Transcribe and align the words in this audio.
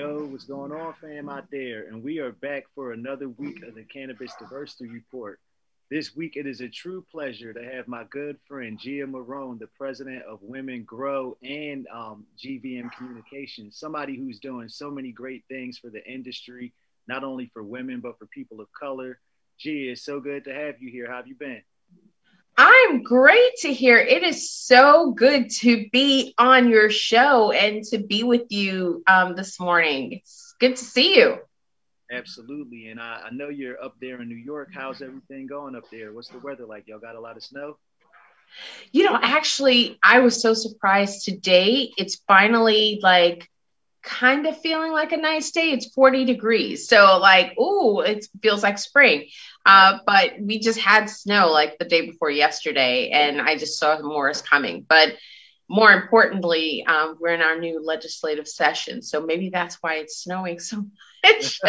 Yo, 0.00 0.24
what's 0.24 0.44
going 0.44 0.72
on, 0.72 0.94
fam, 0.94 1.28
out 1.28 1.44
there? 1.50 1.84
And 1.88 2.02
we 2.02 2.20
are 2.20 2.32
back 2.32 2.64
for 2.74 2.92
another 2.92 3.28
week 3.28 3.62
of 3.62 3.74
the 3.74 3.84
Cannabis 3.84 4.32
Diversity 4.38 4.88
Report. 4.88 5.38
This 5.90 6.16
week, 6.16 6.38
it 6.38 6.46
is 6.46 6.62
a 6.62 6.70
true 6.70 7.04
pleasure 7.12 7.52
to 7.52 7.62
have 7.62 7.86
my 7.86 8.04
good 8.08 8.38
friend 8.48 8.78
Gia 8.78 9.06
Morón, 9.06 9.58
the 9.58 9.66
president 9.66 10.22
of 10.22 10.38
Women 10.40 10.84
Grow 10.84 11.36
and 11.42 11.86
um, 11.92 12.24
GVM 12.42 12.90
Communications, 12.96 13.76
somebody 13.76 14.16
who's 14.16 14.40
doing 14.40 14.70
so 14.70 14.90
many 14.90 15.12
great 15.12 15.44
things 15.50 15.76
for 15.76 15.90
the 15.90 16.02
industry, 16.10 16.72
not 17.06 17.22
only 17.22 17.50
for 17.52 17.62
women, 17.62 18.00
but 18.00 18.18
for 18.18 18.24
people 18.24 18.62
of 18.62 18.72
color. 18.72 19.20
Gia, 19.58 19.92
it's 19.92 20.02
so 20.02 20.18
good 20.18 20.44
to 20.44 20.54
have 20.54 20.80
you 20.80 20.90
here. 20.90 21.10
How 21.10 21.16
have 21.16 21.28
you 21.28 21.34
been? 21.34 21.60
I'm 22.62 23.02
great 23.02 23.56
to 23.60 23.72
hear. 23.72 23.96
It 23.96 24.22
is 24.22 24.52
so 24.52 25.12
good 25.12 25.48
to 25.60 25.88
be 25.92 26.34
on 26.36 26.68
your 26.68 26.90
show 26.90 27.52
and 27.52 27.82
to 27.84 27.96
be 27.96 28.22
with 28.22 28.52
you 28.52 29.02
um, 29.06 29.34
this 29.34 29.58
morning. 29.58 30.12
It's 30.12 30.54
good 30.60 30.76
to 30.76 30.84
see 30.84 31.16
you. 31.16 31.38
Absolutely. 32.12 32.88
And 32.88 33.00
I, 33.00 33.28
I 33.28 33.30
know 33.30 33.48
you're 33.48 33.82
up 33.82 33.94
there 33.98 34.20
in 34.20 34.28
New 34.28 34.34
York. 34.34 34.68
How's 34.74 35.00
everything 35.00 35.46
going 35.46 35.74
up 35.74 35.84
there? 35.90 36.12
What's 36.12 36.28
the 36.28 36.38
weather 36.38 36.66
like? 36.66 36.86
Y'all 36.86 36.98
got 36.98 37.14
a 37.14 37.20
lot 37.20 37.38
of 37.38 37.42
snow? 37.42 37.78
You 38.92 39.04
know, 39.04 39.18
actually, 39.22 39.98
I 40.02 40.18
was 40.18 40.42
so 40.42 40.52
surprised 40.52 41.24
today. 41.24 41.94
It's 41.96 42.16
finally 42.28 43.00
like 43.02 43.48
kind 44.02 44.46
of 44.46 44.60
feeling 44.60 44.92
like 44.92 45.12
a 45.12 45.16
nice 45.16 45.50
day. 45.50 45.70
It's 45.70 45.86
40 45.94 46.26
degrees. 46.26 46.88
So, 46.88 47.18
like, 47.18 47.58
ooh, 47.58 48.00
it 48.00 48.26
feels 48.42 48.62
like 48.62 48.78
spring. 48.78 49.28
Uh, 49.70 49.98
but 50.04 50.32
we 50.40 50.58
just 50.58 50.80
had 50.80 51.08
snow 51.08 51.48
like 51.48 51.78
the 51.78 51.84
day 51.84 52.04
before 52.04 52.30
yesterday, 52.30 53.10
and 53.10 53.40
I 53.40 53.56
just 53.56 53.78
saw 53.78 54.00
more 54.00 54.28
is 54.28 54.42
coming. 54.42 54.84
But 54.88 55.14
more 55.68 55.92
importantly, 55.92 56.84
um, 56.88 57.16
we're 57.20 57.34
in 57.34 57.40
our 57.40 57.56
new 57.56 57.80
legislative 57.80 58.48
session, 58.48 59.00
so 59.00 59.24
maybe 59.24 59.48
that's 59.48 59.76
why 59.76 59.94
it's 59.98 60.24
snowing 60.24 60.58
so 60.58 60.84
much. 61.24 61.60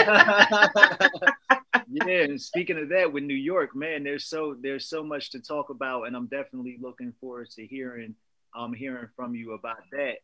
yeah, 1.92 2.24
and 2.24 2.42
speaking 2.42 2.80
of 2.80 2.90
that, 2.90 3.14
with 3.14 3.24
New 3.24 3.36
York, 3.36 3.76
man, 3.76 4.04
there's 4.04 4.26
so 4.26 4.56
there's 4.60 4.90
so 4.90 5.04
much 5.04 5.30
to 5.32 5.40
talk 5.40 5.70
about, 5.70 6.06
and 6.06 6.16
I'm 6.16 6.26
definitely 6.26 6.80
looking 6.82 7.14
forward 7.22 7.52
to 7.52 7.68
hearing 7.68 8.16
um 8.56 8.74
hearing 8.74 9.10
from 9.16 9.36
you 9.36 9.54
about 9.54 9.84
that. 9.92 10.18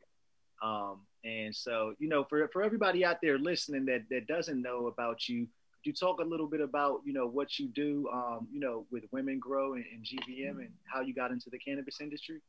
Um, 0.65 1.01
and 1.23 1.55
so, 1.55 1.93
you 1.99 2.09
know, 2.09 2.23
for 2.23 2.47
for 2.47 2.63
everybody 2.63 3.05
out 3.05 3.21
there 3.21 3.37
listening 3.37 3.85
that 3.85 4.05
that 4.09 4.25
doesn't 4.25 4.63
know 4.63 4.87
about 4.87 5.29
you, 5.29 5.47
you 5.83 5.93
talk 5.93 6.19
a 6.19 6.23
little 6.23 6.47
bit 6.47 6.61
about 6.61 7.01
you 7.05 7.13
know 7.13 7.27
what 7.27 7.57
you 7.57 7.67
do 7.67 8.09
um, 8.13 8.47
you 8.51 8.59
know 8.59 8.85
with 8.91 9.03
women 9.11 9.39
grow 9.39 9.73
and, 9.73 9.85
and, 9.91 10.05
gvm 10.05 10.59
and 10.59 10.69
how 10.91 11.01
you 11.01 11.13
got 11.13 11.31
into 11.31 11.49
the 11.49 11.57
cannabis 11.57 12.01
industry? 12.01 12.41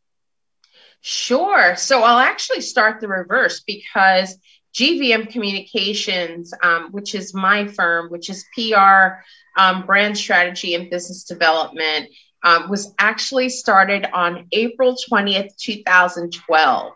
Sure. 1.01 1.77
So 1.77 2.03
i'll 2.03 2.19
actually 2.19 2.61
start 2.61 3.01
the 3.01 3.09
reverse 3.09 3.61
because 3.61 4.37
gvm 4.75 5.31
communications 5.31 6.53
um, 6.63 6.89
which 6.91 7.15
is 7.15 7.35
my 7.35 7.67
firm 7.67 8.11
which 8.11 8.29
is 8.29 8.45
pr 8.55 9.21
um, 9.57 9.87
brand 9.87 10.17
strategy 10.17 10.75
and 10.75 10.91
business 10.91 11.25
development 11.25 12.09
um, 12.45 12.69
was 12.69 12.93
actually 12.99 13.49
started 13.49 14.07
on 14.13 14.47
april 14.53 14.97
20th 15.11 15.57
2012 15.57 16.93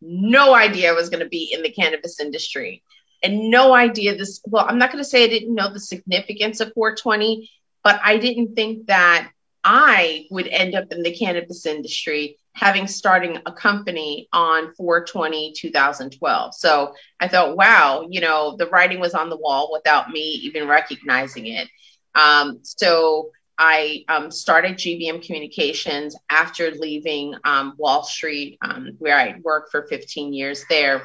no 0.00 0.54
idea 0.54 0.90
i 0.90 0.94
was 0.94 1.10
going 1.10 1.22
to 1.22 1.28
be 1.28 1.52
in 1.52 1.62
the 1.62 1.70
cannabis 1.70 2.18
industry 2.18 2.82
and 3.22 3.50
no 3.50 3.74
idea 3.74 4.16
this. 4.16 4.40
Well, 4.46 4.66
I'm 4.68 4.78
not 4.78 4.92
going 4.92 5.02
to 5.02 5.08
say 5.08 5.24
I 5.24 5.28
didn't 5.28 5.54
know 5.54 5.72
the 5.72 5.80
significance 5.80 6.60
of 6.60 6.72
420, 6.74 7.50
but 7.84 8.00
I 8.02 8.16
didn't 8.18 8.54
think 8.54 8.86
that 8.86 9.30
I 9.62 10.26
would 10.30 10.46
end 10.48 10.74
up 10.74 10.90
in 10.90 11.02
the 11.02 11.14
cannabis 11.14 11.66
industry 11.66 12.38
having 12.54 12.86
starting 12.86 13.38
a 13.46 13.52
company 13.52 14.28
on 14.32 14.74
420 14.74 15.54
2012 15.56 16.54
so 16.54 16.94
i 17.20 17.28
thought 17.28 17.56
wow 17.56 18.06
you 18.08 18.20
know 18.20 18.56
the 18.56 18.66
writing 18.66 19.00
was 19.00 19.14
on 19.14 19.30
the 19.30 19.36
wall 19.36 19.70
without 19.72 20.10
me 20.10 20.20
even 20.20 20.68
recognizing 20.68 21.46
it 21.46 21.68
um, 22.14 22.58
so 22.62 23.30
i 23.58 24.04
um, 24.08 24.30
started 24.30 24.76
gvm 24.76 25.24
communications 25.24 26.16
after 26.30 26.70
leaving 26.72 27.34
um, 27.44 27.74
wall 27.78 28.02
street 28.02 28.58
um, 28.62 28.90
where 28.98 29.16
i 29.16 29.36
worked 29.42 29.70
for 29.70 29.86
15 29.86 30.32
years 30.32 30.64
there 30.68 31.02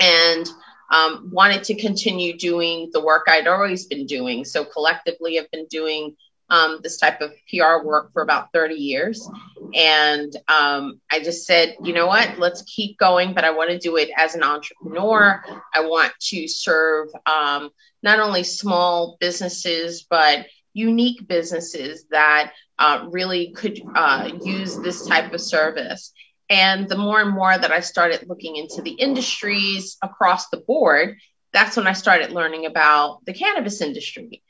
and 0.00 0.48
um, 0.92 1.30
wanted 1.32 1.64
to 1.64 1.74
continue 1.74 2.36
doing 2.36 2.90
the 2.92 3.02
work 3.02 3.24
I'd 3.26 3.48
always 3.48 3.86
been 3.86 4.06
doing. 4.06 4.44
So 4.44 4.64
collectively, 4.64 5.40
I've 5.40 5.50
been 5.50 5.66
doing 5.66 6.14
um, 6.50 6.80
this 6.82 6.98
type 6.98 7.22
of 7.22 7.32
PR 7.48 7.82
work 7.82 8.12
for 8.12 8.22
about 8.22 8.52
30 8.52 8.74
years. 8.74 9.26
And 9.74 10.36
um, 10.48 11.00
I 11.10 11.20
just 11.20 11.46
said, 11.46 11.76
you 11.82 11.94
know 11.94 12.06
what, 12.06 12.38
let's 12.38 12.62
keep 12.62 12.98
going, 12.98 13.32
but 13.32 13.44
I 13.44 13.50
want 13.50 13.70
to 13.70 13.78
do 13.78 13.96
it 13.96 14.10
as 14.16 14.34
an 14.34 14.42
entrepreneur. 14.42 15.42
I 15.74 15.80
want 15.80 16.12
to 16.20 16.46
serve 16.46 17.08
um, 17.24 17.70
not 18.02 18.20
only 18.20 18.44
small 18.44 19.16
businesses, 19.18 20.04
but 20.08 20.46
unique 20.74 21.26
businesses 21.26 22.04
that 22.10 22.52
uh, 22.78 23.06
really 23.10 23.52
could 23.52 23.80
uh, 23.94 24.30
use 24.44 24.76
this 24.76 25.06
type 25.06 25.32
of 25.32 25.40
service. 25.40 26.12
And 26.52 26.86
the 26.86 26.98
more 26.98 27.18
and 27.18 27.30
more 27.30 27.56
that 27.56 27.72
I 27.72 27.80
started 27.80 28.28
looking 28.28 28.56
into 28.56 28.82
the 28.82 28.90
industries 28.90 29.96
across 30.02 30.50
the 30.50 30.58
board, 30.58 31.16
that's 31.54 31.78
when 31.78 31.86
I 31.86 31.94
started 31.94 32.30
learning 32.30 32.66
about 32.66 33.24
the 33.24 33.32
cannabis 33.32 33.80
industry. 33.80 34.42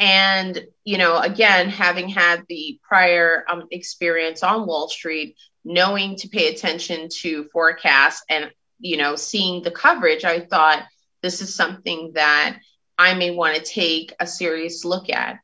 And, 0.00 0.60
you 0.82 0.98
know, 0.98 1.16
again, 1.16 1.68
having 1.68 2.08
had 2.08 2.42
the 2.48 2.80
prior 2.82 3.44
um, 3.48 3.68
experience 3.70 4.42
on 4.42 4.66
Wall 4.66 4.88
Street, 4.88 5.36
knowing 5.64 6.16
to 6.16 6.28
pay 6.28 6.52
attention 6.52 7.08
to 7.20 7.44
forecasts 7.52 8.24
and, 8.28 8.50
you 8.80 8.96
know, 8.96 9.14
seeing 9.14 9.62
the 9.62 9.70
coverage, 9.70 10.24
I 10.24 10.40
thought 10.40 10.82
this 11.22 11.40
is 11.40 11.54
something 11.54 12.14
that 12.14 12.58
I 12.98 13.14
may 13.14 13.30
want 13.30 13.54
to 13.54 13.62
take 13.62 14.12
a 14.18 14.26
serious 14.26 14.84
look 14.84 15.08
at. 15.08 15.38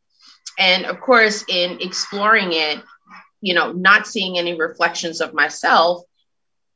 And 0.59 0.87
of 0.87 1.00
course, 1.00 1.44
in 1.47 1.81
exploring 1.81 2.53
it, 2.53 2.82
you 3.41 3.55
know, 3.55 3.73
not 3.73 4.06
seeing 4.06 4.39
any 4.39 4.59
reflections 4.59 5.21
of 5.21 5.34
myself, 5.34 6.03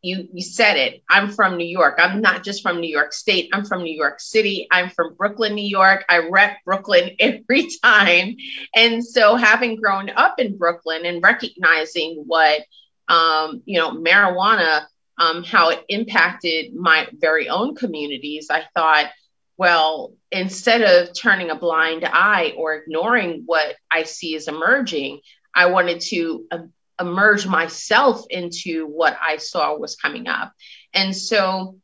you 0.02 0.28
you 0.32 0.42
said 0.42 0.76
it. 0.76 1.02
I'm 1.08 1.30
from 1.30 1.56
New 1.56 1.66
York. 1.66 1.94
I'm 1.98 2.20
not 2.20 2.44
just 2.44 2.62
from 2.62 2.80
New 2.80 2.90
York 2.90 3.12
State. 3.12 3.50
I'm 3.52 3.64
from 3.64 3.82
New 3.82 3.96
York 3.96 4.20
City. 4.20 4.68
I'm 4.70 4.90
from 4.90 5.14
Brooklyn, 5.14 5.54
New 5.54 5.66
York. 5.66 6.04
I 6.08 6.28
rep 6.28 6.58
Brooklyn 6.64 7.16
every 7.18 7.68
time. 7.82 8.36
And 8.76 9.04
so 9.04 9.36
having 9.36 9.80
grown 9.80 10.10
up 10.10 10.38
in 10.38 10.58
Brooklyn 10.58 11.06
and 11.06 11.22
recognizing 11.22 12.24
what 12.26 12.62
um, 13.08 13.62
you 13.64 13.78
know, 13.78 13.92
marijuana, 13.92 14.86
um, 15.18 15.44
how 15.44 15.70
it 15.70 15.84
impacted 15.88 16.74
my 16.74 17.08
very 17.12 17.48
own 17.48 17.74
communities, 17.74 18.48
I 18.50 18.64
thought, 18.74 19.10
well, 19.56 20.14
instead 20.32 20.82
of 20.82 21.14
turning 21.14 21.50
a 21.50 21.54
blind 21.54 22.04
eye 22.04 22.54
or 22.56 22.74
ignoring 22.74 23.42
what 23.46 23.76
I 23.92 24.02
see 24.04 24.34
as 24.34 24.48
emerging, 24.48 25.20
I 25.54 25.66
wanted 25.66 26.00
to 26.02 26.44
uh, 26.50 26.58
immerse 27.00 27.46
myself 27.46 28.24
into 28.30 28.86
what 28.86 29.16
I 29.20 29.36
saw 29.38 29.76
was 29.76 29.96
coming 29.96 30.28
up. 30.28 30.52
And 30.92 31.16
so, 31.16 31.78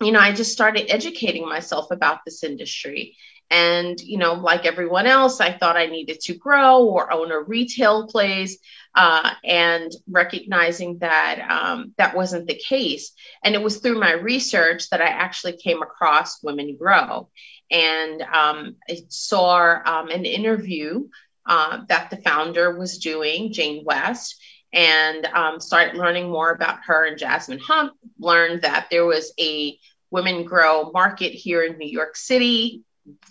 you 0.00 0.12
know, 0.12 0.20
I 0.20 0.32
just 0.32 0.52
started 0.52 0.90
educating 0.90 1.48
myself 1.48 1.90
about 1.90 2.20
this 2.24 2.42
industry. 2.44 3.16
And, 3.50 4.00
you 4.00 4.18
know, 4.18 4.34
like 4.34 4.64
everyone 4.64 5.06
else, 5.06 5.40
I 5.40 5.52
thought 5.52 5.76
I 5.76 5.86
needed 5.86 6.20
to 6.20 6.34
grow 6.34 6.84
or 6.84 7.12
own 7.12 7.30
a 7.32 7.40
retail 7.40 8.06
place. 8.06 8.58
Uh, 8.94 9.30
and 9.42 9.90
recognizing 10.06 10.98
that 10.98 11.46
um, 11.48 11.94
that 11.96 12.14
wasn't 12.14 12.46
the 12.46 12.54
case. 12.54 13.12
And 13.42 13.54
it 13.54 13.62
was 13.62 13.78
through 13.78 13.98
my 13.98 14.12
research 14.12 14.90
that 14.90 15.00
I 15.00 15.06
actually 15.06 15.56
came 15.56 15.80
across 15.80 16.42
Women 16.42 16.76
Grow. 16.76 17.30
And 17.70 18.20
um, 18.20 18.76
I 18.90 18.98
saw 19.08 19.78
um, 19.82 20.10
an 20.10 20.26
interview 20.26 21.08
uh, 21.46 21.80
that 21.88 22.10
the 22.10 22.16
founder 22.18 22.78
was 22.78 22.98
doing, 22.98 23.52
Jane 23.52 23.84
West, 23.84 24.40
and 24.72 25.26
um, 25.26 25.60
started 25.60 25.96
learning 25.96 26.30
more 26.30 26.50
about 26.52 26.80
her 26.86 27.04
and 27.04 27.18
Jazmin 27.18 27.60
Hupp. 27.60 27.92
Learned 28.18 28.62
that 28.62 28.88
there 28.90 29.04
was 29.04 29.32
a 29.38 29.78
women 30.10 30.44
grow 30.44 30.90
market 30.92 31.32
here 31.32 31.62
in 31.62 31.78
New 31.78 31.88
York 31.88 32.16
City. 32.16 32.82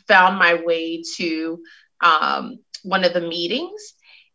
Found 0.07 0.37
my 0.37 0.55
way 0.55 1.03
to 1.17 1.63
um, 2.01 2.59
one 2.83 3.03
of 3.03 3.13
the 3.13 3.21
meetings. 3.21 3.93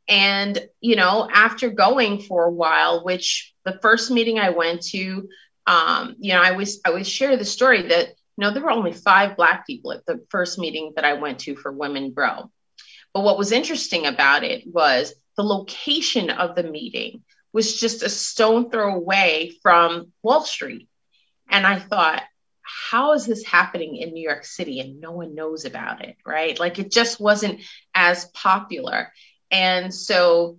And, 0.08 0.66
you 0.80 0.96
know, 0.96 1.28
after 1.32 1.68
going 1.68 2.20
for 2.20 2.44
a 2.44 2.50
while, 2.50 3.04
which 3.04 3.52
the 3.64 3.78
first 3.82 4.10
meeting 4.10 4.38
I 4.38 4.50
went 4.50 4.82
to, 4.86 5.28
um, 5.66 6.14
you 6.20 6.32
know, 6.32 6.40
I 6.40 6.50
always, 6.50 6.80
I 6.84 6.90
always 6.90 7.08
share 7.08 7.36
the 7.36 7.44
story 7.44 7.82
that, 7.88 8.08
you 8.08 8.14
know, 8.38 8.52
there 8.52 8.62
were 8.62 8.70
only 8.70 8.92
five 8.92 9.36
Black 9.36 9.66
people 9.66 9.92
at 9.92 10.06
the 10.06 10.24
first 10.30 10.58
meeting 10.58 10.92
that 10.94 11.04
I 11.04 11.14
went 11.14 11.40
to 11.40 11.56
for 11.56 11.72
Women 11.72 12.12
Grow. 12.12 12.50
But 13.16 13.22
what 13.22 13.38
was 13.38 13.50
interesting 13.50 14.04
about 14.04 14.44
it 14.44 14.66
was 14.66 15.14
the 15.38 15.42
location 15.42 16.28
of 16.28 16.54
the 16.54 16.62
meeting 16.62 17.22
was 17.50 17.80
just 17.80 18.02
a 18.02 18.10
stone 18.10 18.70
throw 18.70 18.94
away 18.94 19.56
from 19.62 20.12
Wall 20.22 20.42
Street. 20.44 20.90
And 21.48 21.66
I 21.66 21.78
thought, 21.78 22.22
how 22.60 23.14
is 23.14 23.24
this 23.24 23.42
happening 23.42 23.96
in 23.96 24.12
New 24.12 24.22
York 24.22 24.44
City 24.44 24.80
and 24.80 25.00
no 25.00 25.12
one 25.12 25.34
knows 25.34 25.64
about 25.64 26.04
it, 26.04 26.18
right? 26.26 26.60
Like 26.60 26.78
it 26.78 26.90
just 26.90 27.18
wasn't 27.18 27.62
as 27.94 28.26
popular. 28.34 29.10
And 29.50 29.94
so, 29.94 30.58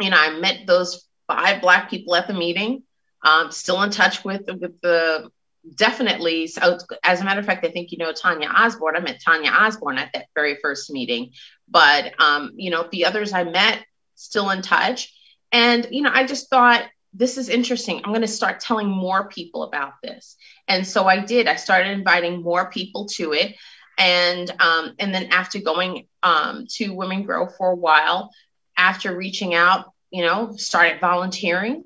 you 0.00 0.10
know, 0.10 0.18
I 0.18 0.36
met 0.36 0.66
those 0.66 1.06
five 1.28 1.62
Black 1.62 1.90
people 1.90 2.16
at 2.16 2.26
the 2.26 2.34
meeting, 2.34 2.82
um, 3.22 3.52
still 3.52 3.80
in 3.82 3.90
touch 3.90 4.24
with, 4.24 4.48
with 4.48 4.80
the 4.80 5.30
definitely. 5.74 6.46
So, 6.46 6.78
as 7.02 7.20
a 7.20 7.24
matter 7.24 7.40
of 7.40 7.46
fact, 7.46 7.64
I 7.64 7.70
think 7.70 7.92
you 7.92 7.98
know 7.98 8.12
Tanya 8.12 8.48
Osborne. 8.48 8.96
I 8.96 9.00
met 9.00 9.20
Tanya 9.24 9.50
Osborne 9.50 9.98
at 9.98 10.12
that 10.14 10.26
very 10.34 10.56
first 10.62 10.90
meeting, 10.90 11.32
but 11.68 12.12
um, 12.20 12.52
you 12.56 12.70
know 12.70 12.88
the 12.90 13.06
others 13.06 13.32
I 13.32 13.44
met 13.44 13.84
still 14.14 14.50
in 14.50 14.62
touch, 14.62 15.12
and 15.52 15.86
you 15.90 16.02
know 16.02 16.10
I 16.12 16.26
just 16.26 16.50
thought 16.50 16.84
this 17.14 17.38
is 17.38 17.48
interesting. 17.48 17.98
I'm 17.98 18.10
going 18.10 18.20
to 18.20 18.28
start 18.28 18.60
telling 18.60 18.88
more 18.88 19.28
people 19.28 19.62
about 19.62 19.94
this, 20.02 20.36
and 20.66 20.86
so 20.86 21.06
I 21.06 21.20
did. 21.20 21.46
I 21.46 21.56
started 21.56 21.90
inviting 21.90 22.42
more 22.42 22.70
people 22.70 23.06
to 23.16 23.32
it, 23.32 23.56
and 23.98 24.50
um, 24.60 24.94
and 24.98 25.14
then 25.14 25.26
after 25.26 25.58
going 25.60 26.06
um, 26.22 26.66
to 26.76 26.94
Women 26.94 27.22
Grow 27.22 27.46
for 27.48 27.70
a 27.72 27.76
while, 27.76 28.30
after 28.76 29.16
reaching 29.16 29.54
out, 29.54 29.92
you 30.10 30.22
know, 30.22 30.52
started 30.56 31.00
volunteering 31.00 31.84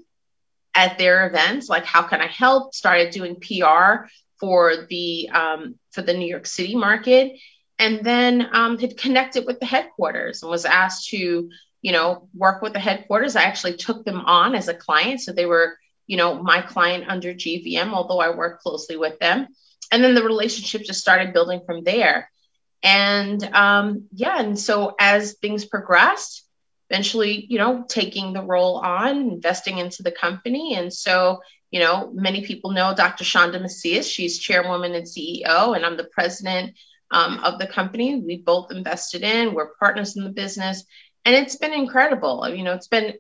at 0.75 0.99
their 0.99 1.27
events 1.27 1.69
like 1.69 1.85
how 1.85 2.03
can 2.03 2.21
i 2.21 2.27
help? 2.27 2.75
Started 2.75 3.13
doing 3.13 3.37
pr 3.37 4.07
for 4.41 4.87
the 4.89 5.29
um, 5.31 5.77
for 5.93 6.03
the 6.03 6.15
new 6.15 6.27
york 6.27 6.47
city 6.47 6.75
market. 6.75 7.39
And 7.79 8.05
then 8.05 8.49
um, 8.53 8.79
had 8.79 8.97
connected 8.97 9.45
with 9.45 9.59
the 9.59 9.67
headquarters 9.67 10.43
and 10.43 10.51
was 10.51 10.65
asked 10.65 11.09
to 11.11 11.51
you 11.81 11.93
know 11.93 12.29
work 12.35 12.63
with 12.63 12.73
the 12.73 12.79
headquarters. 12.79 13.37
I 13.37 13.43
actually 13.43 13.77
took 13.77 14.05
them 14.05 14.21
on 14.21 14.55
as 14.55 14.69
a 14.69 14.75
client. 14.75 15.21
So 15.21 15.33
they 15.33 15.47
were 15.47 15.77
you 16.07 16.17
know 16.17 16.43
my 16.43 16.63
client 16.63 17.05
under 17.09 17.33
gvm 17.33 17.93
although 17.93 18.21
i 18.21 18.35
work 18.35 18.61
closely 18.61 18.97
with 18.97 19.19
them. 19.19 19.49
And 19.91 20.03
then 20.03 20.15
the 20.15 20.25
relationship 20.25 20.83
just 20.83 21.01
started 21.01 21.35
building 21.35 21.61
from 21.67 21.85
there. 21.85 22.31
And 22.83 23.43
um, 23.55 24.07
yeah 24.13 24.41
and 24.41 24.59
so 24.59 24.95
as 24.99 25.35
things 25.35 25.65
progressed 25.65 26.42
eventually, 26.93 27.47
you 27.49 27.57
know, 27.57 27.85
taking 27.89 28.35
the 28.35 28.43
role 28.43 28.77
on, 28.77 29.17
investing 29.17 29.79
into 29.79 30.03
the 30.03 30.13
company. 30.13 30.75
And 30.75 30.93
so, 30.93 31.41
you 31.71 31.81
know, 31.81 32.11
many 32.13 32.45
people 32.45 32.71
know 32.71 32.95
Dr. 32.95 33.25
Chanda 33.25 33.59
Macias. 33.59 34.07
She's 34.07 34.39
chairwoman 34.39 34.95
and 34.95 35.07
CEO, 35.07 35.75
and 35.75 35.87
I'm 35.87 35.97
the 35.97 36.05
president 36.13 36.75
um, 37.11 37.39
of 37.39 37.59
the 37.59 37.67
company. 37.67 38.17
We 38.17 38.37
both 38.37 38.71
invested 38.71 39.23
in, 39.23 39.55
we're 39.55 39.75
partners 39.77 40.19
in 40.19 40.25
the 40.25 40.31
business. 40.31 40.85
And 41.25 41.35
it's 41.35 41.57
been 41.57 41.73
incredible. 41.73 42.47
You 42.47 42.63
know, 42.63 42.75
it's 42.75 42.89
been 42.89 43.15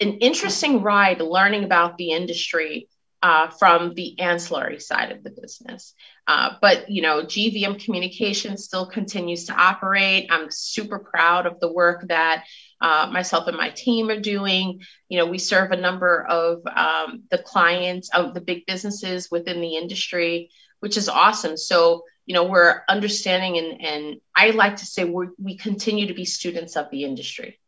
an 0.00 0.14
interesting 0.14 0.82
ride 0.82 1.20
learning 1.20 1.62
about 1.62 1.96
the 1.96 2.10
industry 2.10 2.88
uh, 3.22 3.50
from 3.50 3.94
the 3.94 4.18
ancillary 4.18 4.80
side 4.80 5.12
of 5.12 5.22
the 5.22 5.30
business. 5.30 5.94
Uh, 6.26 6.54
but 6.60 6.90
you 6.90 7.02
know, 7.02 7.22
GVM 7.22 7.82
Communication 7.84 8.56
still 8.56 8.86
continues 8.86 9.46
to 9.46 9.52
operate. 9.52 10.28
I'm 10.30 10.50
super 10.50 10.98
proud 10.98 11.46
of 11.46 11.60
the 11.60 11.72
work 11.72 12.08
that 12.08 12.44
uh, 12.80 13.08
myself 13.12 13.46
and 13.46 13.56
my 13.56 13.70
team 13.70 14.08
are 14.10 14.20
doing. 14.20 14.80
You 15.08 15.18
know, 15.18 15.26
we 15.26 15.38
serve 15.38 15.72
a 15.72 15.76
number 15.76 16.24
of 16.24 16.62
um, 16.66 17.24
the 17.30 17.38
clients 17.38 18.10
of 18.10 18.34
the 18.34 18.40
big 18.40 18.64
businesses 18.66 19.30
within 19.30 19.60
the 19.60 19.76
industry, 19.76 20.50
which 20.80 20.96
is 20.96 21.08
awesome. 21.08 21.56
So 21.56 22.04
you 22.26 22.34
know, 22.34 22.44
we're 22.44 22.82
understanding 22.88 23.58
and 23.58 23.80
and 23.82 24.20
I 24.34 24.50
like 24.50 24.76
to 24.76 24.86
say 24.86 25.04
we 25.04 25.28
we 25.38 25.56
continue 25.56 26.06
to 26.06 26.14
be 26.14 26.24
students 26.24 26.76
of 26.76 26.90
the 26.90 27.04
industry. 27.04 27.60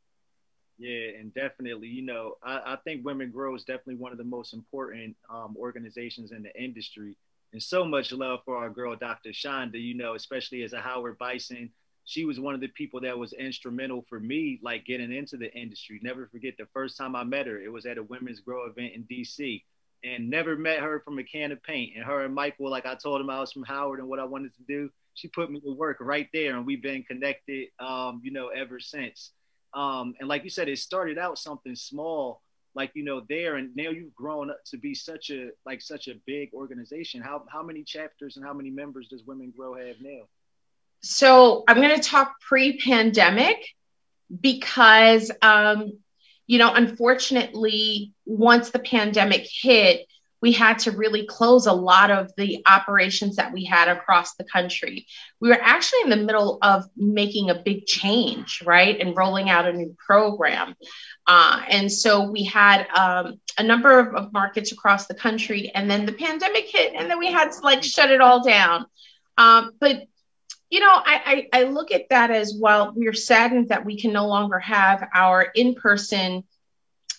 Yeah, 0.79 1.19
and 1.19 1.33
definitely, 1.33 1.89
you 1.89 2.03
know, 2.03 2.35
I, 2.43 2.75
I, 2.75 2.77
think 2.85 3.03
Women 3.03 3.31
Grow 3.31 3.55
is 3.55 3.65
definitely 3.65 3.95
one 3.95 4.13
of 4.13 4.19
the 4.19 4.25
most 4.25 4.53
important 4.53 5.17
um, 5.31 5.57
organizations 5.59 6.33
in 6.33 6.43
the 6.43 6.55
industry. 6.55 7.17
And 7.57 7.63
so 7.63 7.87
much 7.87 8.13
love 8.13 8.41
for 8.45 8.59
our 8.59 8.69
girl, 8.69 8.97
Dr. 8.97 9.33
Chanda, 9.33 9.79
you 9.79 9.95
know, 9.95 10.15
especially 10.15 10.63
as 10.63 10.75
a 10.75 10.79
Howard 10.79 11.17
Bison. 11.17 11.71
She 12.05 12.27
was 12.27 12.39
one 12.39 12.55
of 12.55 12.61
the 12.61 12.69
people 12.69 13.01
that 13.01 13.19
was 13.19 13.33
instrumental 13.33 14.05
for 14.11 14.21
me, 14.21 14.61
like 14.63 14.85
getting 14.85 15.11
into 15.11 15.39
the 15.39 15.51
industry. 15.55 15.99
Never 16.03 16.27
forget 16.27 16.53
the 16.59 16.67
first 16.75 16.99
time 16.99 17.17
I 17.17 17.25
met 17.25 17.47
her, 17.47 17.59
it 17.59 17.73
was 17.73 17.87
at 17.87 17.97
a 17.97 18.03
Women's 18.03 18.41
Grow 18.41 18.67
event 18.67 18.93
in 18.93 19.05
DC. 19.05 19.63
And 20.05 20.29
never 20.29 20.55
met 20.55 20.81
her 20.81 21.01
from 21.01 21.19
a 21.19 21.25
can 21.25 21.51
of 21.51 21.63
paint. 21.63 21.95
And 21.97 22.05
her 22.05 22.27
and 22.27 22.35
Michael, 22.35 22.69
like 22.69 22.85
I 22.85 22.95
told 22.95 23.23
him 23.23 23.31
I 23.31 23.41
was 23.41 23.53
from 23.53 23.65
Howard 23.65 24.01
and 24.01 24.09
what 24.11 24.21
I 24.21 24.25
wanted 24.25 24.55
to 24.57 24.63
do, 24.69 24.91
she 25.15 25.29
put 25.29 25.51
me 25.51 25.59
to 25.61 25.73
work 25.73 25.97
right 26.01 26.29
there. 26.35 26.59
And 26.59 26.67
we've 26.67 26.83
been 26.83 27.05
connected, 27.05 27.69
um, 27.79 28.21
you 28.23 28.33
know, 28.33 28.49
ever 28.49 28.79
since. 28.79 29.31
Um, 29.73 30.13
and 30.21 30.29
like 30.29 30.45
you 30.45 30.51
said, 30.51 30.69
it 30.69 30.79
started 30.79 31.17
out 31.17 31.39
something 31.39 31.75
small, 31.75 32.43
like 32.77 32.93
you 32.95 33.03
know 33.03 33.23
there, 33.29 33.57
and 33.57 33.75
now 33.75 33.91
you've 33.91 34.15
grown 34.15 34.51
up 34.51 34.63
to 34.67 34.77
be 34.77 34.95
such 34.95 35.31
a 35.31 35.49
like 35.65 35.81
such 35.81 36.07
a 36.09 36.15
big 36.27 36.51
organization. 36.53 37.23
How 37.23 37.45
how 37.51 37.63
many 37.63 37.83
chapters 37.83 38.37
and 38.37 38.45
how 38.45 38.53
many 38.53 38.71
members 38.71 39.09
does 39.09 39.25
Women 39.25 39.53
Grow 39.57 39.75
have 39.75 39.97
now? 40.01 40.29
So 41.03 41.65
I'm 41.67 41.77
going 41.77 41.99
to 41.99 42.03
talk 42.03 42.41
pre-pandemic 42.41 43.57
because 44.41 45.31
um, 45.43 45.99
you 46.47 46.59
know, 46.59 46.73
unfortunately, 46.73 48.13
once 48.25 48.71
the 48.71 48.79
pandemic 48.79 49.49
hit, 49.51 50.07
we 50.43 50.53
had 50.53 50.79
to 50.81 50.91
really 50.93 51.27
close 51.27 51.67
a 51.67 51.73
lot 51.73 52.11
of 52.11 52.31
the 52.37 52.63
operations 52.67 53.37
that 53.37 53.53
we 53.53 53.65
had 53.65 53.89
across 53.89 54.35
the 54.35 54.45
country. 54.45 55.07
We 55.41 55.49
were 55.49 55.61
actually 55.61 56.03
in 56.03 56.11
the 56.11 56.17
middle 56.17 56.59
of 56.63 56.85
making 56.97 57.51
a 57.51 57.55
big 57.55 57.87
change, 57.87 58.63
right, 58.65 58.99
and 59.01 59.17
rolling 59.17 59.49
out 59.49 59.67
a 59.67 59.73
new 59.73 59.97
program. 59.99 60.75
Uh, 61.27 61.63
and 61.69 61.91
so 61.91 62.31
we 62.31 62.45
had 62.45 62.87
um, 62.91 63.41
a 63.59 63.63
number 63.63 63.99
of, 63.99 64.15
of, 64.15 64.33
markets 64.33 64.73
across 64.73 65.07
the 65.07 65.15
country, 65.15 65.71
and 65.75 65.91
then 65.91 66.07
the 66.07 66.13
pandemic 66.13 66.67
hit, 66.69 66.93
and 66.95 67.11
then 67.11 67.19
we 67.19 67.33
had 67.33 67.51
to 67.51 67.61
like 67.61 67.83
shut 67.83 68.11
it 68.11 68.21
all 68.21 68.45
down. 68.45 68.87
Um, 69.39 69.73
but 69.81 70.05
you 70.71 70.81
know, 70.81 70.91
I, 70.91 71.49
I, 71.53 71.61
I 71.61 71.63
look 71.65 71.93
at 71.93 72.09
that 72.11 72.31
as 72.31 72.55
well. 72.59 72.93
We're 72.95 73.13
saddened 73.13 73.69
that 73.69 73.85
we 73.85 74.01
can 74.01 74.13
no 74.13 74.27
longer 74.27 74.59
have 74.59 75.09
our 75.15 75.43
in 75.55 75.75
person 75.75 76.45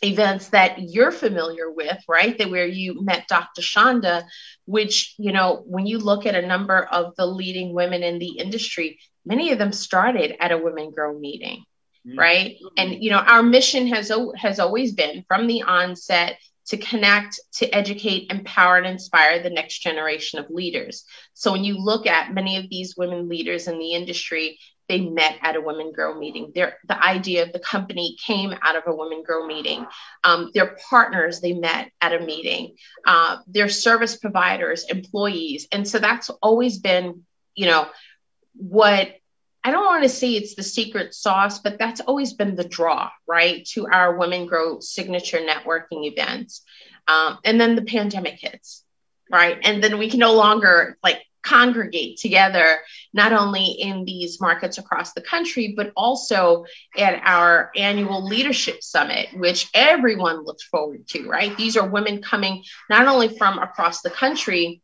events 0.01 0.49
that 0.49 0.79
you're 0.79 1.11
familiar 1.11 1.71
with, 1.71 1.97
right? 2.07 2.37
That 2.37 2.49
where 2.49 2.67
you 2.67 3.01
met 3.03 3.27
Dr. 3.27 3.61
Chanda, 3.61 4.25
which, 4.65 5.15
you 5.17 5.31
know, 5.31 5.63
when 5.65 5.85
you 5.85 5.99
look 5.99 6.25
at 6.25 6.35
a 6.35 6.45
number 6.45 6.83
of 6.83 7.15
the 7.15 7.25
leading 7.25 7.73
women 7.73 8.03
in 8.03 8.19
the 8.19 8.37
industry, 8.37 8.99
many 9.25 9.51
of 9.51 9.59
them 9.59 9.71
started 9.71 10.35
at 10.39 10.51
a 10.51 10.57
Women 10.57 10.91
Grow 10.91 11.17
meeting, 11.17 11.63
mm-hmm. 12.05 12.17
right? 12.17 12.57
And, 12.77 13.03
you 13.03 13.09
know, 13.09 13.19
our 13.19 13.43
mission 13.43 13.87
has, 13.87 14.11
has 14.35 14.59
always 14.59 14.93
been 14.93 15.23
from 15.27 15.47
the 15.47 15.63
onset 15.63 16.37
to 16.67 16.77
connect, 16.77 17.39
to 17.53 17.69
educate, 17.69 18.29
empower, 18.29 18.77
and 18.77 18.85
inspire 18.85 19.41
the 19.41 19.49
next 19.49 19.79
generation 19.79 20.39
of 20.39 20.49
leaders. 20.49 21.05
So 21.33 21.53
when 21.53 21.63
you 21.63 21.77
look 21.77 22.05
at 22.07 22.33
many 22.33 22.57
of 22.57 22.69
these 22.69 22.95
women 22.97 23.29
leaders 23.29 23.67
in 23.67 23.79
the 23.79 23.93
industry, 23.93 24.59
they 24.87 25.01
met 25.01 25.37
at 25.41 25.55
a 25.55 25.61
women 25.61 25.91
grow 25.91 26.17
meeting. 26.17 26.51
Their 26.55 26.77
the 26.87 27.03
idea 27.03 27.43
of 27.43 27.53
the 27.53 27.59
company 27.59 28.17
came 28.23 28.53
out 28.61 28.75
of 28.75 28.83
a 28.87 28.95
women 28.95 29.23
grow 29.23 29.45
meeting. 29.45 29.85
Um, 30.23 30.51
their 30.53 30.77
partners 30.89 31.41
they 31.41 31.53
met 31.53 31.91
at 32.01 32.13
a 32.13 32.25
meeting. 32.25 32.75
Uh, 33.05 33.37
their 33.47 33.69
service 33.69 34.15
providers 34.17 34.85
employees. 34.89 35.67
And 35.71 35.87
so 35.87 35.99
that's 35.99 36.29
always 36.41 36.79
been 36.79 37.23
you 37.55 37.65
know 37.65 37.87
what 38.53 39.15
i 39.63 39.71
don't 39.71 39.85
want 39.85 40.03
to 40.03 40.09
say 40.09 40.31
it's 40.31 40.55
the 40.55 40.63
secret 40.63 41.13
sauce 41.13 41.59
but 41.59 41.77
that's 41.77 42.01
always 42.01 42.33
been 42.33 42.55
the 42.55 42.63
draw 42.63 43.09
right 43.27 43.65
to 43.65 43.87
our 43.87 44.17
women 44.17 44.45
grow 44.45 44.79
signature 44.79 45.39
networking 45.39 46.05
events. 46.05 46.61
Um, 47.07 47.39
and 47.45 47.59
then 47.59 47.75
the 47.75 47.83
pandemic 47.83 48.35
hits 48.39 48.83
right? 49.31 49.57
And 49.63 49.83
then 49.83 49.97
we 49.97 50.09
can 50.09 50.19
no 50.19 50.33
longer 50.33 50.97
like 51.03 51.21
congregate 51.47 52.17
together, 52.17 52.77
not 53.13 53.31
only 53.31 53.65
in 53.65 54.05
these 54.05 54.41
markets 54.41 54.77
across 54.77 55.13
the 55.13 55.21
country, 55.21 55.73
but 55.75 55.91
also 55.95 56.65
at 56.97 57.21
our 57.23 57.71
annual 57.75 58.25
leadership 58.25 58.83
summit, 58.83 59.27
which 59.33 59.69
everyone 59.73 60.43
looks 60.43 60.63
forward 60.63 61.07
to, 61.07 61.27
right? 61.27 61.55
These 61.57 61.77
are 61.77 61.87
women 61.87 62.21
coming 62.21 62.63
not 62.89 63.07
only 63.07 63.29
from 63.29 63.59
across 63.59 64.01
the 64.01 64.09
country, 64.09 64.81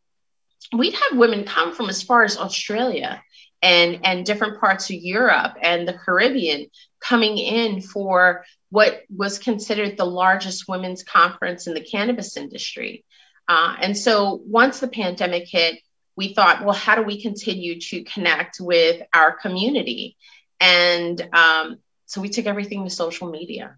we'd 0.72 0.94
have 0.94 1.18
women 1.18 1.44
come 1.44 1.74
from 1.74 1.88
as 1.88 2.02
far 2.02 2.24
as 2.24 2.38
Australia 2.38 3.22
and, 3.62 4.00
and 4.04 4.26
different 4.26 4.60
parts 4.60 4.90
of 4.90 4.96
Europe 4.96 5.54
and 5.60 5.86
the 5.86 5.94
Caribbean 5.94 6.66
coming 7.00 7.38
in 7.38 7.80
for 7.80 8.44
what 8.70 9.02
was 9.14 9.38
considered 9.38 9.96
the 9.96 10.04
largest 10.04 10.66
women's 10.68 11.02
conference 11.02 11.66
in 11.66 11.74
the 11.74 11.80
cannabis 11.80 12.36
industry. 12.36 13.04
Uh, 13.46 13.76
and 13.80 13.96
so 13.96 14.40
once 14.46 14.80
the 14.80 14.88
pandemic 14.88 15.46
hit, 15.46 15.78
we 16.16 16.34
thought, 16.34 16.64
well, 16.64 16.74
how 16.74 16.94
do 16.94 17.02
we 17.02 17.20
continue 17.20 17.80
to 17.80 18.04
connect 18.04 18.60
with 18.60 19.02
our 19.12 19.32
community? 19.32 20.16
And 20.60 21.20
um, 21.32 21.78
so 22.06 22.20
we 22.20 22.28
took 22.28 22.46
everything 22.46 22.84
to 22.84 22.90
social 22.90 23.30
media. 23.30 23.76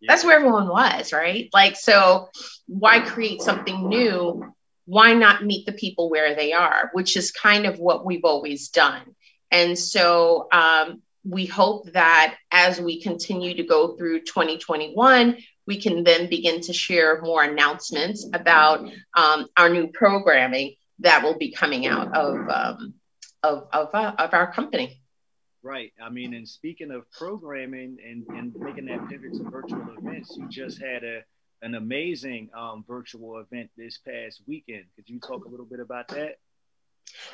Yeah. 0.00 0.12
That's 0.12 0.24
where 0.24 0.36
everyone 0.36 0.68
was, 0.68 1.12
right? 1.12 1.48
Like, 1.52 1.76
so 1.76 2.28
why 2.66 3.00
create 3.00 3.40
something 3.40 3.88
new? 3.88 4.52
Why 4.84 5.14
not 5.14 5.44
meet 5.44 5.64
the 5.64 5.72
people 5.72 6.10
where 6.10 6.34
they 6.34 6.52
are, 6.52 6.90
which 6.92 7.16
is 7.16 7.30
kind 7.30 7.64
of 7.64 7.78
what 7.78 8.04
we've 8.04 8.24
always 8.24 8.68
done. 8.68 9.14
And 9.50 9.78
so 9.78 10.48
um, 10.52 11.00
we 11.24 11.46
hope 11.46 11.90
that 11.92 12.36
as 12.50 12.80
we 12.80 13.00
continue 13.00 13.54
to 13.54 13.62
go 13.62 13.96
through 13.96 14.20
2021, 14.20 15.38
we 15.66 15.80
can 15.80 16.04
then 16.04 16.28
begin 16.28 16.60
to 16.62 16.72
share 16.72 17.20
more 17.22 17.42
announcements 17.42 18.28
about 18.32 18.88
um, 19.16 19.46
our 19.56 19.68
new 19.68 19.88
programming 19.88 20.74
that 21.00 21.22
will 21.22 21.38
be 21.38 21.52
coming 21.52 21.86
out 21.86 22.14
of 22.14 22.48
um, 22.48 22.94
of 23.42 23.68
of, 23.72 23.94
uh, 23.94 24.14
of 24.18 24.34
our 24.34 24.52
company. 24.52 25.00
Right. 25.62 25.92
I 26.00 26.10
mean, 26.10 26.34
and 26.34 26.46
speaking 26.46 26.90
of 26.90 27.10
programming 27.10 27.96
and, 28.06 28.26
and 28.36 28.54
making 28.54 28.84
that 28.84 29.08
pivot 29.08 29.32
to 29.32 29.44
virtual 29.44 29.82
events, 29.96 30.36
you 30.36 30.46
just 30.50 30.78
had 30.78 31.02
a, 31.04 31.22
an 31.62 31.74
amazing 31.74 32.50
um, 32.54 32.84
virtual 32.86 33.38
event 33.38 33.70
this 33.74 33.96
past 33.96 34.42
weekend. 34.46 34.84
Could 34.94 35.08
you 35.08 35.18
talk 35.20 35.46
a 35.46 35.48
little 35.48 35.64
bit 35.64 35.80
about 35.80 36.08
that? 36.08 36.36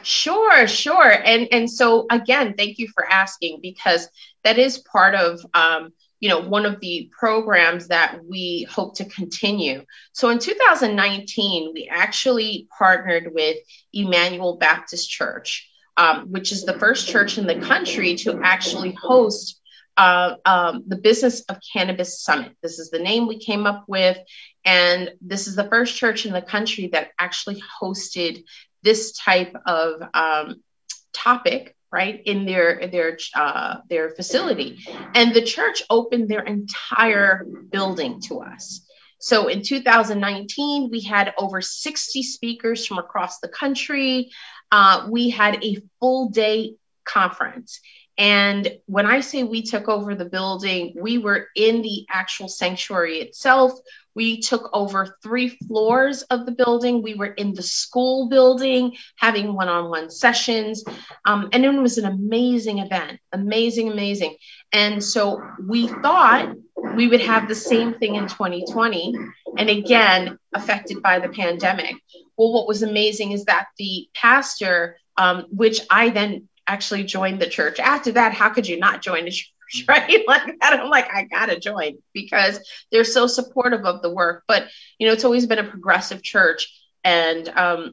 Sure, 0.02 0.66
sure. 0.68 1.10
And 1.10 1.48
and 1.50 1.70
so 1.70 2.06
again, 2.10 2.54
thank 2.56 2.78
you 2.78 2.88
for 2.94 3.04
asking 3.04 3.60
because 3.62 4.08
that 4.44 4.58
is 4.58 4.78
part 4.78 5.14
of 5.16 5.44
um, 5.54 5.92
you 6.20 6.28
know 6.28 6.40
one 6.40 6.66
of 6.66 6.80
the 6.80 7.10
programs 7.18 7.88
that 7.88 8.20
we 8.24 8.66
hope 8.70 8.94
to 8.96 9.04
continue. 9.06 9.84
So 10.12 10.28
in 10.28 10.38
2019, 10.38 11.72
we 11.74 11.88
actually 11.90 12.68
partnered 12.78 13.32
with 13.34 13.56
Emmanuel 13.92 14.56
Baptist 14.56 15.10
Church, 15.10 15.68
um, 15.96 16.30
which 16.30 16.52
is 16.52 16.64
the 16.64 16.78
first 16.78 17.08
church 17.08 17.38
in 17.38 17.46
the 17.46 17.58
country 17.60 18.14
to 18.16 18.40
actually 18.42 18.92
host 18.92 19.60
uh, 19.96 20.36
um, 20.44 20.84
the 20.86 20.96
Business 20.96 21.40
of 21.42 21.58
Cannabis 21.72 22.22
Summit. 22.22 22.52
This 22.62 22.78
is 22.78 22.90
the 22.90 22.98
name 22.98 23.26
we 23.26 23.38
came 23.38 23.66
up 23.66 23.84
with. 23.86 24.18
And 24.64 25.10
this 25.20 25.46
is 25.46 25.56
the 25.56 25.68
first 25.68 25.96
church 25.96 26.26
in 26.26 26.32
the 26.32 26.42
country 26.42 26.88
that 26.92 27.10
actually 27.18 27.62
hosted 27.80 28.44
this 28.82 29.12
type 29.12 29.54
of 29.66 30.02
um, 30.14 30.62
topic 31.12 31.76
right 31.92 32.22
in 32.24 32.46
their 32.46 32.86
their 32.88 33.18
uh, 33.34 33.78
their 33.88 34.10
facility. 34.10 34.78
And 35.14 35.34
the 35.34 35.42
church 35.42 35.82
opened 35.90 36.28
their 36.28 36.42
entire 36.42 37.44
building 37.70 38.20
to 38.28 38.40
us. 38.40 38.86
So 39.18 39.48
in 39.48 39.62
2019 39.62 40.90
we 40.90 41.00
had 41.00 41.34
over 41.36 41.60
60 41.60 42.22
speakers 42.22 42.86
from 42.86 42.98
across 42.98 43.38
the 43.40 43.48
country. 43.48 44.30
Uh, 44.72 45.08
we 45.10 45.30
had 45.30 45.62
a 45.64 45.78
full 45.98 46.30
day 46.30 46.74
conference 47.04 47.80
and 48.20 48.70
when 48.84 49.06
I 49.06 49.20
say 49.20 49.44
we 49.44 49.62
took 49.62 49.88
over 49.88 50.14
the 50.14 50.26
building, 50.26 50.94
we 51.00 51.16
were 51.16 51.48
in 51.56 51.80
the 51.80 52.04
actual 52.10 52.50
sanctuary 52.50 53.20
itself. 53.20 53.72
We 54.14 54.42
took 54.42 54.68
over 54.74 55.16
three 55.22 55.48
floors 55.48 56.20
of 56.24 56.44
the 56.44 56.52
building. 56.52 57.00
We 57.00 57.14
were 57.14 57.32
in 57.32 57.54
the 57.54 57.62
school 57.62 58.28
building 58.28 58.94
having 59.16 59.54
one 59.54 59.70
on 59.70 59.88
one 59.88 60.10
sessions. 60.10 60.84
Um, 61.24 61.48
and 61.54 61.64
it 61.64 61.70
was 61.70 61.96
an 61.96 62.04
amazing 62.04 62.80
event, 62.80 63.20
amazing, 63.32 63.90
amazing. 63.90 64.36
And 64.70 65.02
so 65.02 65.42
we 65.66 65.88
thought 65.88 66.54
we 66.94 67.08
would 67.08 67.22
have 67.22 67.48
the 67.48 67.54
same 67.54 67.94
thing 67.94 68.16
in 68.16 68.28
2020. 68.28 69.14
And 69.56 69.70
again, 69.70 70.38
affected 70.52 71.00
by 71.00 71.20
the 71.20 71.30
pandemic. 71.30 71.96
Well, 72.36 72.52
what 72.52 72.68
was 72.68 72.82
amazing 72.82 73.32
is 73.32 73.46
that 73.46 73.68
the 73.78 74.10
pastor, 74.12 74.98
um, 75.16 75.46
which 75.50 75.80
I 75.88 76.10
then 76.10 76.49
actually 76.70 77.04
joined 77.04 77.40
the 77.40 77.48
church. 77.48 77.78
After 77.80 78.12
that, 78.12 78.32
how 78.32 78.50
could 78.50 78.68
you 78.68 78.78
not 78.78 79.02
join 79.02 79.24
the 79.24 79.30
church? 79.30 79.52
Right? 79.86 80.24
Like 80.26 80.58
that, 80.60 80.80
I'm 80.80 80.90
like, 80.90 81.08
I 81.14 81.24
gotta 81.24 81.58
join 81.60 81.98
because 82.12 82.58
they're 82.90 83.04
so 83.04 83.28
supportive 83.28 83.84
of 83.84 84.02
the 84.02 84.10
work. 84.12 84.42
But 84.48 84.66
you 84.98 85.06
know, 85.06 85.12
it's 85.12 85.24
always 85.24 85.46
been 85.46 85.60
a 85.60 85.70
progressive 85.70 86.24
church 86.24 86.68
and 87.04 87.48
um 87.48 87.92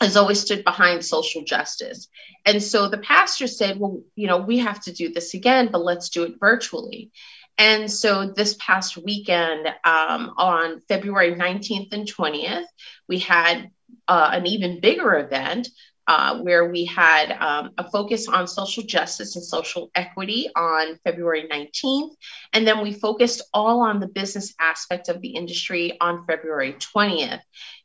has 0.00 0.16
always 0.16 0.40
stood 0.40 0.64
behind 0.64 1.04
social 1.04 1.44
justice. 1.44 2.08
And 2.44 2.60
so 2.60 2.88
the 2.88 2.98
pastor 2.98 3.46
said, 3.46 3.78
Well, 3.78 4.02
you 4.16 4.26
know, 4.26 4.38
we 4.38 4.58
have 4.58 4.80
to 4.80 4.92
do 4.92 5.12
this 5.12 5.34
again, 5.34 5.68
but 5.70 5.84
let's 5.84 6.08
do 6.08 6.24
it 6.24 6.40
virtually. 6.40 7.12
And 7.58 7.90
so 7.90 8.26
this 8.26 8.56
past 8.58 8.96
weekend, 8.96 9.68
um, 9.84 10.32
on 10.36 10.80
February 10.88 11.34
19th 11.34 11.92
and 11.92 12.12
20th, 12.12 12.66
we 13.08 13.20
had 13.20 13.70
uh, 14.08 14.30
an 14.32 14.46
even 14.46 14.80
bigger 14.80 15.14
event 15.14 15.68
uh, 16.06 16.38
where 16.40 16.70
we 16.70 16.84
had 16.84 17.32
um, 17.32 17.70
a 17.78 17.90
focus 17.90 18.28
on 18.28 18.46
social 18.46 18.82
justice 18.82 19.36
and 19.36 19.44
social 19.44 19.90
equity 19.94 20.48
on 20.56 20.98
February 21.04 21.48
19th. 21.50 22.10
And 22.52 22.66
then 22.66 22.82
we 22.82 22.92
focused 22.92 23.42
all 23.54 23.80
on 23.80 24.00
the 24.00 24.08
business 24.08 24.54
aspect 24.60 25.08
of 25.08 25.20
the 25.20 25.30
industry 25.30 25.96
on 26.00 26.26
February 26.26 26.74
20th. 26.74 27.40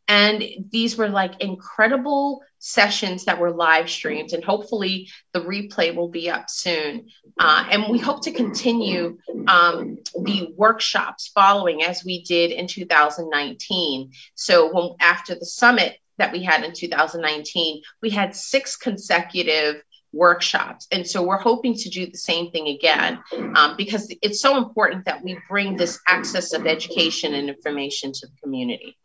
And 0.07 0.43
these 0.71 0.97
were 0.97 1.09
like 1.09 1.41
incredible 1.41 2.41
sessions 2.59 3.25
that 3.25 3.39
were 3.39 3.51
live 3.51 3.89
streamed, 3.89 4.33
and 4.33 4.43
hopefully 4.43 5.09
the 5.33 5.41
replay 5.41 5.93
will 5.93 6.07
be 6.09 6.29
up 6.29 6.49
soon. 6.49 7.07
Uh, 7.37 7.65
and 7.69 7.85
we 7.89 7.99
hope 7.99 8.23
to 8.23 8.31
continue 8.31 9.17
um, 9.47 9.97
the 10.23 10.53
workshops 10.55 11.27
following 11.27 11.83
as 11.83 12.05
we 12.05 12.23
did 12.23 12.51
in 12.51 12.67
2019. 12.67 14.11
So, 14.35 14.73
when, 14.73 14.95
after 14.99 15.35
the 15.35 15.45
summit, 15.45 15.97
that 16.17 16.31
we 16.31 16.43
had 16.43 16.63
in 16.63 16.73
2019, 16.73 17.81
we 18.01 18.09
had 18.09 18.35
six 18.35 18.75
consecutive 18.75 19.81
workshops. 20.13 20.87
And 20.91 21.05
so 21.05 21.21
we're 21.21 21.37
hoping 21.37 21.73
to 21.75 21.89
do 21.89 22.05
the 22.05 22.17
same 22.17 22.51
thing 22.51 22.67
again 22.69 23.19
um, 23.55 23.75
because 23.77 24.13
it's 24.21 24.41
so 24.41 24.57
important 24.57 25.05
that 25.05 25.23
we 25.23 25.37
bring 25.49 25.75
this 25.75 25.99
access 26.07 26.53
of 26.53 26.65
education 26.65 27.33
and 27.33 27.49
information 27.49 28.11
to 28.13 28.27
the 28.27 28.33
community. 28.41 28.97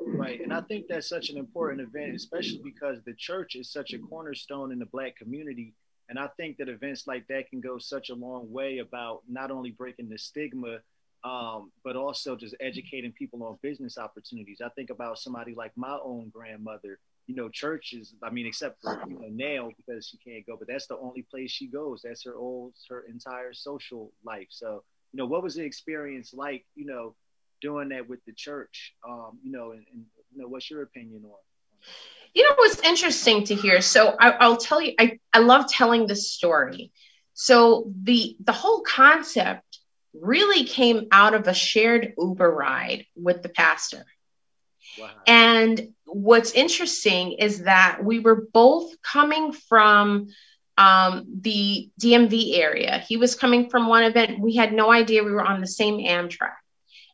Right. 0.00 0.40
And 0.40 0.52
I 0.52 0.60
think 0.62 0.86
that's 0.88 1.08
such 1.08 1.30
an 1.30 1.36
important 1.36 1.80
event, 1.80 2.14
especially 2.14 2.60
because 2.62 2.98
the 3.04 3.14
church 3.14 3.56
is 3.56 3.70
such 3.70 3.92
a 3.92 3.98
cornerstone 3.98 4.72
in 4.72 4.78
the 4.78 4.86
Black 4.86 5.16
community. 5.16 5.74
And 6.08 6.18
I 6.18 6.28
think 6.36 6.58
that 6.58 6.68
events 6.68 7.06
like 7.06 7.26
that 7.28 7.50
can 7.50 7.60
go 7.60 7.78
such 7.78 8.10
a 8.10 8.14
long 8.14 8.52
way 8.52 8.78
about 8.78 9.22
not 9.28 9.50
only 9.50 9.72
breaking 9.72 10.08
the 10.08 10.18
stigma 10.18 10.78
um, 11.26 11.72
but 11.82 11.96
also 11.96 12.36
just 12.36 12.54
educating 12.60 13.10
people 13.10 13.42
on 13.42 13.58
business 13.60 13.98
opportunities. 13.98 14.60
I 14.64 14.68
think 14.70 14.90
about 14.90 15.18
somebody 15.18 15.54
like 15.54 15.72
my 15.76 15.98
own 16.02 16.30
grandmother. 16.32 16.98
You 17.26 17.34
know, 17.34 17.48
churches. 17.48 18.14
I 18.22 18.30
mean, 18.30 18.46
except 18.46 18.80
for 18.80 19.02
you 19.08 19.18
know 19.18 19.28
now 19.28 19.70
because 19.76 20.06
she 20.06 20.16
can't 20.18 20.46
go, 20.46 20.56
but 20.56 20.68
that's 20.68 20.86
the 20.86 20.96
only 20.96 21.22
place 21.22 21.50
she 21.50 21.66
goes. 21.66 22.02
That's 22.04 22.22
her 22.24 22.36
old, 22.36 22.74
her 22.88 23.04
entire 23.08 23.52
social 23.52 24.12
life. 24.24 24.46
So, 24.50 24.84
you 25.12 25.16
know, 25.16 25.26
what 25.26 25.42
was 25.42 25.56
the 25.56 25.64
experience 25.64 26.32
like? 26.32 26.64
You 26.76 26.86
know, 26.86 27.16
doing 27.60 27.88
that 27.88 28.08
with 28.08 28.24
the 28.26 28.32
church. 28.32 28.94
Um, 29.06 29.40
you 29.42 29.50
know, 29.50 29.72
and, 29.72 29.84
and 29.92 30.04
you 30.32 30.42
know, 30.42 30.46
what's 30.46 30.70
your 30.70 30.82
opinion 30.82 31.22
on? 31.24 31.32
You 32.34 32.44
know, 32.44 32.54
what's 32.54 32.78
interesting 32.82 33.42
to 33.46 33.56
hear. 33.56 33.80
So 33.80 34.14
I, 34.20 34.46
will 34.46 34.56
tell 34.56 34.80
you, 34.80 34.92
I, 35.00 35.18
I 35.32 35.40
love 35.40 35.66
telling 35.68 36.06
this 36.06 36.30
story. 36.30 36.92
So 37.38 37.92
the 38.02 38.34
the 38.44 38.52
whole 38.52 38.80
concept 38.80 39.65
really 40.20 40.64
came 40.64 41.08
out 41.12 41.34
of 41.34 41.46
a 41.46 41.54
shared 41.54 42.14
Uber 42.18 42.50
ride 42.50 43.06
with 43.14 43.42
the 43.42 43.48
pastor. 43.48 44.04
Wow. 44.98 45.10
And 45.26 45.92
what's 46.04 46.52
interesting 46.52 47.32
is 47.32 47.64
that 47.64 48.02
we 48.02 48.20
were 48.20 48.46
both 48.52 49.00
coming 49.02 49.52
from 49.52 50.28
um, 50.78 51.26
the 51.40 51.90
DMV 52.00 52.58
area. 52.58 53.02
He 53.06 53.16
was 53.16 53.34
coming 53.34 53.70
from 53.70 53.86
one 53.86 54.04
event. 54.04 54.40
We 54.40 54.56
had 54.56 54.72
no 54.72 54.90
idea 54.90 55.24
we 55.24 55.32
were 55.32 55.44
on 55.44 55.60
the 55.60 55.66
same 55.66 55.98
Amtrak. 55.98 56.54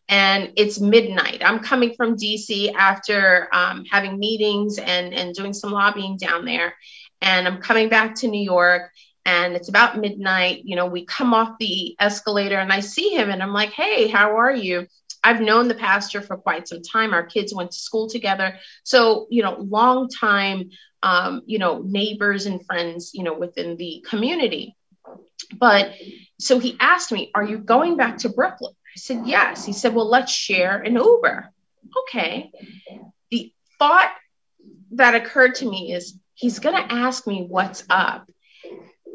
And 0.09 0.53
it's 0.57 0.81
midnight. 0.81 1.43
I'm 1.45 1.61
coming 1.61 1.95
from 1.95 2.17
DC 2.17 2.75
after 2.75 3.49
um, 3.53 3.85
having 3.85 4.19
meetings 4.19 4.79
and, 4.79 5.15
and 5.15 5.35
doing 5.35 5.55
some 5.55 5.71
lobbying 5.71 6.17
down 6.17 6.45
there. 6.45 6.75
And 7.21 7.47
I'm 7.47 7.63
coming 7.63 7.89
back 7.89 8.17
to 8.17 8.29
New 8.29 8.43
York 8.43 8.91
and 9.25 9.55
it's 9.55 9.69
about 9.69 9.99
midnight. 9.99 10.63
You 10.65 10.77
know, 10.77 10.87
we 10.87 11.05
come 11.05 11.33
off 11.35 11.59
the 11.59 11.97
escalator 12.01 12.59
and 12.59 12.73
I 12.73 12.81
see 12.81 13.11
him 13.11 13.31
and 13.31 13.43
I'm 13.43 13.53
like, 13.53 13.71
hey, 13.71 14.09
how 14.09 14.37
are 14.37 14.55
you? 14.55 14.87
I've 15.25 15.41
known 15.41 15.69
the 15.69 15.75
pastor 15.75 16.21
for 16.21 16.37
quite 16.37 16.67
some 16.67 16.83
time. 16.83 17.15
Our 17.15 17.25
kids 17.25 17.55
went 17.55 17.71
to 17.71 17.79
school 17.79 18.09
together. 18.09 18.59
So, 18.83 19.29
you 19.31 19.43
know, 19.43 19.57
long 19.59 20.09
time, 20.09 20.71
um, 21.03 21.43
you 21.47 21.59
know, 21.59 21.83
neighbors 21.85 22.47
and 22.47 22.65
friends, 22.67 23.13
you 23.15 23.23
know, 23.23 23.35
within 23.35 23.77
the 23.77 24.05
community. 24.09 24.77
But 25.57 25.95
so 26.41 26.59
he 26.59 26.77
asked 26.81 27.13
me, 27.13 27.31
Are 27.35 27.45
you 27.45 27.59
going 27.59 27.97
back 27.97 28.19
to 28.19 28.29
Brooklyn? 28.29 28.73
I 28.75 28.99
said, 28.99 29.23
Yes. 29.27 29.65
He 29.65 29.73
said, 29.73 29.95
Well, 29.95 30.09
let's 30.09 30.33
share 30.33 30.79
an 30.79 30.97
Uber. 30.97 31.51
Okay. 32.03 32.51
The 33.31 33.53
thought 33.79 34.13
that 34.93 35.15
occurred 35.15 35.57
to 35.57 35.69
me 35.69 35.93
is 35.93 36.19
he's 36.35 36.59
going 36.59 36.77
to 36.77 36.93
ask 36.93 37.27
me 37.27 37.47
what's 37.49 37.85
up 37.89 38.29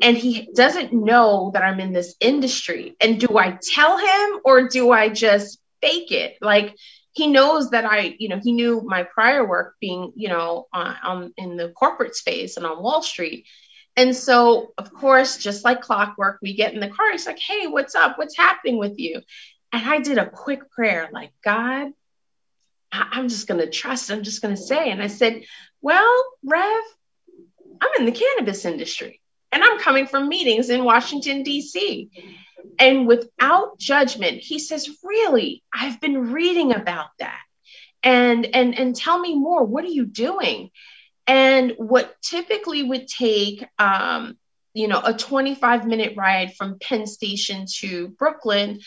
and 0.02 0.16
he 0.18 0.50
doesn't 0.54 0.94
know 0.94 1.52
that 1.54 1.64
I'm 1.64 1.80
in 1.80 1.94
this 1.94 2.16
industry. 2.20 2.96
And 3.02 3.20
do 3.20 3.38
I 3.38 3.58
tell 3.62 3.98
him 3.98 4.40
or 4.46 4.68
do 4.68 4.92
I 4.92 5.10
just 5.10 5.60
fake 5.82 6.12
it? 6.12 6.38
Like 6.42 6.76
he 7.14 7.28
knows 7.28 7.72
that 7.72 7.86
I, 7.86 8.16
you 8.20 8.30
know, 8.30 8.40
he 8.42 8.52
knew 8.52 8.82
my 8.86 9.04
prior 9.04 9.48
work 9.48 9.76
being, 9.82 10.14
you 10.16 10.30
know, 10.30 10.68
on, 10.72 10.96
on 11.04 11.34
in 11.38 11.58
the 11.58 11.70
corporate 11.70 12.16
space 12.16 12.58
and 12.58 12.66
on 12.66 12.84
Wall 12.84 13.02
Street. 13.02 13.46
And 13.96 14.16
so, 14.16 14.74
of 14.78 14.94
course, 14.94 15.38
just 15.38 15.66
like 15.66 15.82
clockwork, 15.82 16.38
we 16.44 16.56
get 16.56 16.76
in 16.76 16.80
the 16.80 16.90
car. 16.90 17.12
He's 17.12 17.26
like, 17.26 17.40
"Hey, 17.40 17.66
what's 17.66 17.96
up? 17.96 18.20
What's 18.20 18.38
happening 18.38 18.78
with 18.78 19.00
you?" 19.00 19.22
And 19.74 19.90
I 19.90 20.00
did 20.00 20.20
a 20.20 20.30
quick 20.30 20.70
prayer, 20.70 21.10
like, 21.12 21.32
"God, 21.44 21.88
I'm 22.92 23.28
just 23.28 23.48
going 23.48 23.60
to 23.60 23.70
trust. 23.72 24.12
I'm 24.12 24.22
just 24.22 24.44
going 24.44 24.56
to 24.56 24.62
say." 24.62 24.92
And 24.92 25.02
I 25.02 25.08
said, 25.08 25.42
"Well, 25.82 26.26
Rev, 26.44 26.84
I'm 27.82 27.90
in 27.98 28.06
the 28.06 28.12
cannabis 28.12 28.66
industry 28.66 29.20
and 29.52 29.64
I'm 29.64 29.80
coming 29.80 30.08
from 30.08 30.30
meetings 30.30 30.70
in 30.70 30.84
Washington, 30.84 31.44
D.C. 31.44 32.10
And 32.80 33.08
without 33.08 33.80
judgment, 33.80 34.40
he 34.40 34.60
says, 34.60 34.90
Really, 35.04 35.64
I've 35.74 36.00
been 36.02 36.32
reading 36.32 36.74
about 36.74 37.10
that. 37.20 37.42
And 38.04 38.46
and 38.54 38.78
and 38.78 38.96
tell 38.96 39.20
me 39.20 39.36
more. 39.36 39.64
What 39.64 39.84
are 39.84 39.90
you 39.90 40.06
doing? 40.06 40.70
And 41.26 41.74
what 41.78 42.16
typically 42.22 42.84
would 42.84 43.08
take 43.08 43.66
um, 43.80 44.38
you 44.78 44.88
know, 44.88 45.02
a 45.04 45.12
25 45.12 45.88
minute 45.88 46.14
ride 46.16 46.56
from 46.56 46.78
Penn 46.80 47.08
Station 47.08 47.66
to 47.80 48.10
Brooklyn, 48.10 48.82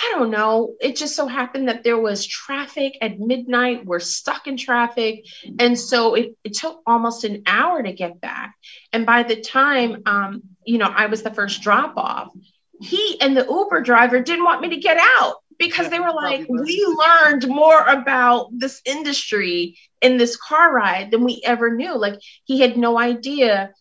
I 0.00 0.12
don't 0.12 0.30
know. 0.30 0.74
It 0.80 0.96
just 0.96 1.16
so 1.16 1.26
happened 1.26 1.68
that 1.68 1.82
there 1.82 1.98
was 1.98 2.24
traffic 2.24 2.96
at 3.00 3.18
midnight. 3.18 3.84
We're 3.84 3.98
stuck 3.98 4.46
in 4.46 4.56
traffic. 4.56 5.26
And 5.58 5.78
so 5.78 6.14
it, 6.14 6.36
it 6.44 6.54
took 6.54 6.82
almost 6.86 7.24
an 7.24 7.42
hour 7.46 7.82
to 7.82 7.92
get 7.92 8.20
back. 8.20 8.54
And 8.92 9.04
by 9.04 9.24
the 9.24 9.40
time, 9.40 10.02
um, 10.06 10.42
you 10.64 10.78
know, 10.78 10.86
I 10.86 11.06
was 11.06 11.22
the 11.22 11.32
first 11.32 11.62
drop 11.62 11.96
off, 11.96 12.32
he 12.80 13.20
and 13.20 13.36
the 13.36 13.46
Uber 13.48 13.80
driver 13.80 14.20
didn't 14.20 14.44
want 14.44 14.60
me 14.60 14.68
to 14.70 14.76
get 14.76 14.98
out 14.98 15.36
because 15.58 15.90
they 15.90 15.98
were 15.98 16.12
like, 16.12 16.46
we 16.48 16.86
learned 16.86 17.48
more 17.48 17.82
about 17.82 18.50
this 18.52 18.80
industry 18.84 19.76
in 20.00 20.16
this 20.16 20.36
car 20.36 20.72
ride 20.72 21.10
than 21.10 21.24
we 21.24 21.42
ever 21.44 21.74
knew. 21.74 21.98
Like 21.98 22.20
he 22.44 22.60
had 22.60 22.76
no 22.76 22.96
idea 22.96 23.72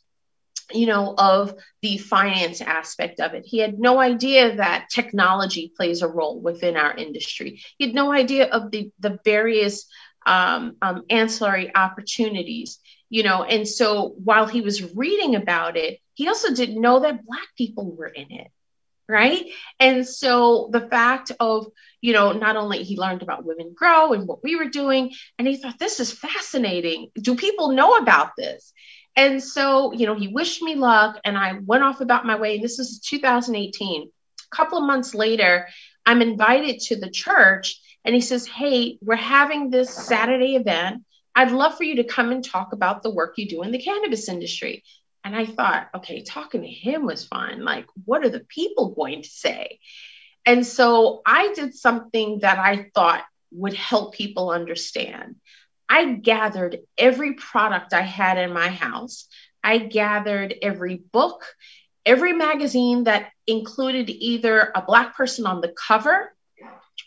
you 0.71 0.85
know, 0.85 1.13
of 1.17 1.53
the 1.81 1.97
finance 1.97 2.61
aspect 2.61 3.19
of 3.19 3.33
it. 3.33 3.45
He 3.45 3.59
had 3.59 3.79
no 3.79 3.99
idea 3.99 4.57
that 4.57 4.89
technology 4.89 5.71
plays 5.75 6.01
a 6.01 6.07
role 6.07 6.39
within 6.41 6.75
our 6.75 6.95
industry. 6.95 7.61
He 7.77 7.85
had 7.85 7.95
no 7.95 8.11
idea 8.11 8.47
of 8.47 8.71
the, 8.71 8.91
the 8.99 9.19
various 9.23 9.85
um, 10.25 10.75
um, 10.81 11.03
ancillary 11.09 11.73
opportunities, 11.73 12.79
you 13.09 13.23
know. 13.23 13.43
And 13.43 13.67
so 13.67 14.13
while 14.23 14.45
he 14.45 14.61
was 14.61 14.95
reading 14.95 15.35
about 15.35 15.77
it, 15.77 15.99
he 16.15 16.27
also 16.27 16.53
didn't 16.53 16.81
know 16.81 16.99
that 16.99 17.25
Black 17.25 17.47
people 17.57 17.95
were 17.95 18.07
in 18.07 18.31
it. 18.31 18.51
Right. 19.09 19.45
And 19.79 20.05
so 20.05 20.69
the 20.73 20.81
fact 20.81 21.31
of, 21.39 21.67
you 22.01 22.11
know, 22.11 22.33
not 22.33 22.57
only 22.57 22.83
he 22.83 22.97
learned 22.97 23.21
about 23.21 23.45
Women 23.45 23.73
Grow 23.73 24.11
and 24.11 24.27
what 24.27 24.43
we 24.43 24.57
were 24.57 24.67
doing, 24.67 25.13
and 25.39 25.47
he 25.47 25.55
thought, 25.55 25.79
this 25.79 26.01
is 26.01 26.11
fascinating. 26.11 27.09
Do 27.15 27.35
people 27.37 27.71
know 27.71 27.95
about 27.95 28.31
this? 28.37 28.73
And 29.17 29.43
so, 29.43 29.93
you 29.93 30.05
know, 30.05 30.13
he 30.13 30.27
wished 30.27 30.61
me 30.61 30.75
luck 30.75 31.19
and 31.25 31.35
I 31.37 31.53
went 31.65 31.83
off 31.83 32.01
about 32.01 32.25
my 32.25 32.37
way. 32.37 32.55
And 32.55 32.63
this 32.63 32.77
is 32.77 32.99
2018. 32.99 34.03
A 34.03 34.55
couple 34.55 34.77
of 34.77 34.85
months 34.85 35.15
later, 35.15 35.67
I'm 36.05 36.21
invited 36.21 36.79
to 36.81 36.95
the 36.97 37.09
church 37.09 37.81
and 38.05 38.13
he 38.13 38.21
says, 38.21 38.45
Hey, 38.45 38.99
we're 39.01 39.15
having 39.15 39.71
this 39.71 39.89
Saturday 39.89 40.55
event. 40.55 41.03
I'd 41.35 41.51
love 41.51 41.75
for 41.75 41.83
you 41.83 41.97
to 41.97 42.03
come 42.03 42.31
and 42.31 42.45
talk 42.45 42.73
about 42.73 43.01
the 43.01 43.09
work 43.09 43.33
you 43.37 43.49
do 43.49 43.63
in 43.63 43.71
the 43.71 43.81
cannabis 43.81 44.29
industry. 44.29 44.83
And 45.23 45.35
I 45.35 45.45
thought, 45.45 45.89
okay, 45.95 46.21
talking 46.21 46.61
to 46.61 46.67
him 46.67 47.05
was 47.05 47.25
fun. 47.25 47.65
Like, 47.65 47.85
what 48.05 48.23
are 48.23 48.29
the 48.29 48.45
people 48.47 48.91
going 48.91 49.23
to 49.23 49.29
say? 49.29 49.79
And 50.45 50.65
so 50.65 51.21
I 51.25 51.53
did 51.53 51.75
something 51.75 52.39
that 52.39 52.59
I 52.59 52.89
thought 52.95 53.25
would 53.51 53.73
help 53.73 54.13
people 54.13 54.51
understand. 54.51 55.35
I 55.89 56.13
gathered 56.13 56.79
every 56.97 57.33
product 57.33 57.93
I 57.93 58.01
had 58.01 58.37
in 58.37 58.53
my 58.53 58.69
house. 58.69 59.27
I 59.63 59.77
gathered 59.77 60.55
every 60.61 60.95
book, 60.95 61.45
every 62.05 62.33
magazine 62.33 63.05
that 63.05 63.31
included 63.45 64.09
either 64.09 64.71
a 64.75 64.81
Black 64.81 65.15
person 65.15 65.45
on 65.45 65.61
the 65.61 65.73
cover 65.87 66.33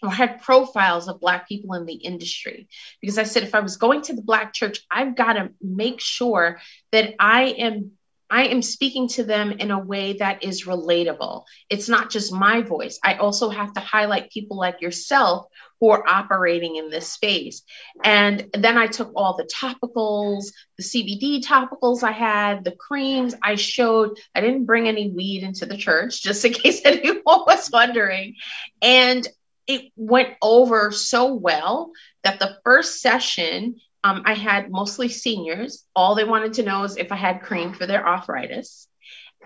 or 0.03 0.11
had 0.11 0.43
profiles 0.43 1.09
of 1.09 1.21
Black 1.21 1.47
people 1.49 1.75
in 1.75 1.85
the 1.85 1.95
industry. 1.95 2.69
Because 3.01 3.19
I 3.19 3.25
said, 3.25 3.43
if 3.43 3.55
I 3.55 3.61
was 3.61 3.77
going 3.77 4.03
to 4.03 4.15
the 4.15 4.23
Black 4.23 4.55
church, 4.55 4.81
I've 4.91 5.15
got 5.15 5.35
to 5.35 5.51
make 5.61 6.01
sure 6.01 6.61
that 6.93 7.15
I 7.19 7.45
am 7.59 7.93
I 8.31 8.45
am 8.45 8.63
speaking 8.63 9.09
to 9.09 9.25
them 9.25 9.53
in 9.53 9.71
a 9.71 9.79
way 9.79 10.15
that 10.15 10.45
is 10.45 10.65
relatable. 10.65 11.45
It's 11.69 11.89
not 11.89 12.11
just 12.11 12.33
my 12.33 12.63
voice. 12.63 12.99
I 13.03 13.15
also 13.15 13.51
have 13.51 13.73
to 13.75 13.81
highlight 13.81 14.31
people 14.31 14.57
like 14.57 14.81
yourself 14.81 15.47
who 15.81 15.91
are 15.91 16.07
operating 16.07 16.77
in 16.77 16.91
this 16.91 17.13
space. 17.13 17.63
And 18.05 18.49
then 18.55 18.79
I 18.79 18.87
took 18.87 19.13
all 19.17 19.37
the 19.37 19.45
topicals, 19.45 20.53
the 20.77 20.85
CBD 20.85 21.45
topicals 21.45 22.03
I 22.03 22.13
had, 22.13 22.65
the 22.65 22.77
creams 22.77 23.35
I 23.43 23.57
showed. 23.57 24.19
I 24.35 24.41
didn't 24.41 24.67
bring 24.67 24.87
any 24.87 25.11
weed 25.11 25.43
into 25.43 25.67
the 25.67 25.77
church, 25.77 26.23
just 26.23 26.45
in 26.45 26.53
case 26.53 26.83
anyone 26.85 27.23
was 27.25 27.71
wondering. 27.73 28.37
And 28.81 29.27
it 29.67 29.93
went 29.97 30.31
over 30.43 30.91
so 30.93 31.35
well 31.35 31.93
that 32.25 32.39
the 32.39 32.59
first 32.65 33.01
session 33.01 33.77
um, 34.03 34.23
I 34.25 34.35
had 34.35 34.71
mostly 34.71 35.09
seniors. 35.09 35.85
All 35.95 36.15
they 36.15 36.25
wanted 36.25 36.55
to 36.55 36.63
know 36.63 36.85
is 36.85 36.97
if 36.97 37.13
I 37.13 37.17
had 37.17 37.43
cream 37.43 37.73
for 37.73 37.87
their 37.87 38.07
arthritis. 38.07 38.87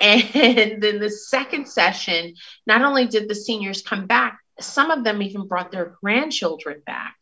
And 0.00 0.82
then 0.82 0.98
the 0.98 1.08
second 1.08 1.68
session, 1.68 2.34
not 2.66 2.82
only 2.82 3.06
did 3.06 3.28
the 3.28 3.34
seniors 3.34 3.80
come 3.80 4.06
back, 4.06 4.40
some 4.58 4.90
of 4.90 5.04
them 5.04 5.22
even 5.22 5.46
brought 5.46 5.70
their 5.70 5.96
grandchildren 6.02 6.82
back 6.84 7.14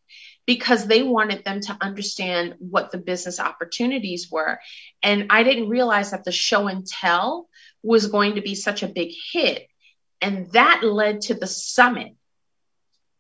because 0.47 0.87
they 0.87 1.03
wanted 1.03 1.45
them 1.45 1.61
to 1.61 1.77
understand 1.83 2.55
what 2.59 2.91
the 2.91 2.99
business 2.99 3.39
opportunities 3.39 4.31
were. 4.31 4.59
And 5.03 5.27
I 5.29 5.43
didn't 5.43 5.69
realize 5.69 6.13
that 6.13 6.25
the 6.25 6.33
show 6.33 6.67
and 6.67 6.87
tell 6.87 7.49
was 7.83 8.07
going 8.07 8.37
to 8.37 8.43
be 8.43 8.55
such 8.55 8.83
a 8.83 8.89
big 8.89 9.13
hit. 9.33 9.67
And 10.23 10.51
that 10.53 10.83
led 10.83 11.23
to 11.23 11.35
the 11.35 11.47
summit 11.47 12.15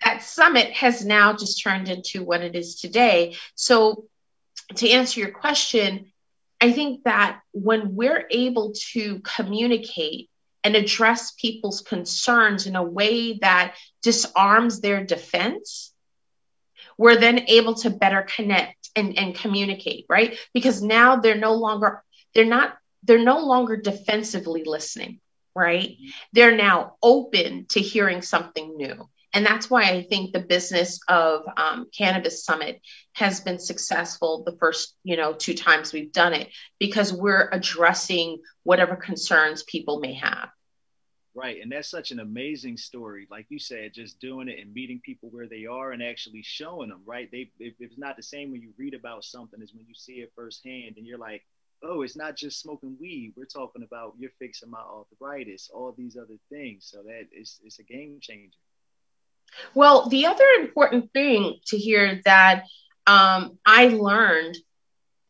that 0.04 0.22
summit 0.22 0.72
has 0.72 1.04
now 1.04 1.32
just 1.32 1.62
turned 1.62 1.88
into 1.88 2.24
what 2.24 2.42
it 2.42 2.54
is 2.54 2.80
today. 2.80 3.36
So, 3.54 4.06
to 4.76 4.88
answer 4.88 5.20
your 5.20 5.30
question, 5.30 6.12
I 6.60 6.72
think 6.72 7.04
that 7.04 7.40
when 7.52 7.94
we're 7.94 8.26
able 8.30 8.72
to 8.92 9.20
communicate 9.20 10.30
and 10.64 10.76
address 10.76 11.32
people's 11.32 11.80
concerns 11.80 12.66
in 12.66 12.76
a 12.76 12.82
way 12.82 13.38
that 13.38 13.74
disarms 14.02 14.80
their 14.80 15.04
defense, 15.04 15.92
we're 16.96 17.18
then 17.18 17.46
able 17.48 17.74
to 17.74 17.90
better 17.90 18.22
connect 18.22 18.90
and, 18.94 19.18
and 19.18 19.34
communicate, 19.34 20.06
right? 20.08 20.38
Because 20.54 20.82
now 20.82 21.16
they're 21.16 21.36
no 21.36 21.54
longer, 21.54 22.04
they're 22.34 22.44
not, 22.44 22.76
they're 23.02 23.18
no 23.18 23.40
longer 23.40 23.76
defensively 23.76 24.62
listening, 24.64 25.20
right? 25.54 25.90
Mm-hmm. 25.90 26.08
They're 26.32 26.56
now 26.56 26.94
open 27.02 27.66
to 27.70 27.80
hearing 27.80 28.22
something 28.22 28.76
new. 28.76 29.08
And 29.34 29.46
that's 29.46 29.70
why 29.70 29.84
I 29.84 30.02
think 30.02 30.32
the 30.32 30.40
business 30.40 31.00
of 31.08 31.42
um, 31.56 31.86
Cannabis 31.96 32.44
Summit 32.44 32.80
has 33.14 33.40
been 33.40 33.58
successful 33.58 34.42
the 34.44 34.56
first, 34.58 34.96
you 35.04 35.16
know, 35.16 35.32
two 35.32 35.54
times 35.54 35.92
we've 35.92 36.12
done 36.12 36.34
it 36.34 36.50
because 36.78 37.12
we're 37.12 37.48
addressing 37.50 38.38
whatever 38.64 38.94
concerns 38.94 39.62
people 39.62 40.00
may 40.00 40.14
have. 40.14 40.50
Right. 41.34 41.62
And 41.62 41.72
that's 41.72 41.88
such 41.88 42.10
an 42.10 42.20
amazing 42.20 42.76
story. 42.76 43.26
Like 43.30 43.46
you 43.48 43.58
said, 43.58 43.94
just 43.94 44.20
doing 44.20 44.48
it 44.48 44.58
and 44.58 44.74
meeting 44.74 45.00
people 45.02 45.30
where 45.30 45.48
they 45.48 45.64
are 45.64 45.92
and 45.92 46.02
actually 46.02 46.42
showing 46.42 46.90
them, 46.90 47.00
right? 47.06 47.30
They, 47.32 47.50
it's 47.58 47.96
not 47.96 48.16
the 48.16 48.22
same 48.22 48.52
when 48.52 48.60
you 48.60 48.74
read 48.76 48.92
about 48.92 49.24
something 49.24 49.62
as 49.62 49.72
when 49.72 49.86
you 49.86 49.94
see 49.94 50.14
it 50.14 50.32
firsthand 50.36 50.96
and 50.98 51.06
you're 51.06 51.16
like, 51.16 51.42
oh, 51.82 52.02
it's 52.02 52.16
not 52.16 52.36
just 52.36 52.60
smoking 52.60 52.98
weed. 53.00 53.32
We're 53.34 53.46
talking 53.46 53.82
about 53.82 54.14
you're 54.18 54.30
fixing 54.38 54.70
my 54.70 54.80
arthritis, 54.80 55.70
all 55.72 55.94
these 55.96 56.18
other 56.18 56.36
things. 56.50 56.86
So 56.90 57.02
that 57.04 57.28
is 57.32 57.60
it's 57.64 57.78
a 57.78 57.82
game 57.82 58.18
changer. 58.20 58.58
Well, 59.74 60.08
the 60.08 60.26
other 60.26 60.44
important 60.60 61.12
thing 61.12 61.58
to 61.66 61.78
hear 61.78 62.20
that 62.24 62.64
um, 63.06 63.58
I 63.64 63.88
learned 63.88 64.56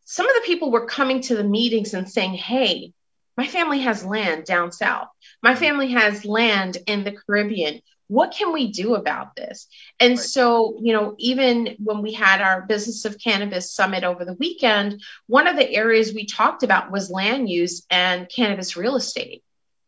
some 0.04 0.28
of 0.28 0.34
the 0.34 0.46
people 0.46 0.70
were 0.70 0.86
coming 0.86 1.20
to 1.22 1.36
the 1.36 1.44
meetings 1.44 1.94
and 1.94 2.08
saying, 2.10 2.34
hey, 2.34 2.92
my 3.36 3.46
family 3.46 3.80
has 3.80 4.04
land 4.04 4.44
down 4.44 4.72
south. 4.72 5.08
My 5.42 5.54
family 5.54 5.92
has 5.92 6.24
land 6.24 6.76
in 6.86 7.04
the 7.04 7.12
Caribbean. 7.12 7.80
What 8.08 8.34
can 8.34 8.52
we 8.52 8.70
do 8.70 8.94
about 8.94 9.34
this? 9.36 9.68
And 9.98 10.18
right. 10.18 10.18
so, 10.18 10.78
you 10.82 10.92
know, 10.92 11.14
even 11.18 11.76
when 11.78 12.02
we 12.02 12.12
had 12.12 12.42
our 12.42 12.66
Business 12.66 13.06
of 13.06 13.16
Cannabis 13.18 13.72
Summit 13.72 14.04
over 14.04 14.26
the 14.26 14.34
weekend, 14.34 15.00
one 15.28 15.46
of 15.46 15.56
the 15.56 15.70
areas 15.70 16.12
we 16.12 16.26
talked 16.26 16.62
about 16.62 16.92
was 16.92 17.10
land 17.10 17.48
use 17.48 17.86
and 17.88 18.28
cannabis 18.28 18.76
real 18.76 18.96
estate 18.96 19.42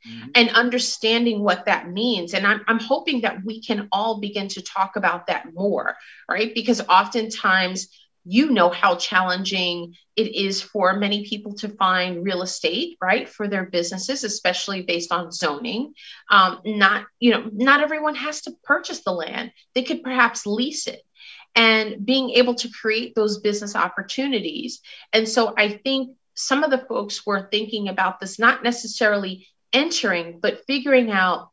mm-hmm. 0.06 0.28
and 0.34 0.50
understanding 0.50 1.42
what 1.42 1.66
that 1.66 1.90
means. 1.90 2.34
And 2.34 2.46
I'm, 2.46 2.62
I'm 2.66 2.80
hoping 2.80 3.22
that 3.22 3.44
we 3.44 3.60
can 3.60 3.88
all 3.92 4.20
begin 4.20 4.48
to 4.48 4.62
talk 4.62 4.96
about 4.96 5.26
that 5.26 5.52
more, 5.54 5.96
right? 6.28 6.54
Because 6.54 6.80
oftentimes, 6.88 7.88
you 8.24 8.50
know 8.50 8.70
how 8.70 8.96
challenging 8.96 9.94
it 10.16 10.34
is 10.34 10.62
for 10.62 10.96
many 10.96 11.26
people 11.26 11.54
to 11.54 11.68
find 11.68 12.24
real 12.24 12.42
estate 12.42 12.96
right 13.00 13.28
for 13.28 13.48
their 13.48 13.64
businesses 13.66 14.24
especially 14.24 14.82
based 14.82 15.12
on 15.12 15.30
zoning 15.30 15.92
um, 16.30 16.60
not 16.64 17.04
you 17.20 17.30
know 17.30 17.48
not 17.52 17.82
everyone 17.82 18.14
has 18.14 18.40
to 18.42 18.52
purchase 18.64 19.04
the 19.04 19.12
land 19.12 19.52
they 19.74 19.82
could 19.82 20.02
perhaps 20.02 20.46
lease 20.46 20.86
it 20.86 21.02
and 21.54 22.04
being 22.04 22.30
able 22.30 22.54
to 22.54 22.70
create 22.70 23.14
those 23.14 23.40
business 23.40 23.76
opportunities 23.76 24.80
and 25.12 25.28
so 25.28 25.52
i 25.58 25.68
think 25.68 26.16
some 26.34 26.64
of 26.64 26.70
the 26.70 26.78
folks 26.78 27.26
were 27.26 27.48
thinking 27.50 27.88
about 27.88 28.20
this 28.20 28.38
not 28.38 28.62
necessarily 28.62 29.46
entering, 29.74 30.40
but 30.40 30.64
figuring 30.66 31.10
out 31.10 31.50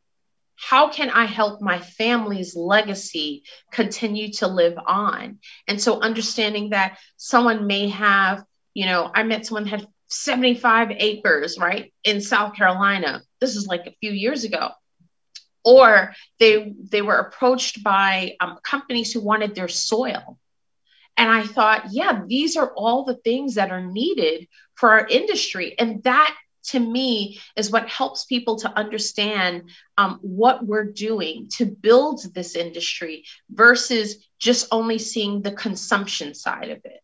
how 0.56 0.90
can 0.90 1.10
I 1.10 1.26
help 1.26 1.60
my 1.60 1.80
family's 1.80 2.56
legacy 2.56 3.44
continue 3.72 4.32
to 4.34 4.48
live 4.48 4.78
on? 4.78 5.40
And 5.68 5.82
so 5.82 6.00
understanding 6.00 6.70
that 6.70 7.00
someone 7.18 7.66
may 7.66 7.90
have, 7.90 8.46
you 8.76 8.86
know, 8.86 9.10
I 9.14 9.24
met 9.24 9.46
someone 9.46 9.66
had 9.66 9.88
75 10.10 10.92
acres, 10.92 11.58
right, 11.58 11.92
in 12.04 12.22
South 12.22 12.56
Carolina. 12.56 13.24
This 13.40 13.56
is 13.56 13.66
like 13.66 13.88
a 13.88 13.96
few 14.00 14.12
years 14.12 14.44
ago. 14.44 14.70
Or 15.64 16.14
they 16.40 16.74
they 16.90 17.02
were 17.02 17.18
approached 17.18 17.84
by 17.84 18.36
um, 18.40 18.60
companies 18.64 19.12
who 19.12 19.22
wanted 19.22 19.56
their 19.56 19.68
soil. 19.68 20.38
And 21.18 21.30
I 21.30 21.44
thought, 21.44 21.88
yeah, 21.92 22.22
these 22.26 22.56
are 22.56 22.72
all 22.76 23.04
the 23.04 23.16
things 23.16 23.56
that 23.56 23.72
are 23.72 23.86
needed 23.86 24.48
for 24.76 24.92
our 24.92 25.08
industry. 25.08 25.76
And 25.78 26.04
that 26.04 26.36
to 26.64 26.80
me 26.80 27.40
is 27.56 27.72
what 27.72 27.90
helps 27.90 28.26
people 28.26 28.58
to 28.58 28.78
understand 28.78 29.70
um, 29.98 30.20
what 30.22 30.66
we're 30.66 30.92
doing 30.92 31.48
to 31.50 31.66
build 31.66 32.22
this 32.34 32.56
industry 32.56 33.26
versus 33.50 34.28
just 34.40 34.68
only 34.72 34.98
seeing 34.98 35.42
the 35.42 35.52
consumption 35.52 36.34
side 36.34 36.70
of 36.70 36.80
it. 36.86 37.02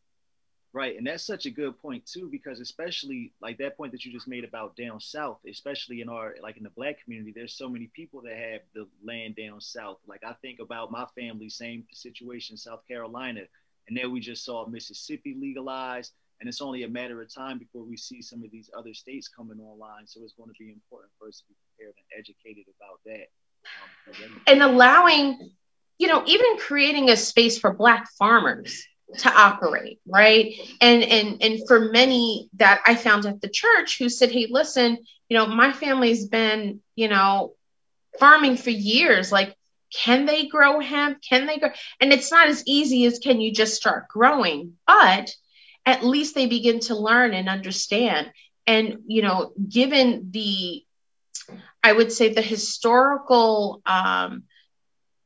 Right. 0.73 0.95
And 0.95 1.07
that's 1.07 1.25
such 1.25 1.47
a 1.47 1.49
good 1.49 1.81
point 1.81 2.05
too, 2.05 2.29
because 2.31 2.59
especially 2.59 3.33
like 3.41 3.57
that 3.57 3.77
point 3.77 3.93
that 3.93 4.05
you 4.05 4.11
just 4.11 4.27
made 4.27 4.43
about 4.43 4.75
down 4.75 4.99
south, 4.99 5.39
especially 5.49 6.01
in 6.01 6.09
our 6.09 6.35
like 6.43 6.57
in 6.57 6.63
the 6.63 6.69
black 6.69 7.03
community, 7.03 7.33
there's 7.35 7.57
so 7.57 7.67
many 7.67 7.89
people 7.95 8.21
that 8.21 8.37
have 8.37 8.61
the 8.75 8.87
land 9.03 9.37
down 9.37 9.59
south. 9.59 9.97
Like 10.05 10.23
I 10.23 10.33
think 10.33 10.59
about 10.59 10.91
my 10.91 11.07
family, 11.15 11.49
same 11.49 11.85
situation, 11.93 12.57
South 12.57 12.87
Carolina. 12.87 13.41
And 13.87 13.97
then 13.97 14.11
we 14.11 14.19
just 14.19 14.45
saw 14.45 14.67
Mississippi 14.67 15.35
legalized. 15.39 16.13
And 16.39 16.47
it's 16.47 16.61
only 16.61 16.83
a 16.83 16.89
matter 16.89 17.21
of 17.21 17.33
time 17.33 17.57
before 17.57 17.83
we 17.83 17.97
see 17.97 18.21
some 18.21 18.43
of 18.43 18.51
these 18.51 18.69
other 18.77 18.93
states 18.93 19.27
coming 19.27 19.59
online. 19.59 20.05
So 20.05 20.21
it's 20.23 20.33
going 20.33 20.49
to 20.49 20.55
be 20.59 20.71
important 20.71 21.11
for 21.17 21.27
us 21.27 21.39
to 21.39 21.43
be 21.47 21.55
prepared 21.75 21.95
and 21.97 22.19
educated 22.19 22.65
about 22.79 22.99
that. 23.05 24.25
Um, 24.25 24.41
and 24.47 24.61
allowing, 24.61 25.51
you 25.97 26.07
know, 26.07 26.23
even 26.25 26.57
creating 26.57 27.09
a 27.09 27.17
space 27.17 27.57
for 27.57 27.73
Black 27.73 28.07
farmers 28.17 28.85
to 29.19 29.29
operate 29.33 30.01
right? 30.05 30.53
And 30.81 31.01
and 31.01 31.41
and 31.41 31.65
for 31.65 31.79
many 31.79 32.49
that 32.57 32.81
i 32.85 32.93
found 32.93 33.25
at 33.25 33.39
the 33.39 33.47
church 33.47 33.97
who 33.97 34.09
said 34.09 34.31
hey 34.31 34.47
listen 34.49 34.97
you 35.29 35.37
know 35.37 35.45
my 35.47 35.71
family's 35.71 36.25
been 36.25 36.81
you 36.97 37.07
know 37.07 37.53
farming 38.19 38.57
for 38.57 38.69
years. 38.69 39.31
Like 39.31 39.55
can 39.93 40.25
they 40.25 40.47
grow 40.47 40.79
hemp? 40.79 41.19
Can 41.27 41.45
they 41.45 41.57
grow? 41.57 41.69
And 42.01 42.11
it's 42.11 42.31
not 42.31 42.47
as 42.47 42.63
easy 42.65 43.05
as 43.05 43.19
can 43.19 43.39
you 43.39 43.53
just 43.53 43.75
start 43.75 44.07
growing? 44.09 44.73
But 44.85 45.31
at 45.87 46.05
least 46.05 46.35
they 46.35 46.47
begin 46.47 46.81
to 46.81 46.95
learn 46.95 47.33
and 47.33 47.49
understand 47.49 48.31
and 48.67 48.99
you 49.07 49.23
know 49.23 49.53
given 49.69 50.29
the 50.31 50.83
i 51.83 51.91
would 51.91 52.11
say 52.11 52.33
the 52.33 52.41
historical 52.41 53.81
um, 53.87 54.43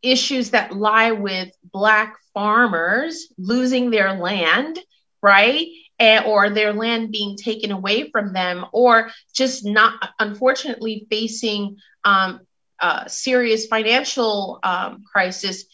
issues 0.01 0.51
that 0.51 0.75
lie 0.75 1.11
with 1.11 1.49
black 1.63 2.17
farmers 2.33 3.27
losing 3.37 3.89
their 3.91 4.13
land, 4.13 4.79
right? 5.21 5.67
Or 6.25 6.49
their 6.49 6.73
land 6.73 7.11
being 7.11 7.37
taken 7.37 7.71
away 7.71 8.09
from 8.09 8.33
them, 8.33 8.65
or 8.73 9.11
just 9.35 9.65
not, 9.65 10.09
unfortunately, 10.19 11.05
facing 11.11 11.77
um, 12.03 12.41
serious 13.07 13.67
financial 13.67 14.59
um, 14.63 15.03
crisis. 15.11 15.65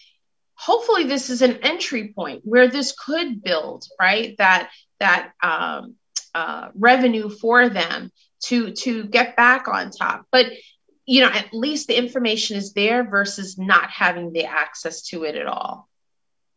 Hopefully, 0.57 1.03
this 1.03 1.29
is 1.29 1.41
an 1.41 1.57
entry 1.63 2.13
point 2.13 2.41
where 2.43 2.67
this 2.67 2.93
could 2.93 3.43
build, 3.43 3.85
right? 3.99 4.35
That 4.37 4.69
that 4.99 5.31
um, 5.41 5.95
uh, 6.33 6.69
revenue 6.75 7.29
for 7.29 7.69
them 7.69 8.11
to 8.45 8.71
to 8.71 9.05
get 9.05 9.35
back 9.35 9.67
on 9.67 9.91
top. 9.91 10.25
But 10.31 10.47
you 11.05 11.21
know, 11.21 11.29
at 11.29 11.53
least 11.53 11.87
the 11.87 11.97
information 11.97 12.57
is 12.57 12.73
there 12.73 13.09
versus 13.09 13.57
not 13.57 13.89
having 13.89 14.33
the 14.33 14.45
access 14.45 15.03
to 15.03 15.23
it 15.23 15.35
at 15.35 15.47
all. 15.47 15.87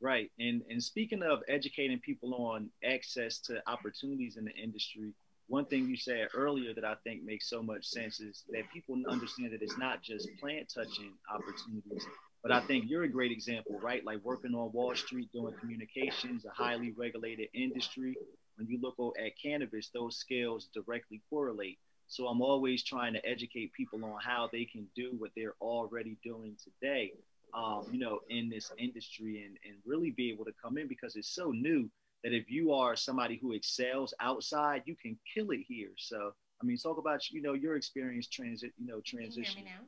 Right. 0.01 0.31
And 0.39 0.63
and 0.71 0.83
speaking 0.83 1.23
of 1.23 1.41
educating 1.49 1.99
people 2.01 2.35
on 2.35 2.71
access 2.85 3.39
to 3.41 3.63
opportunities 3.67 4.37
in 4.37 4.45
the 4.45 4.53
industry, 4.53 5.13
one 5.47 5.67
thing 5.67 5.89
you 5.89 5.97
said 5.97 6.29
earlier 6.35 6.73
that 6.75 6.85
I 6.85 6.95
think 7.05 7.23
makes 7.23 7.51
so 7.51 7.63
much 7.63 7.85
sense 7.85 8.21
is 8.21 8.45
that 8.51 8.71
people 8.73 8.97
understand 9.09 9.53
that 9.53 9.63
it's 9.63 9.79
not 9.79 10.03
just 10.03 10.29
plant 10.41 10.73
touching 10.75 11.13
opportunities, 11.33 12.07
but 12.43 12.53
I 12.53 12.61
think 12.61 12.85
you're 12.89 13.03
a 13.03 13.09
great 13.09 13.33
example, 13.33 13.79
right? 13.83 14.05
Like 14.05 14.25
working 14.25 14.55
on 14.55 14.73
Wall 14.73 14.95
Street, 14.95 15.31
doing 15.33 15.55
communications, 15.61 16.45
a 16.45 16.51
highly 16.51 16.93
regulated 16.93 17.49
industry. 17.55 18.17
When 18.57 18.69
you 18.69 18.79
look 18.81 18.97
at 19.19 19.33
cannabis, 19.43 19.91
those 19.93 20.17
skills 20.17 20.69
directly 20.75 21.21
correlate. 21.31 21.79
So 22.07 22.27
I'm 22.27 22.43
always 22.43 22.83
trying 22.83 23.13
to 23.15 23.25
educate 23.27 23.73
people 23.73 24.05
on 24.05 24.19
how 24.21 24.49
they 24.53 24.65
can 24.65 24.87
do 24.97 25.13
what 25.19 25.31
they're 25.37 25.55
already 25.61 26.17
doing 26.25 26.57
today 26.63 27.13
um, 27.55 27.87
you 27.91 27.99
know, 27.99 28.21
in 28.29 28.49
this 28.49 28.71
industry 28.79 29.45
and, 29.45 29.57
and 29.65 29.75
really 29.85 30.11
be 30.11 30.31
able 30.31 30.45
to 30.45 30.53
come 30.63 30.79
in 30.79 30.89
because 30.89 31.17
it's 31.17 31.35
so 31.35 31.51
new 31.51 31.91
that 32.23 32.33
if 32.33 32.51
you 32.51 32.73
are 32.73 32.97
somebody 32.97 33.39
who 33.41 33.53
excels 33.53 34.13
outside, 34.21 34.83
you 34.85 34.95
can 34.95 35.19
kill 35.33 35.51
it 35.51 35.61
here. 35.67 35.91
So, 35.97 36.33
I 36.61 36.67
mean, 36.67 36.77
talk 36.77 36.99
about, 36.99 37.29
you 37.31 37.41
know, 37.41 37.55
your 37.55 37.77
experience 37.77 38.29
transit, 38.29 38.73
you 38.79 38.87
know, 38.87 39.01
transition. 39.05 39.63
You? 39.63 39.87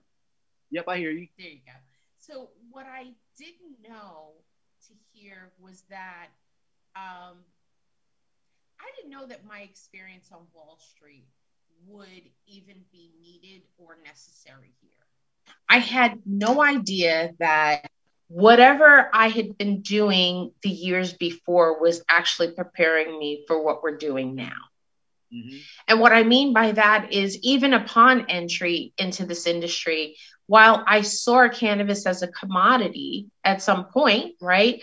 Yep, 0.70 0.84
I 0.88 0.96
hear 0.96 1.10
you. 1.10 1.28
There 1.38 1.48
you 1.48 1.60
go. 1.66 1.72
So 2.22 2.50
what 2.70 2.87
I 2.87 3.08
didn't 3.37 3.82
know 3.82 4.35
to 4.87 4.94
hear 5.12 5.50
was 5.61 5.82
that 5.90 6.28
um, 6.94 7.38
I 8.78 8.85
didn't 8.96 9.11
know 9.11 9.26
that 9.26 9.44
my 9.44 9.61
experience 9.61 10.30
on 10.32 10.40
Wall 10.54 10.78
Street 10.78 11.26
would 11.88 12.22
even 12.46 12.76
be 12.92 13.11
needed 13.20 13.62
or 13.76 13.96
necessary 14.04 14.70
here. 14.80 14.90
I 15.68 15.78
had 15.78 16.20
no 16.24 16.62
idea 16.62 17.32
that 17.40 17.90
whatever 18.28 19.11
I 19.12 19.28
had 19.28 19.58
been 19.58 19.80
doing 19.80 20.52
the 20.62 20.70
years 20.70 21.14
before 21.14 21.80
was 21.80 22.04
actually 22.08 22.52
preparing 22.52 23.18
me 23.18 23.44
for 23.48 23.64
what 23.64 23.82
we're 23.82 23.96
doing 23.96 24.37
now. 24.37 24.52
Mm-hmm. 25.35 25.57
And 25.88 26.01
what 26.01 26.12
I 26.12 26.23
mean 26.23 26.53
by 26.53 26.73
that 26.73 27.12
is, 27.12 27.38
even 27.42 27.73
upon 27.75 28.27
entry 28.29 28.92
into 28.99 29.25
this 29.25 29.47
industry, 29.47 30.16
while 30.47 30.85
I 30.87 31.03
saw 31.03 31.49
cannabis 31.49 32.07
as 32.07 32.23
a 32.23 32.29
commodity 32.29 33.29
at 33.45 33.62
some 33.62 33.87
point, 33.87 34.35
right? 34.40 34.83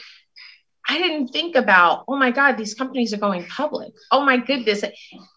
I 0.87 0.97
didn't 0.97 1.27
think 1.27 1.55
about, 1.55 2.05
oh 2.07 2.17
my 2.17 2.31
God, 2.31 2.53
these 2.57 2.73
companies 2.73 3.13
are 3.13 3.17
going 3.17 3.45
public. 3.45 3.93
Oh 4.11 4.25
my 4.25 4.37
goodness. 4.37 4.83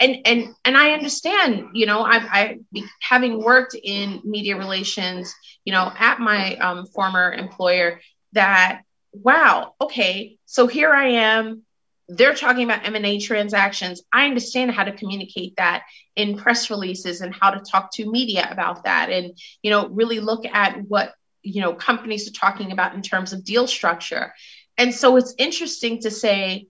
And 0.01 0.17
and 0.25 0.55
and 0.65 0.77
I 0.79 0.93
understand, 0.93 1.67
you 1.75 1.85
know, 1.85 2.03
I've 2.03 2.25
I 2.25 2.59
having 3.01 3.43
worked 3.43 3.75
in 3.75 4.23
media 4.25 4.57
relations, 4.57 5.35
you 5.67 5.75
know, 5.75 5.93
at 5.99 6.21
my 6.21 6.57
um, 6.57 6.87
former 6.87 7.33
employer, 7.33 8.01
that 8.33 8.83
wow, 9.13 9.75
okay, 9.79 10.39
so 10.47 10.67
here 10.67 10.91
I 10.91 11.09
am. 11.09 11.65
They're 12.09 12.35
talking 12.35 12.65
about 12.65 12.87
M&A 12.87 13.21
transactions. 13.21 14.03
I 14.13 14.25
understand 14.25 14.73
how 14.73 14.85
to 14.85 14.93
communicate 14.93 15.55
that 15.57 15.85
in 16.17 16.37
press 16.37 16.69
releases 16.69 17.21
and 17.21 17.35
how 17.35 17.51
to 17.51 17.61
talk 17.61 17.93
to 17.95 18.11
media 18.11 18.47
about 18.51 18.85
that 18.85 19.09
and 19.11 19.39
you 19.63 19.71
know 19.71 19.89
really 19.89 20.21
look 20.21 20.45
at 20.45 20.83
what 20.89 21.15
you 21.43 21.63
know 21.63 21.73
companies 21.73 22.29
are 22.29 22.33
talking 22.33 22.73
about 22.73 22.95
in 22.95 23.03
terms 23.03 23.33
of 23.33 23.45
deal 23.45 23.67
structure 23.67 24.33
and 24.79 24.95
so 24.95 25.17
it's 25.17 25.35
interesting 25.39 26.01
to 26.01 26.11
say, 26.11 26.69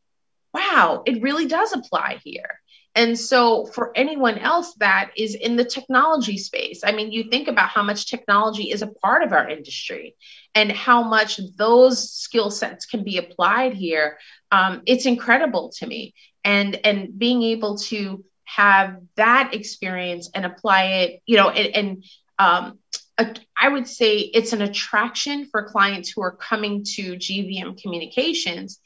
wow, 0.52 1.02
it 1.06 1.22
really 1.22 1.46
does 1.46 1.72
apply 1.72 2.20
here. 2.24 2.60
And 2.94 3.18
so, 3.18 3.64
for 3.66 3.90
anyone 3.96 4.38
else 4.38 4.74
that 4.74 5.12
is 5.16 5.34
in 5.34 5.56
the 5.56 5.64
technology 5.64 6.36
space, 6.36 6.82
I 6.84 6.92
mean, 6.92 7.10
you 7.10 7.24
think 7.24 7.48
about 7.48 7.70
how 7.70 7.82
much 7.82 8.10
technology 8.10 8.70
is 8.70 8.82
a 8.82 8.86
part 8.86 9.22
of 9.22 9.32
our 9.32 9.48
industry 9.48 10.14
and 10.54 10.70
how 10.70 11.02
much 11.02 11.40
those 11.56 12.10
skill 12.10 12.50
sets 12.50 12.84
can 12.84 13.02
be 13.02 13.16
applied 13.16 13.72
here. 13.72 14.18
Um, 14.50 14.82
it's 14.86 15.06
incredible 15.06 15.72
to 15.78 15.86
me. 15.86 16.14
And, 16.44 16.78
and 16.84 17.18
being 17.18 17.42
able 17.42 17.78
to 17.78 18.24
have 18.44 19.00
that 19.16 19.54
experience 19.54 20.28
and 20.34 20.44
apply 20.44 20.82
it, 20.84 21.22
you 21.24 21.36
know, 21.36 21.48
and, 21.48 21.74
and 21.74 22.04
um, 22.38 22.78
I 23.56 23.68
would 23.68 23.86
say 23.86 24.18
it's 24.18 24.52
an 24.52 24.62
attraction 24.62 25.46
for 25.46 25.62
clients 25.62 26.10
who 26.10 26.22
are 26.22 26.34
coming 26.34 26.84
to 26.94 27.14
GVM 27.14 27.80
Communications, 27.80 28.80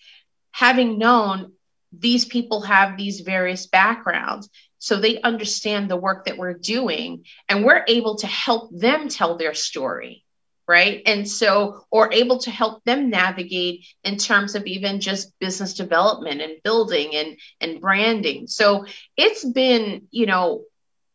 having 0.52 0.98
known 0.98 1.52
these 1.92 2.24
people 2.24 2.62
have 2.62 2.96
these 2.96 3.20
various 3.20 3.66
backgrounds. 3.66 4.48
So 4.78 4.96
they 4.96 5.20
understand 5.20 5.90
the 5.90 5.96
work 5.96 6.26
that 6.26 6.36
we're 6.36 6.54
doing, 6.54 7.24
and 7.48 7.64
we're 7.64 7.84
able 7.88 8.16
to 8.16 8.26
help 8.26 8.70
them 8.72 9.08
tell 9.08 9.36
their 9.36 9.54
story, 9.54 10.24
right? 10.68 11.02
And 11.06 11.28
so, 11.28 11.84
or 11.90 12.12
able 12.12 12.38
to 12.40 12.50
help 12.50 12.84
them 12.84 13.10
navigate 13.10 13.86
in 14.04 14.16
terms 14.16 14.54
of 14.54 14.66
even 14.66 15.00
just 15.00 15.32
business 15.40 15.74
development 15.74 16.40
and 16.42 16.62
building 16.62 17.14
and, 17.14 17.38
and 17.60 17.80
branding. 17.80 18.46
So 18.46 18.86
it's 19.16 19.44
been, 19.44 20.08
you 20.10 20.26
know, 20.26 20.64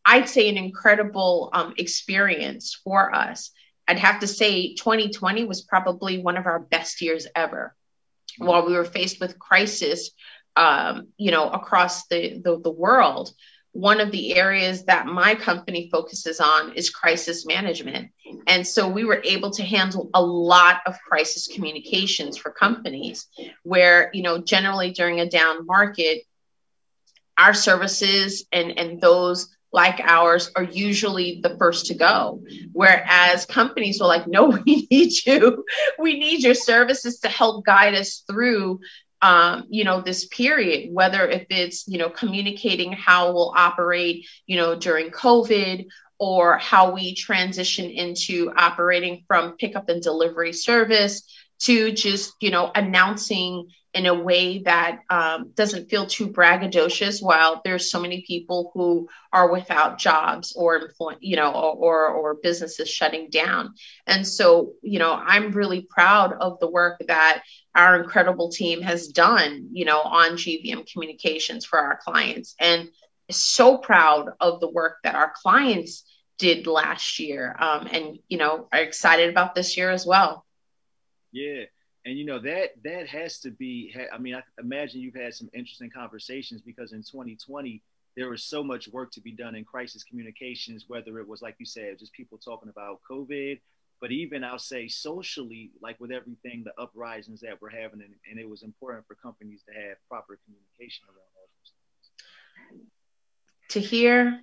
I'd 0.04 0.30
say 0.30 0.50
an 0.50 0.58
incredible 0.58 1.50
um, 1.54 1.76
experience 1.78 2.80
for 2.84 3.14
us. 3.14 3.52
I'd 3.88 4.00
have 4.00 4.22
to 4.22 4.28
say 4.28 4.74
2020 4.74 5.46
was 5.46 5.62
probably 5.62 6.18
one 6.18 6.38
of 6.38 6.46
our 6.46 6.60
best 6.60 7.02
years 7.02 7.28
ever. 7.36 7.76
While 8.38 8.66
we 8.66 8.74
were 8.74 8.86
faced 8.86 9.20
with 9.20 9.38
crisis, 9.38 10.12
um, 10.56 11.08
you 11.18 11.32
know, 11.32 11.50
across 11.50 12.08
the, 12.08 12.40
the, 12.44 12.60
the 12.60 12.72
world, 12.72 13.34
one 13.74 14.02
of 14.02 14.12
the 14.12 14.36
areas 14.36 14.84
that 14.86 15.06
my 15.06 15.34
company 15.34 15.90
focuses 15.90 16.40
on 16.42 16.74
is 16.74 16.90
crisis 16.90 17.46
management. 17.46 18.12
And 18.48 18.68
so 18.68 18.88
we 18.88 19.06
were 19.06 19.22
able 19.24 19.52
to 19.52 19.64
handle 19.64 20.10
a 20.14 20.22
lot 20.22 20.82
of 20.86 21.00
crisis 21.08 21.48
communications 21.48 22.38
for 22.38 22.52
companies 22.52 23.28
where, 23.64 24.12
you 24.14 24.24
know, 24.24 24.40
generally 24.40 24.92
during 24.92 25.22
a 25.22 25.30
down 25.30 25.66
market, 25.66 26.24
our 27.38 27.54
services 27.54 28.46
and, 28.52 28.78
and 28.78 29.00
those 29.00 29.56
like 29.74 30.02
ours 30.02 30.52
are 30.56 30.64
usually 30.64 31.40
the 31.42 31.56
first 31.58 31.86
to 31.88 31.94
go. 31.94 32.44
Whereas 32.74 33.46
companies 33.46 34.00
were 34.00 34.08
like, 34.08 34.28
no, 34.28 34.50
we 34.66 34.88
need 34.92 35.14
you. 35.26 35.64
We 35.98 36.20
need 36.20 36.44
your 36.44 36.56
services 36.56 37.20
to 37.22 37.30
help 37.30 37.66
guide 37.66 37.96
us 37.96 38.24
through 38.30 38.82
um, 39.22 39.66
you 39.70 39.84
know, 39.84 40.02
this 40.02 40.26
period, 40.28 40.90
whether 40.92 41.28
if 41.28 41.46
it's, 41.50 41.88
you 41.88 41.98
know, 41.98 42.10
communicating 42.10 42.92
how 42.92 43.32
we'll 43.32 43.54
operate, 43.56 44.26
you 44.48 44.58
know, 44.58 44.76
during 44.76 45.12
COVID 45.12 45.88
or 46.18 46.58
how 46.58 46.92
we 46.92 47.16
transition 47.16 47.90
into 47.90 48.52
operating 48.56 49.24
from 49.28 49.54
pickup 49.58 49.90
and 49.90 50.02
delivery 50.02 50.54
service 50.54 51.24
to 51.62 51.92
just, 51.92 52.34
you 52.40 52.50
know, 52.50 52.72
announcing 52.74 53.70
in 53.94 54.06
a 54.06 54.14
way 54.14 54.60
that 54.60 55.02
um, 55.10 55.52
doesn't 55.54 55.90
feel 55.90 56.06
too 56.06 56.28
braggadocious 56.28 57.22
while 57.22 57.62
there's 57.64 57.92
so 57.92 58.00
many 58.00 58.24
people 58.26 58.72
who 58.74 59.10
are 59.34 59.52
without 59.52 59.98
jobs 59.98 60.54
or 60.56 60.92
you 61.20 61.36
know 61.36 61.52
or, 61.52 62.08
or, 62.08 62.36
businesses 62.36 62.90
shutting 62.90 63.30
down. 63.30 63.74
And 64.08 64.26
so 64.26 64.74
you 64.82 65.00
know 65.00 65.14
i'm 65.14 65.52
really 65.52 65.82
proud 65.82 66.34
of 66.34 66.60
the 66.60 66.70
work 66.70 67.02
that 67.08 67.44
our 67.76 68.02
incredible 68.02 68.50
team 68.50 68.82
has 68.82 69.10
done 69.10 69.68
you 69.72 69.86
know 69.86 70.02
on 70.02 70.32
gvm 70.32 70.90
communications 70.92 71.66
for 71.66 71.80
our 71.80 72.00
clients. 72.04 72.56
And 72.60 72.90
so 73.30 73.78
proud 73.78 74.30
of 74.40 74.60
the 74.60 74.70
work 74.70 74.98
that 75.04 75.16
our 75.16 75.34
clients 75.36 76.04
did 76.38 76.66
last 76.66 77.20
year 77.20 77.56
um, 77.60 77.88
and 77.92 78.20
you 78.30 78.38
know 78.38 78.68
are 78.72 78.80
excited 78.80 79.30
about 79.30 79.54
this 79.54 79.76
year 79.76 79.92
as 79.92 80.06
well 80.06 80.46
yeah. 81.32 81.64
And 82.06 82.18
you 82.18 82.26
know 82.26 82.40
that 82.40 82.72
that 82.84 83.08
has 83.08 83.40
to 83.42 83.52
be 83.52 83.96
i 84.12 84.18
mean 84.18 84.34
i 84.34 84.42
imagine 84.60 85.02
you've 85.02 85.14
had 85.14 85.36
some 85.36 85.50
interesting 85.54 85.92
conversations 85.92 86.62
because 86.62 86.94
in 86.94 87.04
2020 87.04 87.82
there 88.18 88.30
was 88.30 88.44
so 88.44 88.64
much 88.64 88.88
work 88.88 89.12
to 89.12 89.22
be 89.22 89.32
done 89.32 89.54
in 89.54 89.64
crisis 89.64 90.04
communications 90.04 90.86
whether 90.88 91.20
it 91.20 91.28
was 91.28 91.44
like 91.44 91.56
you 91.60 91.66
said 91.66 92.00
just 92.00 92.12
people 92.14 92.40
talking 92.40 92.70
about 92.70 93.02
covid 93.10 93.60
but 94.00 94.12
even 94.12 94.44
i'll 94.44 94.58
say 94.58 94.88
socially 94.88 95.70
like 95.80 96.00
with 96.00 96.12
everything 96.12 96.64
the 96.64 96.74
uprisings 96.82 97.40
that 97.40 97.62
we're 97.62 97.70
having 97.70 98.02
and, 98.02 98.16
and 98.28 98.40
it 98.40 98.50
was 98.50 98.64
important 98.64 99.06
for 99.06 99.14
companies 99.14 99.62
to 99.68 99.72
have 99.72 99.96
proper 100.10 100.40
communication 100.44 101.06
around 101.08 101.32
all 101.38 101.50
those 101.60 101.72
things. 102.72 102.88
To 103.70 103.80
hear 103.80 104.42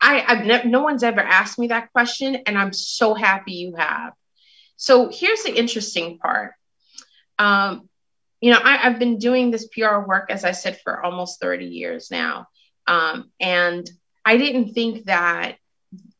I, 0.00 0.24
I've 0.26 0.46
ne- 0.46 0.70
no 0.70 0.82
one's 0.82 1.02
ever 1.02 1.20
asked 1.20 1.58
me 1.58 1.68
that 1.68 1.92
question, 1.92 2.36
and 2.46 2.56
I'm 2.56 2.72
so 2.72 3.14
happy 3.14 3.52
you 3.52 3.76
have. 3.76 4.12
So 4.76 5.10
here's 5.12 5.42
the 5.42 5.54
interesting 5.54 6.18
part. 6.18 6.52
Um, 7.38 7.88
you 8.40 8.50
know, 8.50 8.60
I, 8.62 8.76
have 8.76 8.98
been 8.98 9.18
doing 9.18 9.50
this 9.50 9.68
PR 9.68 9.98
work, 9.98 10.30
as 10.30 10.44
I 10.44 10.52
said, 10.52 10.80
for 10.80 11.04
almost 11.04 11.40
30 11.40 11.66
years 11.66 12.10
now. 12.10 12.46
Um, 12.86 13.30
and 13.38 13.88
I 14.24 14.38
didn't 14.38 14.72
think 14.72 15.04
that, 15.04 15.56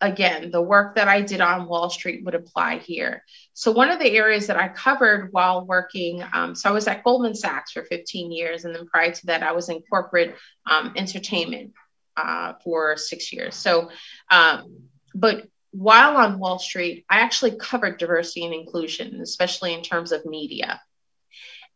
again, 0.00 0.50
the 0.50 0.60
work 0.60 0.96
that 0.96 1.08
I 1.08 1.22
did 1.22 1.40
on 1.40 1.66
Wall 1.66 1.88
Street 1.88 2.24
would 2.24 2.34
apply 2.34 2.78
here. 2.78 3.24
So, 3.54 3.72
one 3.72 3.90
of 3.90 3.98
the 3.98 4.10
areas 4.10 4.48
that 4.48 4.58
I 4.58 4.68
covered 4.68 5.32
while 5.32 5.64
working, 5.64 6.22
um, 6.34 6.54
so 6.54 6.68
I 6.68 6.72
was 6.72 6.86
at 6.86 7.04
Goldman 7.04 7.34
Sachs 7.34 7.72
for 7.72 7.84
15 7.84 8.30
years. 8.30 8.66
And 8.66 8.74
then 8.74 8.86
prior 8.86 9.12
to 9.12 9.26
that, 9.26 9.42
I 9.42 9.52
was 9.52 9.70
in 9.70 9.80
corporate 9.88 10.36
um, 10.70 10.92
entertainment 10.96 11.72
uh, 12.20 12.52
for 12.62 12.96
six 12.96 13.32
years. 13.32 13.54
So, 13.56 13.90
um, 14.30 14.58
but 15.14 15.48
while 15.72 16.16
on 16.16 16.38
Wall 16.38 16.58
Street, 16.58 17.04
I 17.08 17.20
actually 17.20 17.56
covered 17.56 17.98
diversity 17.98 18.44
and 18.44 18.54
inclusion, 18.54 19.20
especially 19.20 19.72
in 19.72 19.82
terms 19.82 20.12
of 20.12 20.26
media. 20.26 20.80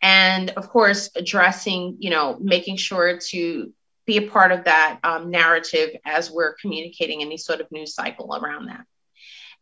And 0.03 0.51
of 0.51 0.69
course, 0.69 1.11
addressing, 1.17 1.97
you 2.01 2.11
know, 2.11 2.37
making 2.41 2.77
sure 2.77 3.19
to 3.31 3.73
be 4.07 4.19
a 4.19 4.29
part 4.31 4.53
of 4.53 4.65
that 4.65 4.99
um, 5.03 5.31
narrative 5.31 5.91
as 6.05 6.31
we're 6.31 6.55
communicating 6.61 7.23
any 7.23 7.39
sort 7.39 7.61
of 7.61 7.73
news 7.73 7.95
cycle 7.95 8.37
around 8.37 8.67
that. 8.67 8.85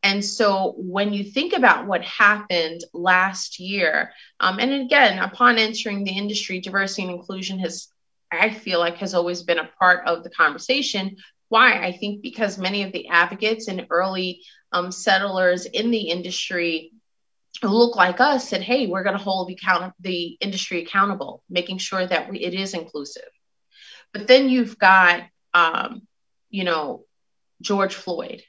And 0.03 0.25
so 0.25 0.75
when 0.77 1.13
you 1.13 1.23
think 1.23 1.53
about 1.53 1.87
what 1.87 2.03
happened 2.03 2.83
last 2.93 3.61
year, 3.61 4.13
um, 4.41 4.59
and 4.59 4.73
again, 4.73 5.21
upon 5.21 5.59
entering 5.59 6.03
the 6.03 6.17
industry, 6.17 6.61
diversity 6.61 7.03
and 7.03 7.13
inclusion 7.13 7.61
has, 7.61 7.89
I 8.33 8.51
feel 8.51 8.79
like, 8.79 8.97
has 8.99 9.15
always 9.15 9.43
been 9.43 9.59
a 9.59 9.71
part 9.79 10.07
of 10.07 10.25
the 10.25 10.31
conversation, 10.31 11.17
why? 11.49 11.85
I 11.85 11.93
think 11.93 12.23
because 12.23 12.57
many 12.57 12.83
of 12.83 12.93
the 12.93 13.09
advocates 13.09 13.69
and 13.69 13.87
early 13.91 14.43
um, 14.73 14.91
settlers 14.91 15.67
in 15.67 15.91
the 15.91 16.09
industry 16.09 16.93
who 17.61 17.69
look 17.69 17.95
like 17.95 18.21
us 18.21 18.49
said, 18.49 18.63
hey, 18.63 18.87
we're 18.87 19.03
going 19.03 19.17
to 19.17 19.23
hold 19.23 19.49
the, 19.49 19.55
account- 19.55 19.95
the 20.01 20.39
industry 20.41 20.83
accountable, 20.83 21.43
making 21.51 21.79
sure 21.79 22.07
that 22.07 22.31
we, 22.31 22.41
it 22.41 22.55
is 22.55 22.73
inclusive. 22.73 23.29
But 24.13 24.27
then 24.27 24.49
you've 24.49 24.79
got, 24.79 25.25
um, 25.53 26.03
you 26.49 26.65
know, 26.65 27.05
George 27.61 27.95
Floyd. 27.95 28.43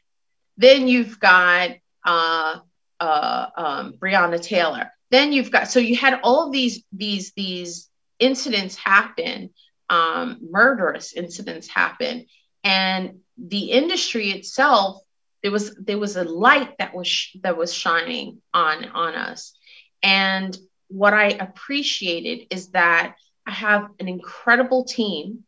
Then 0.58 0.88
you've 0.88 1.20
got 1.20 1.72
uh, 2.06 2.60
uh, 3.00 3.48
um, 3.56 3.94
Breonna 4.00 4.42
Taylor. 4.42 4.92
Then 5.12 5.32
you've 5.32 5.52
got 5.52 5.70
so 5.70 5.80
you 5.80 5.96
had 5.96 6.20
all 6.24 6.50
these 6.50 6.84
these 6.92 7.34
these 7.34 7.90
incidents 8.20 8.76
happen, 8.76 9.52
um, 9.90 10.40
murderous 10.50 11.14
incidents 11.14 11.68
happen, 11.68 12.26
and 12.64 13.20
the 13.38 13.72
industry 13.72 14.32
itself 14.32 15.02
there 15.42 15.52
was 15.52 15.76
there 15.76 16.00
was 16.00 16.16
a 16.16 16.24
light 16.24 16.78
that 16.78 16.96
was 16.96 17.30
that 17.42 17.58
was 17.58 17.74
shining 17.74 18.42
on 18.54 18.86
on 18.86 19.16
us. 19.16 19.54
And 20.02 20.58
what 20.94 21.14
i 21.14 21.30
appreciated 21.30 22.48
is 22.52 22.70
that 22.70 23.16
i 23.48 23.52
have 23.52 23.90
an 24.00 24.08
incredible 24.08 24.86
team 24.86 25.44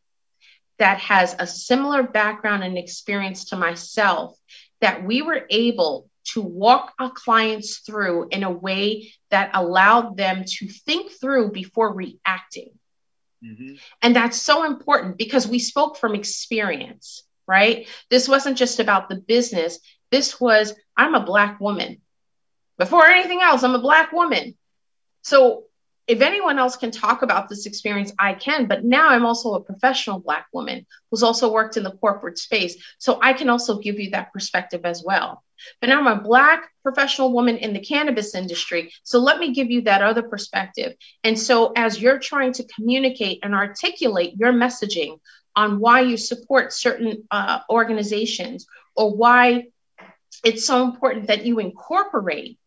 that 0.80 0.98
has 1.00 1.36
a 1.38 1.48
similar 1.48 2.04
background 2.04 2.64
and 2.64 2.78
experience 2.78 3.46
to 3.46 3.56
myself 3.56 4.36
that 4.82 5.06
we 5.06 5.22
were 5.22 5.46
able 5.50 6.10
to 6.34 6.42
walk 6.42 6.94
our 7.00 7.12
clients 7.12 7.78
through 7.78 8.28
in 8.30 8.44
a 8.44 8.52
way 8.52 9.14
that 9.30 9.52
allowed 9.54 10.18
them 10.18 10.44
to 10.46 10.68
think 10.68 11.12
through 11.12 11.52
before 11.52 11.94
reacting 11.94 12.72
Mm-hmm. 13.44 13.76
And 14.02 14.16
that's 14.16 14.42
so 14.42 14.66
important 14.66 15.18
because 15.18 15.48
we 15.48 15.60
spoke 15.60 15.98
from 15.98 16.16
experience, 16.16 17.24
right? 17.48 17.88
This 18.10 18.28
wasn't 18.28 18.58
just 18.58 18.80
about 18.80 19.10
the 19.10 19.16
business. 19.16 19.80
This 20.12 20.40
was, 20.40 20.74
I'm 20.98 21.16
a 21.16 21.26
Black 21.26 21.60
woman. 21.60 22.02
Before 22.78 23.06
anything 23.06 23.42
else, 23.42 23.64
I'm 23.64 23.76
a 23.76 23.80
Black 23.80 24.12
woman. 24.12 24.56
So 25.22 25.64
if 26.08 26.22
anyone 26.22 26.60
else 26.60 26.76
can 26.76 26.92
talk 26.92 27.24
about 27.24 27.50
this 27.50 27.66
experience, 27.66 28.14
I 28.20 28.34
can. 28.34 28.68
But 28.68 28.84
now 28.84 29.10
I'm 29.10 29.26
also 29.26 29.56
a 29.56 29.62
professional 29.62 30.20
Black 30.20 30.48
woman 30.54 30.86
who's 31.10 31.24
also 31.24 31.52
worked 31.52 31.78
in 31.78 31.84
the 31.84 31.92
corporate 31.92 32.38
space. 32.38 32.76
So 33.00 33.20
I 33.22 33.34
can 33.34 33.50
also 33.50 33.80
give 33.80 34.00
you 34.00 34.12
that 34.12 34.32
perspective 34.32 34.82
as 34.84 35.04
well. 35.04 35.44
But 35.82 35.88
now 35.88 36.00
I'm 36.00 36.20
a 36.20 36.22
Black 36.22 36.70
professional 36.84 37.34
woman 37.34 37.58
in 37.58 37.74
the 37.74 37.80
cannabis 37.80 38.36
industry. 38.36 38.92
So 39.04 39.20
let 39.20 39.40
me 39.40 39.54
give 39.54 39.72
you 39.72 39.82
that 39.84 40.04
other 40.04 40.24
perspective. 40.24 40.94
And 41.24 41.40
so 41.40 41.72
as 41.76 42.00
you're 42.00 42.20
trying 42.20 42.54
to 42.54 42.68
communicate 42.68 43.40
and 43.42 43.56
articulate 43.56 44.36
your 44.38 44.54
messaging 44.54 45.20
on 45.56 45.80
why 45.80 46.02
you 46.02 46.18
support 46.18 46.74
certain 46.74 47.24
uh, 47.32 47.60
organizations 47.70 48.68
or 48.96 49.16
why 49.16 49.68
it's 50.44 50.66
so 50.66 50.84
important 50.84 51.28
that 51.28 51.46
you 51.46 51.60
incorporate 51.60 52.60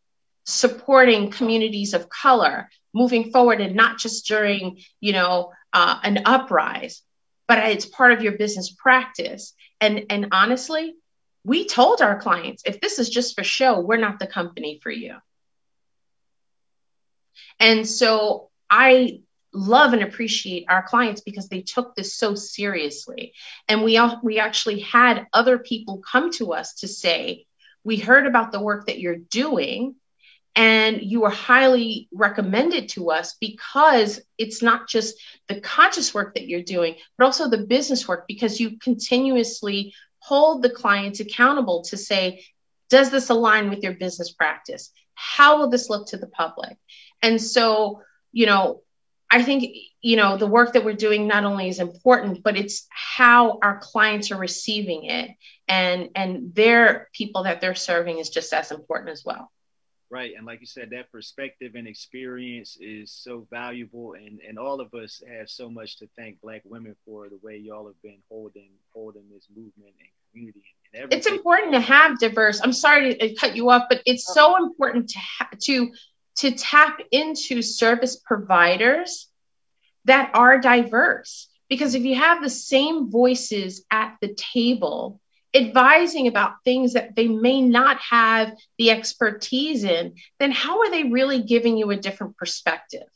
supporting 0.44 1.30
communities 1.30 1.92
of 1.92 2.08
color 2.08 2.70
moving 2.94 3.30
forward 3.30 3.60
and 3.60 3.76
not 3.76 3.98
just 3.98 4.26
during 4.26 4.78
you 5.00 5.12
know 5.12 5.52
uh, 5.72 5.98
an 6.02 6.22
uprise 6.24 7.02
but 7.46 7.58
it's 7.70 7.86
part 7.86 8.12
of 8.12 8.22
your 8.22 8.32
business 8.32 8.70
practice. 8.70 9.54
And 9.80 10.04
and 10.10 10.28
honestly 10.32 10.94
we 11.44 11.66
told 11.66 12.02
our 12.02 12.20
clients 12.20 12.62
if 12.66 12.80
this 12.80 12.98
is 12.98 13.08
just 13.08 13.34
for 13.34 13.42
show 13.42 13.80
we're 13.80 13.96
not 13.96 14.18
the 14.18 14.26
company 14.26 14.80
for 14.82 14.90
you. 14.90 15.16
And 17.58 17.88
so 17.88 18.50
i 18.70 19.20
love 19.52 19.94
and 19.94 20.02
appreciate 20.02 20.66
our 20.68 20.82
clients 20.82 21.22
because 21.22 21.48
they 21.48 21.62
took 21.62 21.94
this 21.96 22.14
so 22.14 22.34
seriously. 22.34 23.32
And 23.66 23.82
we 23.82 23.96
all, 23.96 24.20
we 24.22 24.38
actually 24.38 24.80
had 24.80 25.26
other 25.32 25.58
people 25.58 25.98
come 25.98 26.30
to 26.32 26.52
us 26.52 26.74
to 26.74 26.88
say 26.88 27.46
we 27.82 27.96
heard 27.96 28.26
about 28.26 28.52
the 28.52 28.60
work 28.60 28.86
that 28.86 28.98
you're 28.98 29.16
doing 29.16 29.94
and 30.58 31.00
you 31.02 31.22
are 31.24 31.30
highly 31.30 32.08
recommended 32.12 32.88
to 32.88 33.12
us 33.12 33.36
because 33.40 34.20
it's 34.38 34.60
not 34.60 34.88
just 34.88 35.14
the 35.46 35.60
conscious 35.60 36.12
work 36.12 36.34
that 36.34 36.48
you're 36.48 36.62
doing, 36.62 36.96
but 37.16 37.26
also 37.26 37.48
the 37.48 37.64
business 37.64 38.08
work 38.08 38.26
because 38.26 38.58
you 38.58 38.76
continuously 38.78 39.94
hold 40.18 40.64
the 40.64 40.68
clients 40.68 41.20
accountable 41.20 41.84
to 41.84 41.96
say, 41.96 42.44
does 42.90 43.10
this 43.10 43.30
align 43.30 43.70
with 43.70 43.84
your 43.84 43.92
business 43.92 44.32
practice? 44.32 44.90
How 45.14 45.58
will 45.58 45.70
this 45.70 45.88
look 45.88 46.08
to 46.08 46.16
the 46.16 46.26
public? 46.26 46.76
And 47.22 47.40
so, 47.40 48.02
you 48.32 48.46
know, 48.46 48.82
I 49.30 49.44
think, 49.44 49.72
you 50.00 50.16
know, 50.16 50.38
the 50.38 50.46
work 50.48 50.72
that 50.72 50.84
we're 50.84 50.94
doing 50.94 51.28
not 51.28 51.44
only 51.44 51.68
is 51.68 51.78
important, 51.78 52.42
but 52.42 52.56
it's 52.56 52.88
how 52.90 53.60
our 53.62 53.78
clients 53.78 54.32
are 54.32 54.38
receiving 54.38 55.04
it 55.04 55.30
and 55.68 56.08
and 56.16 56.52
their 56.52 57.08
people 57.12 57.44
that 57.44 57.60
they're 57.60 57.76
serving 57.76 58.18
is 58.18 58.30
just 58.30 58.52
as 58.52 58.72
important 58.72 59.10
as 59.10 59.22
well. 59.24 59.52
Right. 60.10 60.32
And 60.36 60.46
like 60.46 60.60
you 60.60 60.66
said, 60.66 60.88
that 60.90 61.12
perspective 61.12 61.72
and 61.74 61.86
experience 61.86 62.78
is 62.80 63.12
so 63.12 63.46
valuable 63.50 64.14
and, 64.14 64.40
and 64.46 64.58
all 64.58 64.80
of 64.80 64.94
us 64.94 65.22
have 65.28 65.50
so 65.50 65.68
much 65.68 65.98
to 65.98 66.08
thank 66.16 66.40
black 66.40 66.62
women 66.64 66.96
for 67.04 67.28
the 67.28 67.38
way 67.42 67.58
y'all 67.58 67.86
have 67.86 68.00
been 68.02 68.18
holding 68.30 68.70
holding 68.94 69.24
this 69.30 69.46
movement 69.54 69.92
and 69.98 70.08
community 70.32 70.64
and 70.92 71.02
everything. 71.02 71.18
It's 71.18 71.26
important 71.26 71.74
to 71.74 71.80
have 71.80 72.18
diverse. 72.18 72.60
I'm 72.62 72.72
sorry 72.72 73.14
to 73.14 73.32
uh, 73.32 73.34
cut 73.38 73.54
you 73.54 73.68
off, 73.68 73.84
but 73.90 74.00
it's 74.06 74.32
so 74.32 74.56
important 74.56 75.10
to 75.10 75.18
ha- 75.18 75.50
to 75.64 75.92
to 76.36 76.52
tap 76.52 77.00
into 77.12 77.60
service 77.60 78.16
providers 78.16 79.28
that 80.06 80.30
are 80.32 80.58
diverse. 80.58 81.48
Because 81.68 81.94
if 81.94 82.02
you 82.04 82.14
have 82.14 82.42
the 82.42 82.48
same 82.48 83.10
voices 83.10 83.84
at 83.90 84.16
the 84.22 84.34
table, 84.34 85.20
advising 85.54 86.26
about 86.26 86.62
things 86.64 86.92
that 86.92 87.16
they 87.16 87.28
may 87.28 87.60
not 87.60 87.98
have 88.00 88.52
the 88.76 88.90
expertise 88.90 89.84
in, 89.84 90.14
then 90.38 90.50
how 90.50 90.80
are 90.80 90.90
they 90.90 91.04
really 91.04 91.42
giving 91.42 91.76
you 91.76 91.90
a 91.90 91.96
different 91.96 92.36
perspective? 92.36 93.08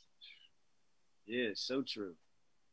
Yeah, 1.26 1.50
so 1.54 1.82
true. 1.82 2.14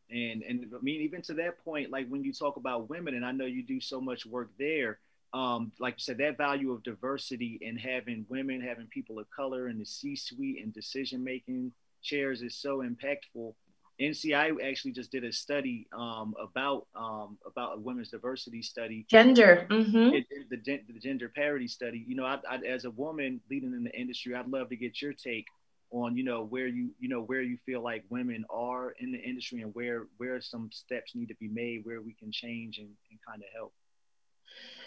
And 0.09 0.41
and 0.41 0.65
I 0.75 0.81
mean, 0.81 1.01
even 1.01 1.21
to 1.23 1.33
that 1.35 1.63
point, 1.63 1.91
like 1.91 2.07
when 2.07 2.23
you 2.23 2.33
talk 2.33 2.57
about 2.57 2.89
women, 2.89 3.13
and 3.13 3.25
I 3.25 3.31
know 3.31 3.45
you 3.45 3.63
do 3.63 3.79
so 3.79 4.01
much 4.01 4.25
work 4.25 4.49
there, 4.57 4.99
um, 5.33 5.71
like 5.79 5.95
you 5.95 6.03
said, 6.03 6.17
that 6.17 6.37
value 6.37 6.71
of 6.71 6.81
diversity 6.83 7.59
and 7.65 7.79
having 7.79 8.25
women, 8.29 8.61
having 8.61 8.87
people 8.87 9.19
of 9.19 9.29
color 9.29 9.67
in 9.69 9.77
the 9.77 9.85
C-suite 9.85 10.63
and 10.63 10.73
decision-making 10.73 11.71
chairs 12.01 12.41
is 12.41 12.55
so 12.55 12.79
impactful. 12.79 13.53
NCI 14.01 14.63
actually 14.63 14.91
just 14.91 15.11
did 15.11 15.23
a 15.23 15.31
study 15.31 15.87
um, 15.91 16.33
about 16.41 16.87
um, 16.95 17.37
about 17.45 17.77
a 17.77 17.79
women's 17.79 18.09
diversity 18.09 18.61
study, 18.61 19.05
gender, 19.09 19.67
mm-hmm. 19.69 20.15
it, 20.15 20.25
the, 20.49 20.57
the, 20.91 20.99
gender 20.99 21.29
parity 21.29 21.67
study. 21.67 22.03
You 22.07 22.15
know, 22.15 22.25
I, 22.25 22.39
I, 22.49 22.57
as 22.67 22.85
a 22.85 22.91
woman 22.91 23.41
leading 23.49 23.73
in 23.73 23.83
the 23.83 23.91
industry, 23.91 24.35
I'd 24.35 24.47
love 24.47 24.69
to 24.69 24.75
get 24.75 25.01
your 25.01 25.13
take 25.13 25.45
on 25.91 26.15
you 26.15 26.23
know 26.23 26.43
where 26.43 26.67
you 26.67 26.91
you 26.99 27.09
know 27.09 27.21
where 27.21 27.41
you 27.41 27.57
feel 27.65 27.81
like 27.81 28.03
women 28.09 28.45
are 28.49 28.93
in 28.99 29.11
the 29.11 29.17
industry 29.17 29.61
and 29.61 29.73
where 29.73 30.07
where 30.17 30.39
some 30.39 30.69
steps 30.71 31.15
need 31.15 31.27
to 31.27 31.35
be 31.35 31.47
made 31.47 31.83
where 31.83 31.99
we 31.99 32.13
can 32.13 32.31
change 32.31 32.77
and, 32.77 32.89
and 33.09 33.19
kind 33.27 33.41
of 33.41 33.47
help. 33.55 33.73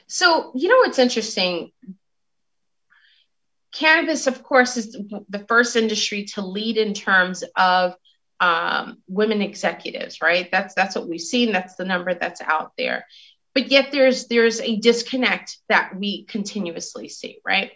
So 0.06 0.52
you 0.54 0.68
know 0.68 0.76
what's 0.78 0.98
interesting 0.98 1.72
cannabis, 3.72 4.26
of 4.26 4.42
course, 4.42 4.76
is 4.76 4.96
the 5.28 5.44
first 5.48 5.76
industry 5.76 6.24
to 6.24 6.42
lead 6.42 6.76
in 6.76 6.94
terms 6.94 7.42
of 7.56 7.96
um, 8.42 8.98
women 9.06 9.40
executives, 9.40 10.20
right? 10.20 10.48
That's 10.50 10.74
that's 10.74 10.96
what 10.96 11.08
we've 11.08 11.20
seen. 11.20 11.52
That's 11.52 11.76
the 11.76 11.84
number 11.84 12.12
that's 12.12 12.40
out 12.40 12.72
there. 12.76 13.06
But 13.54 13.70
yet 13.70 13.92
there's 13.92 14.26
there's 14.26 14.60
a 14.60 14.76
disconnect 14.76 15.58
that 15.68 15.96
we 15.96 16.24
continuously 16.24 17.08
see, 17.08 17.38
right? 17.46 17.70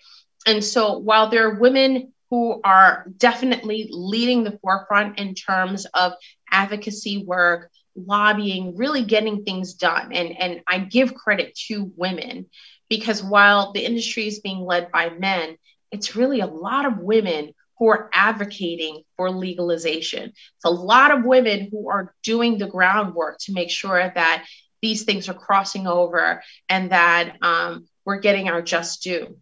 And 0.44 0.62
so 0.62 0.98
while 0.98 1.30
there 1.30 1.48
are 1.48 1.60
women 1.60 2.12
who 2.30 2.60
are 2.64 3.06
definitely 3.16 3.88
leading 3.92 4.42
the 4.42 4.58
forefront 4.60 5.20
in 5.20 5.36
terms 5.36 5.86
of 5.94 6.14
advocacy 6.50 7.24
work, 7.24 7.70
lobbying, 7.94 8.76
really 8.76 9.04
getting 9.04 9.44
things 9.44 9.74
done, 9.74 10.12
and 10.12 10.36
and 10.36 10.62
I 10.66 10.80
give 10.80 11.14
credit 11.14 11.56
to 11.68 11.92
women 11.94 12.46
because 12.88 13.22
while 13.22 13.70
the 13.70 13.84
industry 13.84 14.26
is 14.26 14.40
being 14.40 14.60
led 14.60 14.90
by 14.90 15.10
men, 15.10 15.58
it's 15.92 16.16
really 16.16 16.40
a 16.40 16.46
lot 16.46 16.86
of 16.86 16.98
women 16.98 17.52
who 17.78 17.88
are 17.88 18.08
advocating 18.12 19.02
for 19.16 19.30
legalization. 19.30 20.24
It's 20.24 20.64
a 20.64 20.70
lot 20.70 21.10
of 21.10 21.24
women 21.24 21.68
who 21.70 21.90
are 21.90 22.14
doing 22.22 22.58
the 22.58 22.66
groundwork 22.66 23.38
to 23.40 23.52
make 23.52 23.70
sure 23.70 24.12
that 24.14 24.46
these 24.82 25.04
things 25.04 25.28
are 25.28 25.34
crossing 25.34 25.86
over 25.86 26.42
and 26.68 26.90
that 26.90 27.36
um, 27.42 27.86
we're 28.04 28.20
getting 28.20 28.48
our 28.48 28.62
just 28.62 29.02
due. 29.02 29.36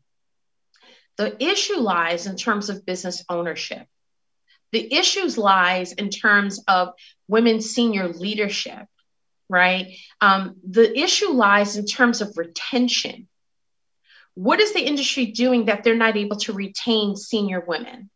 The 1.16 1.42
issue 1.42 1.76
lies 1.76 2.26
in 2.26 2.36
terms 2.36 2.70
of 2.70 2.84
business 2.86 3.24
ownership. 3.28 3.86
The 4.72 4.92
issues 4.92 5.38
lies 5.38 5.92
in 5.92 6.10
terms 6.10 6.60
of 6.66 6.94
women's 7.28 7.70
senior 7.70 8.08
leadership, 8.08 8.86
right? 9.48 9.96
Um, 10.20 10.56
the 10.68 10.98
issue 10.98 11.30
lies 11.30 11.76
in 11.76 11.86
terms 11.86 12.20
of 12.20 12.36
retention. 12.36 13.28
What 14.34 14.58
is 14.58 14.72
the 14.72 14.84
industry 14.84 15.26
doing 15.26 15.66
that 15.66 15.84
they're 15.84 15.94
not 15.94 16.16
able 16.16 16.38
to 16.38 16.52
retain 16.52 17.14
senior 17.14 17.60
women? 17.60 18.10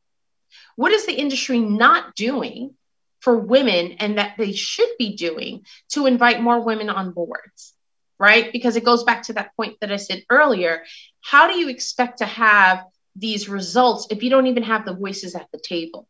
What 0.78 0.92
is 0.92 1.06
the 1.06 1.12
industry 1.12 1.58
not 1.58 2.14
doing 2.14 2.76
for 3.18 3.36
women 3.36 3.96
and 3.98 4.18
that 4.18 4.36
they 4.38 4.52
should 4.52 4.90
be 4.96 5.16
doing 5.16 5.64
to 5.88 6.06
invite 6.06 6.40
more 6.40 6.60
women 6.60 6.88
on 6.88 7.10
boards? 7.10 7.74
Right? 8.16 8.52
Because 8.52 8.76
it 8.76 8.84
goes 8.84 9.02
back 9.02 9.24
to 9.24 9.32
that 9.32 9.56
point 9.56 9.78
that 9.80 9.90
I 9.90 9.96
said 9.96 10.22
earlier. 10.30 10.84
How 11.20 11.50
do 11.50 11.58
you 11.58 11.68
expect 11.68 12.18
to 12.18 12.26
have 12.26 12.84
these 13.16 13.48
results 13.48 14.06
if 14.10 14.22
you 14.22 14.30
don't 14.30 14.46
even 14.46 14.62
have 14.62 14.84
the 14.84 14.94
voices 14.94 15.34
at 15.34 15.48
the 15.50 15.58
table? 15.58 16.06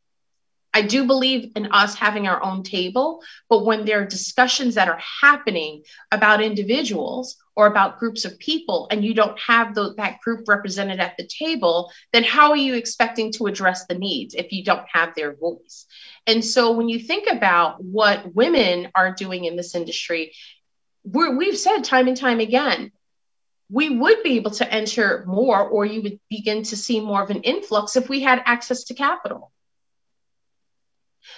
I 0.74 0.82
do 0.82 1.06
believe 1.06 1.52
in 1.56 1.72
us 1.72 1.94
having 1.94 2.28
our 2.28 2.42
own 2.42 2.62
table, 2.62 3.22
but 3.48 3.64
when 3.64 3.86
there 3.86 4.02
are 4.02 4.04
discussions 4.04 4.74
that 4.74 4.90
are 4.90 5.00
happening 5.22 5.84
about 6.12 6.42
individuals 6.42 7.38
or 7.58 7.66
about 7.66 7.98
groups 7.98 8.24
of 8.24 8.38
people 8.38 8.86
and 8.88 9.04
you 9.04 9.12
don't 9.12 9.36
have 9.40 9.74
the, 9.74 9.92
that 9.96 10.20
group 10.20 10.46
represented 10.46 11.00
at 11.00 11.16
the 11.18 11.26
table, 11.26 11.90
then 12.12 12.22
how 12.22 12.50
are 12.50 12.56
you 12.56 12.74
expecting 12.74 13.32
to 13.32 13.46
address 13.46 13.84
the 13.86 13.98
needs 13.98 14.36
if 14.36 14.52
you 14.52 14.62
don't 14.62 14.86
have 14.92 15.12
their 15.16 15.34
voice? 15.34 15.84
And 16.24 16.44
so 16.44 16.70
when 16.70 16.88
you 16.88 17.00
think 17.00 17.28
about 17.28 17.82
what 17.82 18.32
women 18.32 18.92
are 18.94 19.12
doing 19.12 19.44
in 19.44 19.56
this 19.56 19.74
industry, 19.74 20.34
we 21.02 21.46
have 21.46 21.58
said 21.58 21.82
time 21.82 22.06
and 22.06 22.16
time 22.16 22.38
again, 22.38 22.92
we 23.68 23.90
would 23.90 24.22
be 24.22 24.36
able 24.36 24.52
to 24.52 24.72
enter 24.72 25.24
more, 25.26 25.60
or 25.68 25.84
you 25.84 26.00
would 26.02 26.20
begin 26.30 26.62
to 26.62 26.76
see 26.76 27.00
more 27.00 27.24
of 27.24 27.30
an 27.30 27.42
influx 27.42 27.96
if 27.96 28.08
we 28.08 28.20
had 28.20 28.40
access 28.44 28.84
to 28.84 28.94
capital. 28.94 29.50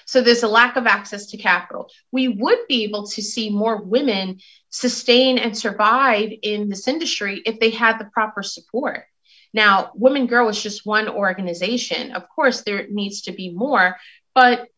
So 0.07 0.21
there's 0.21 0.43
a 0.43 0.49
lack 0.49 0.77
of 0.77 0.87
access 0.87 1.27
to 1.27 1.37
capital. 1.37 1.91
We 2.13 2.29
would 2.29 2.59
be 2.69 2.85
able 2.85 3.07
to 3.09 3.23
see 3.23 3.51
more 3.51 3.83
women 3.83 4.41
sustain 4.71 5.39
and 5.39 5.57
survive 5.57 6.31
in 6.43 6.69
this 6.69 6.89
industry 6.89 7.43
if 7.45 7.61
they 7.61 7.71
had 7.71 7.99
the 7.99 8.07
proper 8.07 8.43
support. 8.43 9.05
Now, 9.53 9.91
Women 9.95 10.27
Grow 10.27 10.49
is 10.49 10.63
just 10.63 10.87
one 10.87 11.09
organization. 11.09 12.13
Of 12.13 12.29
course, 12.29 12.63
there 12.63 12.87
needs 12.89 13.23
to 13.23 13.33
be 13.33 13.51
more, 13.51 13.97
but 14.35 14.69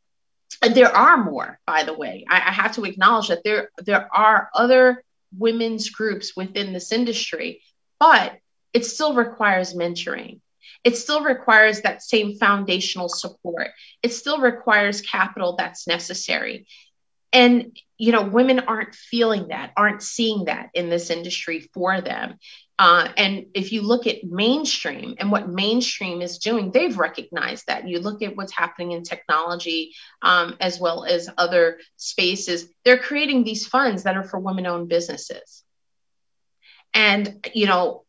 there 0.63 0.95
are 0.95 1.23
more, 1.23 1.59
by 1.67 1.85
the 1.85 1.95
way. 1.95 2.25
I, 2.29 2.37
I 2.37 2.53
have 2.53 2.75
to 2.77 2.85
acknowledge 2.85 3.29
that 3.29 3.45
there, 3.45 3.71
there 3.79 4.09
are 4.15 4.49
other 4.55 5.05
women's 5.37 5.91
groups 5.91 6.37
within 6.37 6.73
this 6.73 6.93
industry, 6.93 7.63
but 7.99 8.39
it 8.73 8.87
still 8.87 9.15
requires 9.15 9.75
mentoring. 9.75 10.41
It 10.85 10.97
still 10.97 11.23
requires 11.23 11.83
that 11.83 12.03
same 12.03 12.37
foundational 12.37 13.09
support. 13.09 13.69
It 14.03 14.13
still 14.13 14.41
requires 14.41 15.01
capital 15.01 15.57
that's 15.57 15.87
necessary. 15.87 16.67
And, 17.33 17.79
you 17.97 18.13
know, 18.13 18.23
women 18.23 18.61
aren't 18.61 18.95
feeling 18.95 19.49
that, 19.49 19.73
aren't 19.77 20.03
seeing 20.03 20.47
that 20.47 20.71
in 20.75 20.91
this 20.91 21.09
industry 21.09 21.71
for 21.73 22.01
them. 22.01 22.39
Uh, 22.79 23.09
and 23.17 23.47
if 23.55 23.71
you 23.73 23.83
look 23.83 24.07
at 24.07 24.25
mainstream 24.25 25.15
and 25.19 25.31
what 25.31 25.49
mainstream 25.49 26.21
is 26.21 26.39
doing, 26.39 26.71
they've 26.71 26.99
recognized 26.99 27.67
that. 27.69 27.89
You 27.89 28.01
look 28.01 28.23
at 28.23 28.35
what's 28.35 28.53
happening 28.53 28.93
in 28.93 29.03
technology 29.03 29.95
um, 30.21 30.57
as 30.61 30.81
well 30.81 31.05
as 31.05 31.31
other 31.39 31.79
spaces, 31.97 32.67
they're 32.85 32.99
creating 32.99 33.45
these 33.45 33.67
funds 33.67 34.03
that 34.03 34.17
are 34.17 34.25
for 34.25 34.41
women 34.41 34.67
owned 34.67 34.89
businesses. 34.89 35.63
And, 36.93 37.49
you 37.55 37.67
know, 37.67 38.05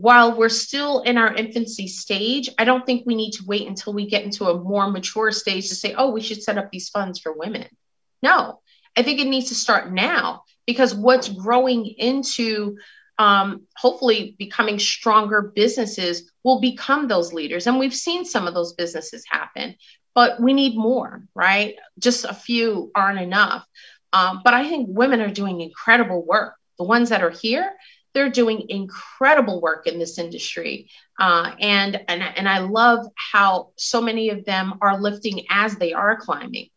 while 0.00 0.36
we're 0.36 0.48
still 0.48 1.00
in 1.00 1.18
our 1.18 1.34
infancy 1.34 1.88
stage, 1.88 2.48
I 2.56 2.64
don't 2.64 2.86
think 2.86 3.04
we 3.04 3.16
need 3.16 3.32
to 3.32 3.44
wait 3.44 3.66
until 3.66 3.92
we 3.92 4.06
get 4.06 4.22
into 4.22 4.44
a 4.44 4.62
more 4.62 4.88
mature 4.88 5.32
stage 5.32 5.68
to 5.68 5.74
say, 5.74 5.92
oh, 5.94 6.10
we 6.10 6.20
should 6.20 6.40
set 6.40 6.56
up 6.56 6.70
these 6.70 6.88
funds 6.88 7.18
for 7.18 7.32
women. 7.32 7.66
No, 8.22 8.60
I 8.96 9.02
think 9.02 9.18
it 9.18 9.26
needs 9.26 9.48
to 9.48 9.56
start 9.56 9.92
now 9.92 10.44
because 10.68 10.94
what's 10.94 11.28
growing 11.28 11.84
into 11.84 12.78
um, 13.18 13.62
hopefully 13.76 14.36
becoming 14.38 14.78
stronger 14.78 15.42
businesses 15.42 16.30
will 16.44 16.60
become 16.60 17.08
those 17.08 17.32
leaders. 17.32 17.66
And 17.66 17.76
we've 17.76 17.92
seen 17.94 18.24
some 18.24 18.46
of 18.46 18.54
those 18.54 18.74
businesses 18.74 19.24
happen, 19.28 19.74
but 20.14 20.40
we 20.40 20.52
need 20.52 20.76
more, 20.76 21.24
right? 21.34 21.74
Just 21.98 22.24
a 22.24 22.34
few 22.34 22.92
aren't 22.94 23.18
enough. 23.20 23.66
Um, 24.12 24.42
but 24.44 24.54
I 24.54 24.68
think 24.68 24.86
women 24.90 25.20
are 25.20 25.28
doing 25.28 25.60
incredible 25.60 26.24
work. 26.24 26.54
The 26.78 26.84
ones 26.84 27.08
that 27.08 27.24
are 27.24 27.30
here, 27.30 27.72
they're 28.18 28.28
doing 28.28 28.68
incredible 28.68 29.60
work 29.60 29.86
in 29.86 30.00
this 30.00 30.18
industry. 30.18 30.90
Uh, 31.20 31.52
and, 31.60 31.94
and, 32.08 32.20
and 32.20 32.48
I 32.48 32.58
love 32.58 33.06
how 33.14 33.70
so 33.76 34.00
many 34.00 34.30
of 34.30 34.44
them 34.44 34.74
are 34.82 35.00
lifting 35.00 35.46
as 35.48 35.76
they 35.76 35.92
are 35.92 36.16
climbing. 36.16 36.68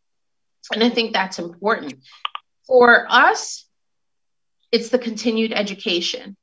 And 0.72 0.84
I 0.84 0.92
think 0.92 1.14
that's 1.14 1.40
important. 1.40 1.96
For 2.68 3.08
us, 3.10 3.66
it's 4.72 4.90
the 4.90 5.00
continued 5.00 5.52
education 5.52 6.38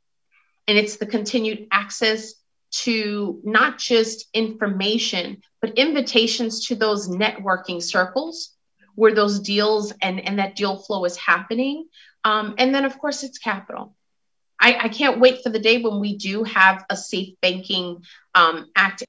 and 0.66 0.76
it's 0.76 0.96
the 0.96 1.06
continued 1.06 1.68
access 1.70 2.34
to 2.70 3.40
not 3.44 3.78
just 3.78 4.26
information, 4.34 5.42
but 5.62 5.78
invitations 5.78 6.66
to 6.66 6.74
those 6.74 7.08
networking 7.08 7.80
circles 7.80 8.50
where 8.96 9.14
those 9.14 9.38
deals 9.38 9.92
and, 10.02 10.18
and 10.18 10.40
that 10.40 10.56
deal 10.56 10.76
flow 10.76 11.04
is 11.04 11.16
happening. 11.16 11.86
Um, 12.24 12.56
and 12.58 12.74
then, 12.74 12.84
of 12.84 12.98
course, 12.98 13.22
it's 13.22 13.38
capital. 13.38 13.94
I, 14.60 14.76
I, 14.84 14.88
can't 14.88 15.20
wait 15.20 15.42
for 15.42 15.50
the 15.50 15.58
day 15.58 15.80
when 15.80 16.00
we 16.00 16.16
do 16.16 16.42
have 16.42 16.84
a 16.90 16.96
safe 16.96 17.34
banking 17.40 18.02
um, 18.34 18.66
act. 18.74 19.04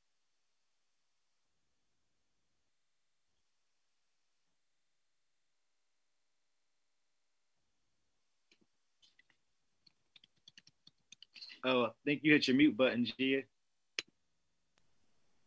Oh, 11.63 11.85
I 11.85 11.89
think 12.05 12.21
you 12.23 12.33
hit 12.33 12.47
your 12.47 12.55
mute 12.55 12.77
button, 12.77 13.05
Gia. 13.05 13.41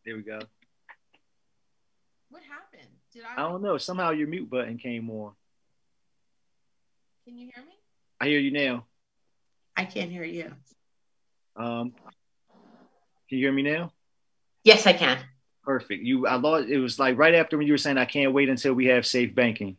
There 0.05 0.15
we 0.15 0.21
go. 0.21 0.39
What 2.29 2.43
happened? 2.43 2.89
Did 3.13 3.23
I? 3.23 3.41
I 3.41 3.49
don't 3.49 3.61
know. 3.61 3.77
Somehow 3.77 4.11
your 4.11 4.27
mute 4.27 4.49
button 4.49 4.77
came 4.77 5.09
on. 5.09 5.33
Can 7.25 7.37
you 7.37 7.49
hear 7.53 7.63
me? 7.63 7.73
I 8.19 8.27
hear 8.27 8.39
you 8.39 8.51
now. 8.51 8.85
I 9.75 9.85
can't 9.85 10.11
hear 10.11 10.23
you. 10.23 10.51
Um, 11.55 11.93
can 13.29 13.37
you 13.37 13.45
hear 13.45 13.51
me 13.51 13.63
now? 13.63 13.91
Yes, 14.63 14.87
I 14.87 14.93
can. 14.93 15.17
Perfect. 15.63 16.03
You, 16.03 16.27
I 16.27 16.35
lost. 16.35 16.67
It 16.69 16.79
was 16.79 16.99
like 16.99 17.17
right 17.17 17.35
after 17.35 17.57
when 17.57 17.67
you 17.67 17.73
were 17.73 17.77
saying, 17.77 17.97
"I 17.97 18.05
can't 18.05 18.33
wait 18.33 18.49
until 18.49 18.73
we 18.73 18.87
have 18.87 19.05
safe 19.05 19.33
banking." 19.33 19.77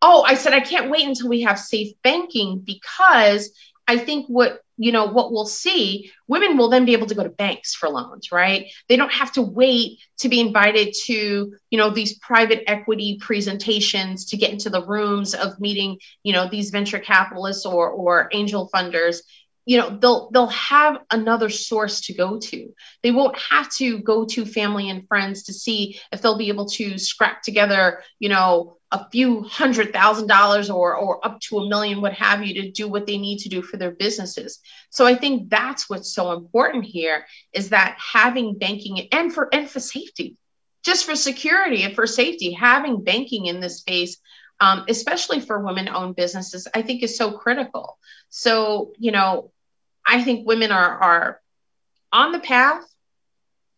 Oh, 0.00 0.22
I 0.22 0.34
said 0.34 0.52
I 0.52 0.60
can't 0.60 0.90
wait 0.90 1.06
until 1.06 1.28
we 1.28 1.42
have 1.42 1.58
safe 1.58 1.92
banking 2.02 2.60
because 2.60 3.50
I 3.88 3.96
think 3.96 4.26
what 4.28 4.60
you 4.76 4.92
know 4.92 5.06
what 5.06 5.32
we'll 5.32 5.46
see 5.46 6.12
women 6.28 6.56
will 6.56 6.68
then 6.68 6.84
be 6.84 6.92
able 6.92 7.06
to 7.08 7.14
go 7.14 7.24
to 7.24 7.30
banks 7.30 7.74
for 7.74 7.88
loans 7.88 8.30
right? 8.30 8.66
They 8.88 8.96
don't 8.96 9.12
have 9.12 9.32
to 9.32 9.42
wait 9.42 9.98
to 10.18 10.28
be 10.28 10.40
invited 10.40 10.94
to 11.06 11.54
you 11.70 11.78
know 11.78 11.90
these 11.90 12.18
private 12.18 12.62
equity 12.68 13.18
presentations 13.20 14.26
to 14.26 14.36
get 14.36 14.52
into 14.52 14.70
the 14.70 14.86
rooms 14.86 15.34
of 15.34 15.58
meeting 15.58 15.98
you 16.22 16.32
know 16.32 16.48
these 16.48 16.70
venture 16.70 17.00
capitalists 17.00 17.66
or 17.66 17.90
or 17.90 18.28
angel 18.32 18.70
funders 18.72 19.22
you 19.68 19.76
know 19.76 19.90
they'll 19.90 20.30
they'll 20.30 20.46
have 20.46 20.96
another 21.10 21.50
source 21.50 22.00
to 22.00 22.14
go 22.14 22.38
to. 22.38 22.74
They 23.02 23.10
won't 23.10 23.38
have 23.38 23.70
to 23.74 23.98
go 23.98 24.24
to 24.24 24.46
family 24.46 24.88
and 24.88 25.06
friends 25.06 25.42
to 25.42 25.52
see 25.52 26.00
if 26.10 26.22
they'll 26.22 26.38
be 26.38 26.48
able 26.48 26.70
to 26.70 26.96
scrap 26.96 27.42
together 27.42 28.02
you 28.18 28.30
know 28.30 28.78
a 28.90 29.06
few 29.10 29.42
hundred 29.42 29.92
thousand 29.92 30.26
dollars 30.26 30.70
or 30.70 30.96
or 30.96 31.24
up 31.26 31.38
to 31.40 31.58
a 31.58 31.68
million 31.68 32.00
what 32.00 32.14
have 32.14 32.42
you 32.42 32.62
to 32.62 32.70
do 32.70 32.88
what 32.88 33.06
they 33.06 33.18
need 33.18 33.40
to 33.40 33.50
do 33.50 33.60
for 33.60 33.76
their 33.76 33.90
businesses. 33.90 34.60
So 34.88 35.04
i 35.04 35.14
think 35.14 35.50
that's 35.50 35.90
what's 35.90 36.14
so 36.14 36.32
important 36.32 36.86
here 36.86 37.26
is 37.52 37.68
that 37.68 37.98
having 37.98 38.56
banking 38.56 39.08
and 39.12 39.30
for 39.34 39.54
and 39.54 39.68
for 39.68 39.80
safety 39.80 40.38
just 40.82 41.04
for 41.04 41.14
security 41.14 41.82
and 41.82 41.94
for 41.94 42.06
safety 42.06 42.52
having 42.52 43.04
banking 43.04 43.44
in 43.44 43.60
this 43.60 43.80
space 43.80 44.16
um, 44.60 44.86
especially 44.88 45.40
for 45.40 45.60
women 45.60 45.90
owned 45.90 46.16
businesses 46.16 46.66
i 46.74 46.80
think 46.80 47.02
is 47.02 47.18
so 47.18 47.32
critical. 47.32 47.98
So 48.30 48.92
you 48.98 49.12
know 49.12 49.52
I 50.08 50.22
think 50.22 50.46
women 50.46 50.72
are 50.72 50.98
are 50.98 51.40
on 52.10 52.32
the 52.32 52.40
path. 52.40 52.82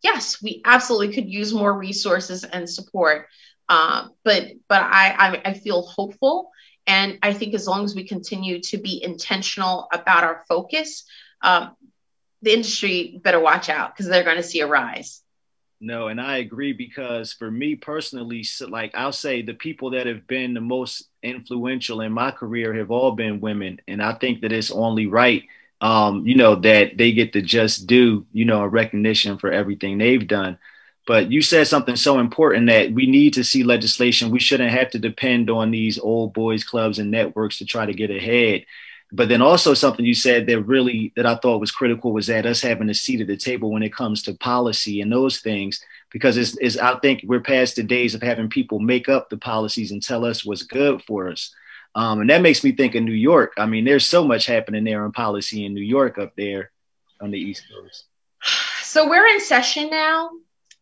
Yes, 0.01 0.41
we 0.41 0.61
absolutely 0.65 1.13
could 1.13 1.29
use 1.29 1.53
more 1.53 1.77
resources 1.77 2.43
and 2.43 2.67
support, 2.67 3.27
um, 3.69 4.13
but 4.23 4.47
but 4.67 4.81
I, 4.81 5.09
I 5.11 5.41
I 5.49 5.53
feel 5.53 5.83
hopeful, 5.83 6.51
and 6.87 7.19
I 7.21 7.33
think 7.33 7.53
as 7.53 7.67
long 7.67 7.83
as 7.83 7.93
we 7.93 8.07
continue 8.07 8.61
to 8.61 8.77
be 8.77 9.03
intentional 9.03 9.87
about 9.91 10.23
our 10.23 10.43
focus, 10.47 11.03
um, 11.43 11.75
the 12.41 12.53
industry 12.53 13.19
better 13.23 13.39
watch 13.39 13.69
out 13.69 13.93
because 13.93 14.07
they're 14.07 14.23
going 14.23 14.37
to 14.37 14.43
see 14.43 14.61
a 14.61 14.67
rise. 14.67 15.21
No, 15.83 16.09
and 16.09 16.21
I 16.21 16.37
agree 16.37 16.73
because 16.73 17.33
for 17.33 17.49
me 17.49 17.75
personally, 17.75 18.45
like 18.67 18.91
I'll 18.93 19.11
say 19.11 19.41
the 19.41 19.55
people 19.55 19.91
that 19.91 20.05
have 20.05 20.27
been 20.27 20.53
the 20.53 20.61
most 20.61 21.09
influential 21.23 22.01
in 22.01 22.11
my 22.11 22.29
career 22.29 22.73
have 22.75 22.91
all 22.91 23.13
been 23.13 23.41
women. 23.41 23.81
And 23.87 24.01
I 24.01 24.13
think 24.13 24.41
that 24.41 24.51
it's 24.51 24.69
only 24.69 25.07
right 25.07 25.43
um, 25.81 26.25
you 26.27 26.35
know, 26.35 26.55
that 26.55 26.97
they 26.97 27.11
get 27.11 27.33
to 27.33 27.41
just 27.41 27.87
do, 27.87 28.25
you 28.31 28.45
know, 28.45 28.61
a 28.61 28.67
recognition 28.67 29.37
for 29.39 29.51
everything 29.51 29.97
they've 29.97 30.27
done. 30.27 30.57
But 31.07 31.31
you 31.31 31.41
said 31.41 31.67
something 31.67 31.95
so 31.95 32.19
important 32.19 32.67
that 32.67 32.91
we 32.91 33.07
need 33.07 33.33
to 33.33 33.43
see 33.43 33.63
legislation. 33.63 34.29
We 34.29 34.39
shouldn't 34.39 34.71
have 34.71 34.91
to 34.91 34.99
depend 34.99 35.49
on 35.49 35.71
these 35.71 35.97
old 35.97 36.33
boys 36.33 36.63
clubs 36.63 36.99
and 36.99 37.09
networks 37.09 37.57
to 37.57 37.65
try 37.65 37.87
to 37.87 37.93
get 37.93 38.11
ahead. 38.11 38.65
But 39.11 39.27
then 39.27 39.41
also 39.41 39.73
something 39.73 40.05
you 40.05 40.13
said 40.13 40.45
that 40.47 40.61
really 40.61 41.11
that 41.15 41.25
I 41.25 41.35
thought 41.35 41.59
was 41.59 41.71
critical 41.71 42.13
was 42.13 42.27
that 42.27 42.45
us 42.45 42.61
having 42.61 42.89
a 42.89 42.93
seat 42.93 43.19
at 43.19 43.27
the 43.27 43.35
table 43.35 43.71
when 43.71 43.83
it 43.83 43.93
comes 43.93 44.21
to 44.23 44.35
policy 44.35 45.01
and 45.01 45.11
those 45.11 45.39
things, 45.39 45.83
because 46.11 46.37
it's, 46.37 46.55
it's 46.61 46.77
I 46.77 46.97
think 46.99 47.23
we're 47.25 47.41
past 47.41 47.75
the 47.75 47.83
days 47.83 48.15
of 48.15 48.21
having 48.21 48.47
people 48.47 48.79
make 48.79 49.09
up 49.09 49.29
the 49.29 49.37
policies 49.37 49.91
and 49.91 50.01
tell 50.01 50.23
us 50.23 50.45
what's 50.45 50.63
good 50.63 51.01
for 51.03 51.29
us. 51.29 51.53
Um, 51.93 52.21
and 52.21 52.29
that 52.29 52.41
makes 52.41 52.63
me 52.63 52.71
think 52.71 52.95
of 52.95 53.03
New 53.03 53.11
York. 53.11 53.53
I 53.57 53.65
mean, 53.65 53.83
there's 53.83 54.05
so 54.05 54.23
much 54.23 54.45
happening 54.45 54.83
there 54.83 55.05
in 55.05 55.11
policy 55.11 55.65
in 55.65 55.73
New 55.73 55.81
York 55.81 56.17
up 56.17 56.33
there 56.37 56.71
on 57.19 57.31
the 57.31 57.39
East 57.39 57.63
Coast. 57.73 58.05
So 58.81 59.09
we're 59.09 59.27
in 59.27 59.39
session 59.39 59.89
now. 59.89 60.29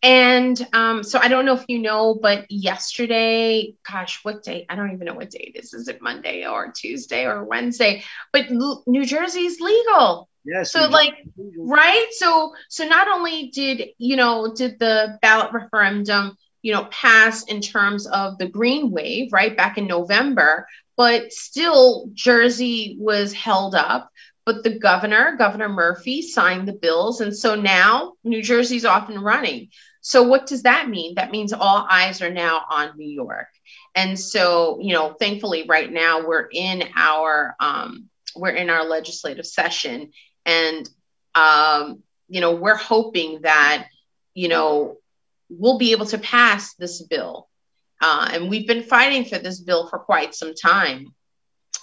And 0.02 0.66
um, 0.72 1.04
so 1.04 1.20
I 1.20 1.28
don't 1.28 1.46
know 1.46 1.56
if 1.56 1.66
you 1.68 1.80
know, 1.80 2.18
but 2.22 2.50
yesterday, 2.50 3.76
gosh, 3.90 4.24
what 4.24 4.44
day? 4.44 4.66
I 4.70 4.76
don't 4.76 4.92
even 4.92 5.06
know 5.06 5.14
what 5.14 5.30
day 5.30 5.52
it 5.54 5.60
is. 5.60 5.74
Is 5.74 5.90
it 5.90 6.02
Monday 6.02 6.48
or 6.48 6.72
Tuesday 6.72 7.26
or 7.26 7.44
Wednesday? 7.44 8.04
But 8.32 8.50
L- 8.50 8.84
New 8.88 9.06
Jersey's 9.06 9.60
legal. 9.60 10.30
Yes. 10.46 10.72
So 10.72 10.88
like, 10.88 11.16
right? 11.58 12.08
So 12.12 12.54
so 12.70 12.88
not 12.88 13.10
only 13.10 13.50
did 13.50 13.90
you 13.98 14.16
know 14.16 14.54
did 14.54 14.80
the 14.80 15.20
ballot 15.22 15.52
referendum 15.52 16.38
you 16.62 16.74
know 16.74 16.86
pass 16.86 17.44
in 17.44 17.60
terms 17.60 18.08
of 18.08 18.38
the 18.38 18.48
green 18.48 18.92
wave 18.92 19.34
right 19.34 19.56
back 19.56 19.78
in 19.78 19.86
November, 19.86 20.66
but 21.00 21.32
still 21.32 22.10
Jersey 22.14 22.98
was 23.00 23.32
held 23.32 23.74
up. 23.74 24.12
But 24.46 24.66
the 24.66 24.78
governor, 24.78 25.38
Governor 25.38 25.70
Murphy, 25.70 26.22
signed 26.22 26.68
the 26.68 26.74
bills. 26.74 27.22
And 27.22 27.34
so 27.34 27.56
now 27.56 28.16
New 28.26 28.42
Jersey's 28.42 28.84
off 28.84 29.08
and 29.08 29.24
running. 29.24 29.70
So 30.02 30.24
what 30.24 30.46
does 30.46 30.64
that 30.64 30.90
mean? 30.90 31.16
That 31.16 31.32
means 31.32 31.54
all 31.54 31.88
eyes 31.90 32.22
are 32.22 32.30
now 32.30 32.64
on 32.70 32.98
New 32.98 33.08
York. 33.08 33.48
And 33.96 34.20
so, 34.20 34.78
you 34.82 34.92
know, 34.92 35.14
thankfully 35.14 35.66
right 35.70 35.90
now 35.90 36.28
we're 36.28 36.50
in 36.52 36.84
our 36.98 37.56
um, 37.62 38.10
we're 38.36 38.50
in 38.50 38.70
our 38.70 38.84
legislative 38.84 39.46
session. 39.46 40.12
And 40.46 40.90
um, 41.34 42.04
you 42.28 42.42
know, 42.42 42.56
we're 42.56 42.76
hoping 42.76 43.44
that, 43.44 43.88
you 44.34 44.50
know, 44.50 44.98
we'll 45.48 45.78
be 45.78 45.94
able 45.94 46.08
to 46.08 46.18
pass 46.18 46.74
this 46.74 47.02
bill 47.02 47.48
uh, 48.02 48.30
and 48.32 48.50
we've 48.50 48.68
been 48.68 48.84
fighting 48.84 49.26
for 49.26 49.38
this 49.38 49.60
bill 49.60 49.88
for 49.88 50.00
quite 50.00 50.34
some 50.36 50.54
time. 50.54 51.14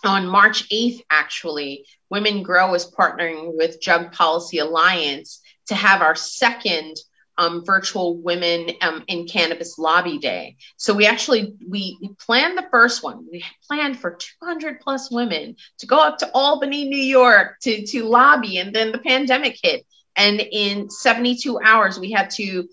On 0.04 0.26
March 0.26 0.68
8th, 0.68 1.00
actually, 1.10 1.86
Women 2.10 2.42
Grow 2.42 2.74
is 2.74 2.90
partnering 2.90 3.56
with 3.56 3.80
Drug 3.80 4.12
Policy 4.12 4.58
Alliance 4.58 5.40
to 5.66 5.74
have 5.74 6.02
our 6.02 6.14
second 6.14 6.96
um, 7.38 7.64
virtual 7.64 8.16
women 8.16 8.70
um, 8.80 9.04
in 9.08 9.26
cannabis 9.26 9.78
lobby 9.78 10.18
day. 10.18 10.56
So 10.76 10.94
we 10.94 11.06
actually 11.06 11.54
we, 11.68 11.98
we 12.00 12.10
planned 12.14 12.56
the 12.56 12.66
first 12.70 13.02
one. 13.02 13.26
We 13.30 13.44
planned 13.66 13.98
for 13.98 14.16
200 14.40 14.80
plus 14.80 15.10
women 15.10 15.56
to 15.78 15.86
go 15.86 15.98
up 15.98 16.18
to 16.18 16.30
Albany, 16.32 16.88
New 16.88 16.96
York 16.96 17.56
to 17.62 17.86
to 17.86 18.04
lobby, 18.04 18.58
and 18.58 18.74
then 18.74 18.92
the 18.92 18.98
pandemic 18.98 19.58
hit. 19.62 19.86
And 20.16 20.40
in 20.40 20.88
72 20.88 21.60
hours, 21.60 21.98
we 22.00 22.10
had 22.10 22.30
to 22.30 22.68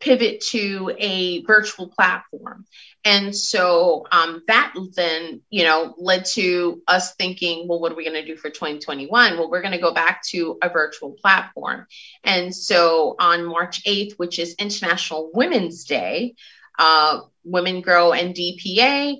pivot 0.00 0.40
to 0.40 0.92
a 0.98 1.42
virtual 1.44 1.88
platform. 1.88 2.64
And 3.04 3.34
so 3.34 4.06
um, 4.12 4.42
that 4.48 4.74
then, 4.94 5.40
you 5.50 5.64
know, 5.64 5.94
led 5.98 6.24
to 6.32 6.82
us 6.86 7.14
thinking, 7.14 7.66
well, 7.68 7.80
what 7.80 7.92
are 7.92 7.94
we 7.94 8.04
going 8.04 8.20
to 8.20 8.26
do 8.26 8.36
for 8.36 8.50
2021? 8.50 9.38
Well, 9.38 9.50
we're 9.50 9.62
going 9.62 9.72
to 9.72 9.80
go 9.80 9.94
back 9.94 10.22
to 10.30 10.58
a 10.62 10.68
virtual 10.68 11.12
platform. 11.12 11.86
And 12.24 12.54
so 12.54 13.16
on 13.18 13.44
March 13.44 13.84
8th, 13.84 14.14
which 14.14 14.38
is 14.38 14.54
International 14.58 15.30
Women's 15.32 15.84
Day, 15.84 16.34
uh, 16.78 17.20
Women 17.44 17.80
Grow 17.80 18.12
and 18.12 18.34
DPA, 18.34 19.16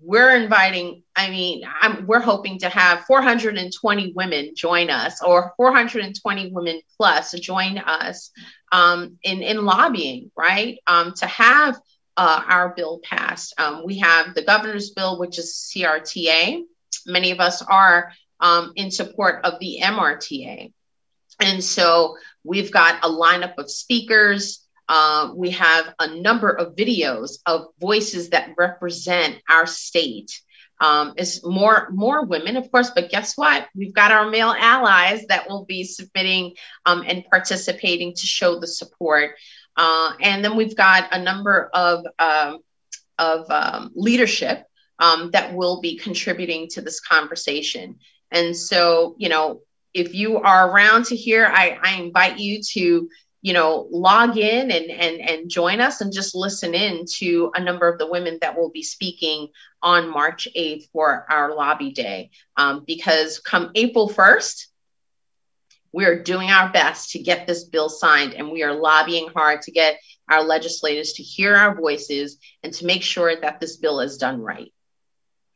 we're 0.00 0.36
inviting, 0.36 1.02
I 1.14 1.30
mean, 1.30 1.62
I'm, 1.80 2.06
we're 2.06 2.20
hoping 2.20 2.58
to 2.58 2.68
have 2.68 3.00
420 3.04 4.12
women 4.12 4.52
join 4.54 4.90
us 4.90 5.22
or 5.22 5.52
420 5.56 6.52
women 6.52 6.80
plus 6.96 7.32
join 7.32 7.78
us 7.78 8.30
um, 8.72 9.18
in, 9.22 9.42
in 9.42 9.64
lobbying, 9.64 10.30
right? 10.36 10.78
Um, 10.86 11.14
to 11.14 11.26
have 11.26 11.80
uh, 12.16 12.42
our 12.46 12.74
bill 12.74 13.00
passed. 13.02 13.54
Um, 13.58 13.82
we 13.84 13.98
have 13.98 14.34
the 14.34 14.42
governor's 14.42 14.90
bill, 14.90 15.18
which 15.18 15.38
is 15.38 15.70
CRTA. 15.74 16.62
Many 17.06 17.30
of 17.30 17.40
us 17.40 17.62
are 17.62 18.12
um, 18.40 18.72
in 18.76 18.90
support 18.90 19.44
of 19.44 19.58
the 19.60 19.78
MRTA. 19.82 20.72
And 21.40 21.62
so 21.62 22.16
we've 22.44 22.72
got 22.72 23.04
a 23.04 23.08
lineup 23.08 23.58
of 23.58 23.70
speakers. 23.70 24.65
Uh, 24.88 25.32
we 25.34 25.50
have 25.50 25.94
a 25.98 26.14
number 26.14 26.50
of 26.50 26.76
videos 26.76 27.38
of 27.46 27.66
voices 27.80 28.30
that 28.30 28.54
represent 28.56 29.36
our 29.48 29.66
state. 29.66 30.40
Um, 30.78 31.14
is 31.16 31.42
more 31.42 31.88
more 31.90 32.26
women, 32.26 32.58
of 32.58 32.70
course, 32.70 32.90
but 32.90 33.08
guess 33.08 33.34
what? 33.34 33.66
We've 33.74 33.94
got 33.94 34.12
our 34.12 34.28
male 34.28 34.54
allies 34.58 35.24
that 35.28 35.48
will 35.48 35.64
be 35.64 35.84
submitting 35.84 36.54
um, 36.84 37.02
and 37.06 37.24
participating 37.30 38.12
to 38.12 38.26
show 38.26 38.60
the 38.60 38.66
support. 38.66 39.30
Uh, 39.76 40.12
and 40.20 40.44
then 40.44 40.56
we've 40.56 40.76
got 40.76 41.08
a 41.12 41.22
number 41.22 41.70
of, 41.72 42.04
um, 42.18 42.58
of 43.18 43.50
um, 43.50 43.90
leadership 43.94 44.64
um, 44.98 45.30
that 45.32 45.54
will 45.54 45.80
be 45.80 45.96
contributing 45.96 46.68
to 46.68 46.80
this 46.80 47.00
conversation. 47.00 47.96
And 48.30 48.56
so, 48.56 49.14
you 49.18 49.28
know, 49.28 49.60
if 49.94 50.14
you 50.14 50.38
are 50.38 50.70
around 50.70 51.06
to 51.06 51.16
hear, 51.16 51.46
I, 51.46 51.78
I 51.82 52.00
invite 52.02 52.38
you 52.38 52.60
to, 52.72 53.08
you 53.46 53.52
know, 53.52 53.86
log 53.92 54.36
in 54.36 54.72
and, 54.72 54.90
and, 54.90 55.20
and 55.20 55.48
join 55.48 55.80
us 55.80 56.00
and 56.00 56.12
just 56.12 56.34
listen 56.34 56.74
in 56.74 57.04
to 57.18 57.52
a 57.54 57.62
number 57.62 57.86
of 57.86 57.96
the 57.96 58.10
women 58.10 58.38
that 58.40 58.58
will 58.58 58.70
be 58.70 58.82
speaking 58.82 59.46
on 59.80 60.10
March 60.10 60.48
8th 60.56 60.90
for 60.90 61.24
our 61.30 61.54
lobby 61.54 61.92
day. 61.92 62.30
Um, 62.56 62.82
because 62.84 63.38
come 63.38 63.70
April 63.76 64.08
1st, 64.08 64.66
We 65.92 66.06
are 66.06 66.20
doing 66.24 66.50
our 66.50 66.72
best 66.72 67.12
to 67.12 67.20
get 67.20 67.46
this 67.46 67.62
bill 67.62 67.88
signed, 67.88 68.34
and 68.34 68.50
we 68.50 68.64
are 68.64 68.74
lobbying 68.74 69.28
hard 69.28 69.62
to 69.62 69.70
get 69.70 70.00
our 70.28 70.42
legislators 70.42 71.12
to 71.12 71.22
hear 71.22 71.54
our 71.54 71.72
voices 71.72 72.38
and 72.64 72.74
to 72.74 72.84
make 72.84 73.04
sure 73.04 73.40
that 73.40 73.60
this 73.60 73.76
bill 73.76 74.00
is 74.00 74.18
done 74.18 74.40
right. 74.40 74.72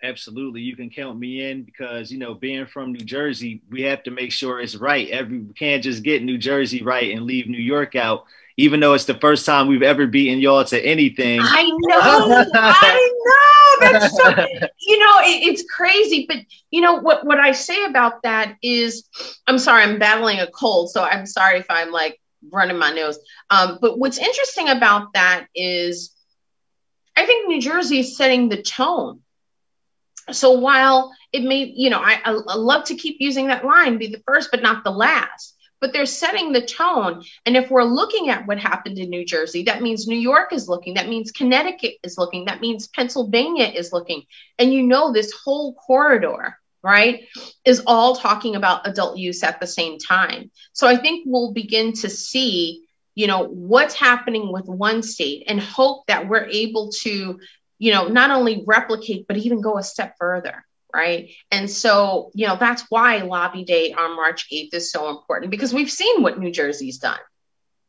Absolutely, 0.02 0.62
you 0.62 0.76
can 0.76 0.88
count 0.88 1.18
me 1.18 1.50
in 1.50 1.62
because 1.62 2.10
you 2.10 2.18
know, 2.18 2.34
being 2.34 2.66
from 2.66 2.92
New 2.92 3.04
Jersey, 3.04 3.60
we 3.70 3.82
have 3.82 4.02
to 4.04 4.10
make 4.10 4.32
sure 4.32 4.60
it's 4.60 4.76
right. 4.76 5.08
Every 5.10 5.38
we 5.38 5.54
can't 5.54 5.82
just 5.82 6.02
get 6.02 6.22
New 6.22 6.38
Jersey 6.38 6.82
right 6.82 7.14
and 7.14 7.26
leave 7.26 7.48
New 7.48 7.58
York 7.58 7.96
out 7.96 8.26
even 8.60 8.78
though 8.78 8.92
it's 8.92 9.06
the 9.06 9.14
first 9.14 9.46
time 9.46 9.68
we've 9.68 9.82
ever 9.82 10.06
beaten 10.06 10.38
y'all 10.38 10.64
to 10.64 10.78
anything. 10.78 11.40
I 11.42 11.62
know, 11.64 12.44
I 12.52 13.10
know. 13.24 13.90
That's 13.90 14.16
so, 14.16 14.28
you 14.80 14.98
know, 14.98 15.18
it, 15.20 15.48
it's 15.48 15.64
crazy. 15.70 16.26
But 16.28 16.38
you 16.70 16.82
know 16.82 16.96
what? 16.96 17.24
What 17.24 17.38
I 17.38 17.52
say 17.52 17.84
about 17.84 18.22
that 18.22 18.56
is, 18.62 19.08
I'm 19.46 19.58
sorry, 19.58 19.82
I'm 19.82 19.98
battling 19.98 20.40
a 20.40 20.46
cold, 20.46 20.90
so 20.90 21.02
I'm 21.02 21.24
sorry 21.24 21.58
if 21.58 21.66
I'm 21.70 21.90
like 21.90 22.20
running 22.50 22.76
my 22.76 22.92
nose. 22.92 23.18
Um, 23.48 23.78
but 23.80 23.98
what's 23.98 24.18
interesting 24.18 24.68
about 24.68 25.14
that 25.14 25.46
is, 25.54 26.14
I 27.16 27.24
think 27.24 27.48
New 27.48 27.62
Jersey 27.62 28.00
is 28.00 28.16
setting 28.16 28.50
the 28.50 28.62
tone. 28.62 29.20
So 30.32 30.52
while 30.52 31.12
it 31.32 31.42
may, 31.42 31.72
you 31.74 31.90
know, 31.90 32.00
I, 32.00 32.20
I 32.24 32.54
love 32.54 32.84
to 32.84 32.94
keep 32.94 33.16
using 33.20 33.46
that 33.48 33.64
line, 33.64 33.98
be 33.98 34.08
the 34.08 34.22
first 34.26 34.50
but 34.50 34.62
not 34.62 34.84
the 34.84 34.90
last 34.90 35.56
but 35.80 35.92
they're 35.92 36.06
setting 36.06 36.52
the 36.52 36.60
tone. 36.60 37.24
And 37.46 37.56
if 37.56 37.70
we're 37.70 37.84
looking 37.84 38.28
at 38.28 38.46
what 38.46 38.58
happened 38.58 38.98
in 38.98 39.10
New 39.10 39.24
Jersey, 39.24 39.64
that 39.64 39.82
means 39.82 40.06
New 40.06 40.18
York 40.18 40.52
is 40.52 40.68
looking, 40.68 40.94
that 40.94 41.08
means 41.08 41.32
Connecticut 41.32 41.94
is 42.02 42.18
looking, 42.18 42.44
that 42.44 42.60
means 42.60 42.88
Pennsylvania 42.88 43.66
is 43.66 43.92
looking. 43.92 44.22
And 44.58 44.72
you 44.72 44.82
know, 44.82 45.12
this 45.12 45.32
whole 45.32 45.74
corridor, 45.74 46.58
right, 46.82 47.24
is 47.64 47.82
all 47.86 48.16
talking 48.16 48.56
about 48.56 48.86
adult 48.86 49.18
use 49.18 49.42
at 49.42 49.60
the 49.60 49.66
same 49.66 49.98
time. 49.98 50.50
So 50.72 50.86
I 50.86 50.96
think 50.96 51.24
we'll 51.26 51.52
begin 51.52 51.94
to 51.94 52.10
see, 52.10 52.84
you 53.14 53.26
know, 53.26 53.46
what's 53.48 53.94
happening 53.94 54.52
with 54.52 54.66
one 54.66 55.02
state 55.02 55.44
and 55.46 55.60
hope 55.60 56.06
that 56.06 56.28
we're 56.28 56.46
able 56.46 56.90
to, 57.02 57.40
you 57.80 57.90
know, 57.90 58.06
not 58.06 58.30
only 58.30 58.62
replicate, 58.64 59.26
but 59.26 59.36
even 59.36 59.60
go 59.60 59.76
a 59.76 59.82
step 59.82 60.14
further 60.20 60.64
right? 60.92 61.30
And 61.50 61.70
so, 61.70 62.30
you 62.34 62.46
know, 62.46 62.56
that's 62.56 62.84
why 62.88 63.18
Lobby 63.18 63.64
Day 63.64 63.92
on 63.92 64.16
March 64.16 64.48
8th 64.52 64.74
is 64.74 64.90
so 64.90 65.08
important 65.10 65.50
because 65.50 65.72
we've 65.72 65.90
seen 65.90 66.22
what 66.22 66.38
New 66.38 66.50
Jersey's 66.50 66.98
done. 66.98 67.18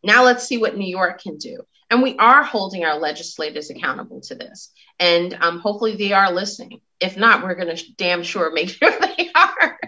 Now 0.04 0.24
let's 0.24 0.48
see 0.48 0.58
what 0.58 0.78
New 0.78 0.90
York 0.90 1.22
can 1.22 1.38
do. 1.38 1.62
And 1.90 2.02
we 2.02 2.18
are 2.18 2.44
holding 2.44 2.86
our 2.86 2.98
legislators 2.98 3.70
accountable 3.70 4.22
to 4.22 4.36
this. 4.36 4.72
And 5.00 5.34
um, 5.42 5.60
hopefully 5.60 5.96
they 5.96 6.14
are 6.14 6.32
listening. 6.32 6.82
If 7.00 7.18
not, 7.18 7.44
we're 7.44 7.56
going 7.56 7.76
to 7.76 7.94
damn 7.98 8.24
sure 8.24 8.52
make 8.52 8.70
sure 8.82 8.92
they 8.92 9.30
are. 9.36 9.80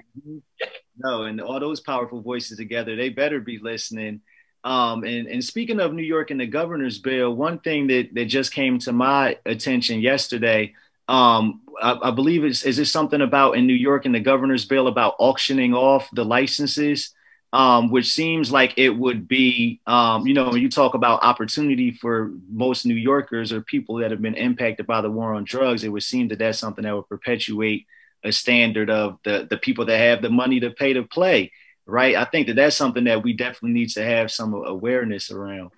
no, 0.97 1.23
and 1.23 1.39
all 1.39 1.59
those 1.59 1.79
powerful 1.79 2.21
voices 2.21 2.57
together, 2.57 2.95
they 2.95 3.09
better 3.09 3.39
be 3.39 3.59
listening. 3.59 4.21
Um, 4.63 5.03
and, 5.03 5.27
and 5.27 5.43
speaking 5.43 5.79
of 5.79 5.93
New 5.93 6.03
York 6.03 6.31
and 6.31 6.39
the 6.39 6.47
governor's 6.47 6.97
bill, 6.97 7.35
one 7.35 7.59
thing 7.59 7.87
that, 7.87 8.13
that 8.13 8.25
just 8.25 8.53
came 8.53 8.79
to 8.79 8.93
my 8.93 9.37
attention 9.45 9.99
yesterday 9.99 10.73
um, 11.07 11.61
I, 11.81 11.99
I, 12.03 12.11
believe 12.11 12.45
it's 12.45 12.63
is 12.63 12.77
there 12.77 12.85
something 12.85 13.21
about 13.21 13.57
in 13.57 13.67
New 13.67 13.73
York 13.73 14.05
and 14.05 14.15
the 14.15 14.19
governor's 14.19 14.65
bill 14.65 14.87
about 14.87 15.15
auctioning 15.19 15.73
off 15.73 16.09
the 16.13 16.23
licenses, 16.23 17.13
um, 17.51 17.91
which 17.91 18.13
seems 18.13 18.51
like 18.51 18.73
it 18.77 18.89
would 18.89 19.27
be, 19.27 19.81
um, 19.85 20.25
you 20.25 20.33
know, 20.33 20.49
when 20.49 20.61
you 20.61 20.69
talk 20.69 20.93
about 20.93 21.23
opportunity 21.23 21.91
for 21.91 22.31
most 22.49 22.85
New 22.85 22.95
Yorkers 22.95 23.51
or 23.51 23.61
people 23.61 23.97
that 23.97 24.11
have 24.11 24.21
been 24.21 24.35
impacted 24.35 24.87
by 24.87 25.01
the 25.01 25.11
war 25.11 25.33
on 25.33 25.43
drugs, 25.43 25.83
it 25.83 25.89
would 25.89 26.03
seem 26.03 26.29
that 26.29 26.39
that's 26.39 26.59
something 26.59 26.83
that 26.83 26.95
would 26.95 27.09
perpetuate 27.09 27.85
a 28.23 28.31
standard 28.31 28.89
of 28.89 29.19
the 29.25 29.45
the 29.49 29.57
people 29.57 29.85
that 29.85 29.97
have 29.97 30.21
the 30.21 30.29
money 30.29 30.61
to 30.61 30.69
pay 30.69 30.93
to 30.93 31.03
play, 31.03 31.51
right? 31.85 32.15
I 32.15 32.25
think 32.25 32.47
that 32.47 32.55
that's 32.55 32.75
something 32.75 33.05
that 33.05 33.23
we 33.23 33.33
definitely 33.33 33.71
need 33.71 33.89
to 33.91 34.03
have 34.03 34.31
some 34.31 34.53
awareness 34.53 35.31
around. 35.31 35.71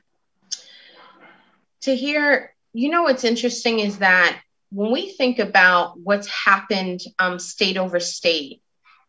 To 1.82 1.96
hear, 1.96 2.54
you 2.74 2.90
know, 2.90 3.04
what's 3.04 3.24
interesting 3.24 3.80
is 3.80 4.00
that 4.00 4.40
when 4.72 4.92
we 4.92 5.12
think 5.12 5.40
about 5.40 6.00
what's 6.00 6.28
happened 6.28 7.02
um, 7.20 7.40
state 7.40 7.78
over 7.78 8.00
state, 8.00 8.62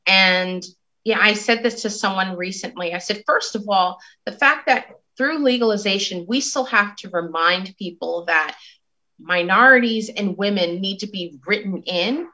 and 0.06 0.64
yeah, 1.04 1.18
I 1.20 1.34
said 1.34 1.62
this 1.62 1.82
to 1.82 1.90
someone 1.90 2.36
recently. 2.36 2.92
I 2.92 2.98
said, 2.98 3.22
first 3.26 3.54
of 3.54 3.64
all, 3.68 3.98
the 4.24 4.32
fact 4.32 4.66
that 4.66 4.86
through 5.16 5.38
legalization, 5.38 6.26
we 6.28 6.40
still 6.40 6.64
have 6.64 6.96
to 6.96 7.10
remind 7.10 7.76
people 7.78 8.26
that 8.26 8.56
minorities 9.18 10.10
and 10.10 10.36
women 10.36 10.80
need 10.80 10.98
to 10.98 11.06
be 11.06 11.38
written 11.46 11.82
in 11.82 12.28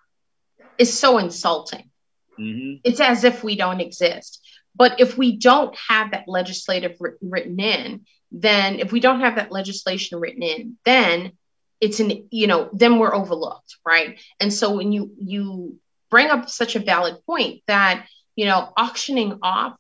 is 0.79 0.99
so 0.99 1.19
insulting. 1.19 1.92
Mm-hmm. 2.39 2.81
It's 2.85 3.01
as 3.01 3.25
if 3.25 3.45
we 3.45 3.57
don't 3.57 3.81
exist. 3.81 4.41
But 4.75 5.01
if 5.01 5.19
we 5.19 5.37
don't 5.37 5.77
have 5.89 6.13
that 6.13 6.25
legislative 6.27 6.97
written 7.21 7.61
in, 7.61 8.07
then 8.31 8.81
if 8.81 8.91
we 8.91 9.01
don't 9.01 9.21
have 9.21 9.37
that 9.37 9.53
legislation 9.53 10.19
written 10.19 10.43
in, 10.43 10.79
then 10.85 11.33
it's 11.81 11.99
an 12.01 12.29
you 12.31 12.47
know 12.47 12.71
then 12.73 12.99
we're 12.99 13.15
overlooked 13.15 13.77
right? 13.85 14.19
And 14.41 14.53
so 14.53 14.77
when 14.77 14.93
you 14.93 15.13
you 15.19 15.79
bring 16.11 16.29
up 16.29 16.49
such 16.49 16.77
a 16.77 16.81
valid 16.81 17.17
point 17.27 17.63
that 17.67 18.07
you 18.37 18.47
know 18.47 18.73
auctioning 18.77 19.39
off 19.43 19.77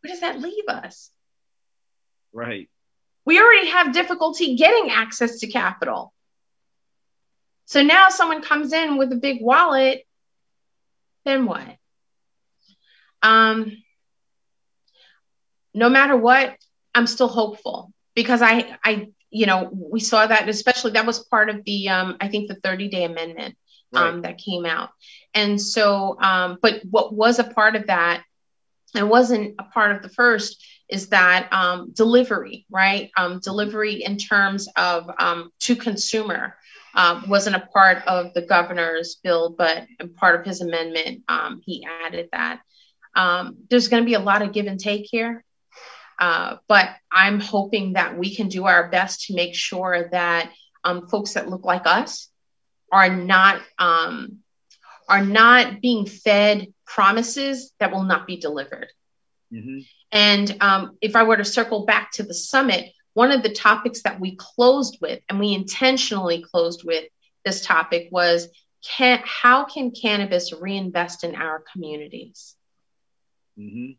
where 0.00 0.12
does 0.12 0.20
that 0.20 0.40
leave 0.40 0.68
us? 0.68 1.10
Right. 2.32 2.70
We 3.24 3.40
already 3.40 3.68
have 3.68 3.92
difficulty 3.92 4.56
getting 4.56 4.90
access 4.90 5.40
to 5.40 5.46
capital. 5.46 6.12
So 7.66 7.82
now 7.82 8.08
someone 8.08 8.42
comes 8.42 8.72
in 8.72 8.96
with 8.96 9.12
a 9.12 9.16
big 9.16 9.42
wallet 9.42 10.04
then 11.24 11.44
what 11.46 11.66
um 13.22 13.72
no 15.74 15.88
matter 15.88 16.16
what 16.16 16.56
i'm 16.94 17.06
still 17.06 17.28
hopeful 17.28 17.92
because 18.14 18.42
i 18.42 18.76
i 18.84 19.08
you 19.32 19.46
know, 19.46 19.70
we 19.72 19.98
saw 19.98 20.26
that, 20.26 20.48
especially 20.48 20.92
that 20.92 21.06
was 21.06 21.18
part 21.18 21.48
of 21.48 21.64
the, 21.64 21.88
um, 21.88 22.16
I 22.20 22.28
think 22.28 22.48
the 22.48 22.54
30 22.56 22.88
day 22.88 23.04
amendment 23.04 23.56
um, 23.94 24.14
right. 24.14 24.22
that 24.22 24.38
came 24.38 24.66
out. 24.66 24.90
And 25.34 25.60
so, 25.60 26.20
um, 26.20 26.58
but 26.60 26.82
what 26.88 27.14
was 27.14 27.38
a 27.38 27.44
part 27.44 27.74
of 27.74 27.86
that 27.86 28.22
and 28.94 29.08
wasn't 29.08 29.54
a 29.58 29.64
part 29.64 29.96
of 29.96 30.02
the 30.02 30.10
first 30.10 30.62
is 30.88 31.08
that 31.08 31.50
um, 31.50 31.92
delivery, 31.94 32.66
right? 32.70 33.10
Um, 33.16 33.40
delivery 33.40 34.04
in 34.04 34.18
terms 34.18 34.68
of 34.76 35.10
um, 35.18 35.50
to 35.60 35.74
consumer 35.76 36.54
uh, 36.94 37.22
wasn't 37.26 37.56
a 37.56 37.66
part 37.72 38.06
of 38.06 38.34
the 38.34 38.42
governor's 38.42 39.14
bill, 39.14 39.54
but 39.56 39.86
part 40.16 40.38
of 40.38 40.44
his 40.44 40.60
amendment, 40.60 41.22
um, 41.28 41.62
he 41.64 41.86
added 42.04 42.28
that. 42.32 42.60
Um, 43.14 43.58
there's 43.68 43.88
going 43.88 44.02
to 44.02 44.06
be 44.06 44.14
a 44.14 44.20
lot 44.20 44.42
of 44.42 44.52
give 44.52 44.66
and 44.66 44.80
take 44.80 45.06
here. 45.10 45.44
Uh, 46.18 46.56
but 46.68 46.88
I'm 47.10 47.40
hoping 47.40 47.94
that 47.94 48.16
we 48.16 48.34
can 48.34 48.48
do 48.48 48.66
our 48.66 48.88
best 48.88 49.26
to 49.26 49.34
make 49.34 49.54
sure 49.54 50.08
that 50.12 50.52
um, 50.84 51.08
folks 51.08 51.34
that 51.34 51.48
look 51.48 51.64
like 51.64 51.86
us 51.86 52.28
are 52.92 53.08
not 53.08 53.60
um, 53.78 54.38
are 55.08 55.24
not 55.24 55.80
being 55.80 56.06
fed 56.06 56.72
promises 56.86 57.72
that 57.80 57.92
will 57.92 58.04
not 58.04 58.26
be 58.26 58.36
delivered. 58.36 58.88
Mm-hmm. 59.52 59.80
And 60.12 60.56
um, 60.60 60.96
if 61.00 61.16
I 61.16 61.24
were 61.24 61.36
to 61.36 61.44
circle 61.44 61.86
back 61.86 62.12
to 62.12 62.22
the 62.22 62.34
summit, 62.34 62.92
one 63.14 63.32
of 63.32 63.42
the 63.42 63.52
topics 63.52 64.02
that 64.02 64.20
we 64.20 64.36
closed 64.36 64.98
with, 65.00 65.20
and 65.28 65.38
we 65.38 65.54
intentionally 65.54 66.42
closed 66.42 66.84
with 66.84 67.04
this 67.44 67.64
topic, 67.64 68.08
was 68.10 68.48
can, 68.84 69.20
how 69.24 69.64
can 69.64 69.90
cannabis 69.90 70.52
reinvest 70.52 71.24
in 71.24 71.34
our 71.34 71.64
communities? 71.72 72.54
Mm-hmm. 73.58 73.92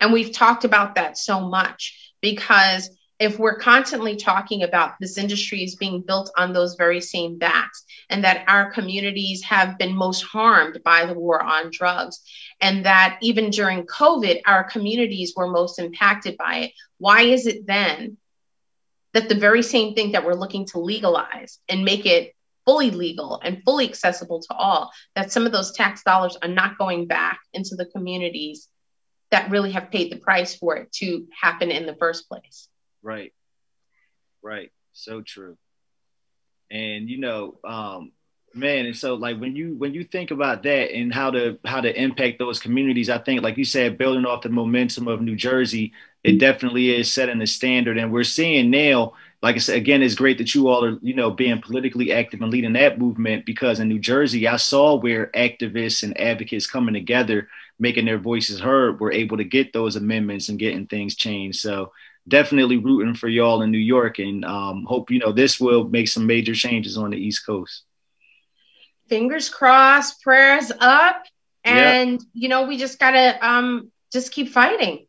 And 0.00 0.12
we've 0.12 0.32
talked 0.32 0.64
about 0.64 0.94
that 0.96 1.18
so 1.18 1.40
much 1.40 2.12
because 2.20 2.90
if 3.22 3.38
we're 3.38 3.58
constantly 3.58 4.16
talking 4.16 4.64
about 4.64 4.94
this 4.98 5.16
industry 5.16 5.62
is 5.62 5.76
being 5.76 6.02
built 6.02 6.32
on 6.36 6.52
those 6.52 6.74
very 6.74 7.00
same 7.00 7.38
backs 7.38 7.84
and 8.10 8.24
that 8.24 8.44
our 8.48 8.72
communities 8.72 9.44
have 9.44 9.78
been 9.78 9.94
most 9.94 10.22
harmed 10.22 10.80
by 10.84 11.06
the 11.06 11.14
war 11.14 11.40
on 11.40 11.70
drugs 11.70 12.20
and 12.60 12.84
that 12.84 13.18
even 13.22 13.50
during 13.50 13.86
covid 13.86 14.40
our 14.44 14.64
communities 14.64 15.34
were 15.36 15.46
most 15.46 15.78
impacted 15.78 16.36
by 16.36 16.56
it 16.56 16.72
why 16.98 17.20
is 17.22 17.46
it 17.46 17.64
then 17.64 18.16
that 19.14 19.28
the 19.28 19.36
very 19.36 19.62
same 19.62 19.94
thing 19.94 20.12
that 20.12 20.24
we're 20.24 20.34
looking 20.34 20.66
to 20.66 20.80
legalize 20.80 21.60
and 21.68 21.84
make 21.84 22.06
it 22.06 22.34
fully 22.64 22.90
legal 22.90 23.40
and 23.42 23.62
fully 23.64 23.88
accessible 23.88 24.40
to 24.40 24.54
all 24.54 24.92
that 25.14 25.32
some 25.32 25.46
of 25.46 25.52
those 25.52 25.72
tax 25.72 26.02
dollars 26.02 26.36
are 26.42 26.48
not 26.48 26.78
going 26.78 27.06
back 27.06 27.40
into 27.52 27.74
the 27.74 27.86
communities 27.86 28.68
that 29.30 29.50
really 29.50 29.72
have 29.72 29.90
paid 29.90 30.12
the 30.12 30.18
price 30.18 30.54
for 30.54 30.76
it 30.76 30.92
to 30.92 31.26
happen 31.40 31.70
in 31.70 31.86
the 31.86 31.96
first 31.96 32.28
place. 32.28 32.68
Right. 33.02 33.32
Right. 34.42 34.70
So 34.92 35.22
true. 35.22 35.56
And 36.70 37.08
you 37.08 37.18
know, 37.18 37.58
um, 37.64 38.12
man, 38.54 38.86
and 38.86 38.96
so 38.96 39.14
like 39.14 39.38
when 39.38 39.56
you 39.56 39.74
when 39.74 39.94
you 39.94 40.04
think 40.04 40.30
about 40.30 40.62
that 40.64 40.94
and 40.94 41.12
how 41.12 41.30
to 41.30 41.58
how 41.64 41.80
to 41.80 42.00
impact 42.00 42.38
those 42.38 42.60
communities, 42.60 43.10
I 43.10 43.18
think 43.18 43.42
like 43.42 43.58
you 43.58 43.64
said, 43.64 43.98
building 43.98 44.26
off 44.26 44.42
the 44.42 44.48
momentum 44.48 45.08
of 45.08 45.20
New 45.20 45.36
Jersey, 45.36 45.92
it 46.24 46.38
definitely 46.38 46.90
is 46.90 47.12
setting 47.12 47.38
the 47.38 47.46
standard. 47.46 47.98
And 47.98 48.12
we're 48.12 48.24
seeing 48.24 48.70
now, 48.70 49.14
like 49.42 49.56
I 49.56 49.58
said, 49.58 49.76
again, 49.76 50.02
it's 50.02 50.14
great 50.14 50.38
that 50.38 50.54
you 50.54 50.68
all 50.68 50.84
are, 50.84 50.98
you 51.02 51.14
know, 51.14 51.30
being 51.30 51.60
politically 51.60 52.12
active 52.12 52.40
and 52.40 52.50
leading 52.50 52.74
that 52.74 53.00
movement 53.00 53.44
because 53.44 53.80
in 53.80 53.88
New 53.88 53.98
Jersey, 53.98 54.46
I 54.46 54.56
saw 54.56 54.94
where 54.94 55.32
activists 55.34 56.04
and 56.04 56.18
advocates 56.18 56.66
coming 56.66 56.94
together 56.94 57.48
making 57.78 58.04
their 58.04 58.18
voices 58.18 58.60
heard 58.60 59.00
were 59.00 59.10
able 59.10 59.36
to 59.36 59.44
get 59.44 59.72
those 59.72 59.96
amendments 59.96 60.48
and 60.48 60.58
getting 60.58 60.86
things 60.86 61.16
changed. 61.16 61.58
So 61.58 61.92
definitely 62.28 62.76
rooting 62.76 63.14
for 63.14 63.28
y'all 63.28 63.62
in 63.62 63.72
New 63.72 63.78
York 63.78 64.20
and 64.20 64.44
um, 64.44 64.84
hope 64.84 65.10
you 65.10 65.18
know 65.18 65.32
this 65.32 65.58
will 65.58 65.88
make 65.88 66.06
some 66.06 66.26
major 66.26 66.54
changes 66.54 66.96
on 66.96 67.10
the 67.10 67.16
East 67.16 67.44
Coast. 67.44 67.82
Fingers 69.08 69.48
crossed, 69.48 70.22
prayers 70.22 70.70
up, 70.78 71.24
and 71.64 72.22
you 72.32 72.48
know 72.48 72.66
we 72.68 72.78
just 72.78 73.00
gotta 73.00 73.44
um, 73.44 73.90
just 74.12 74.30
keep 74.30 74.50
fighting. 74.50 75.06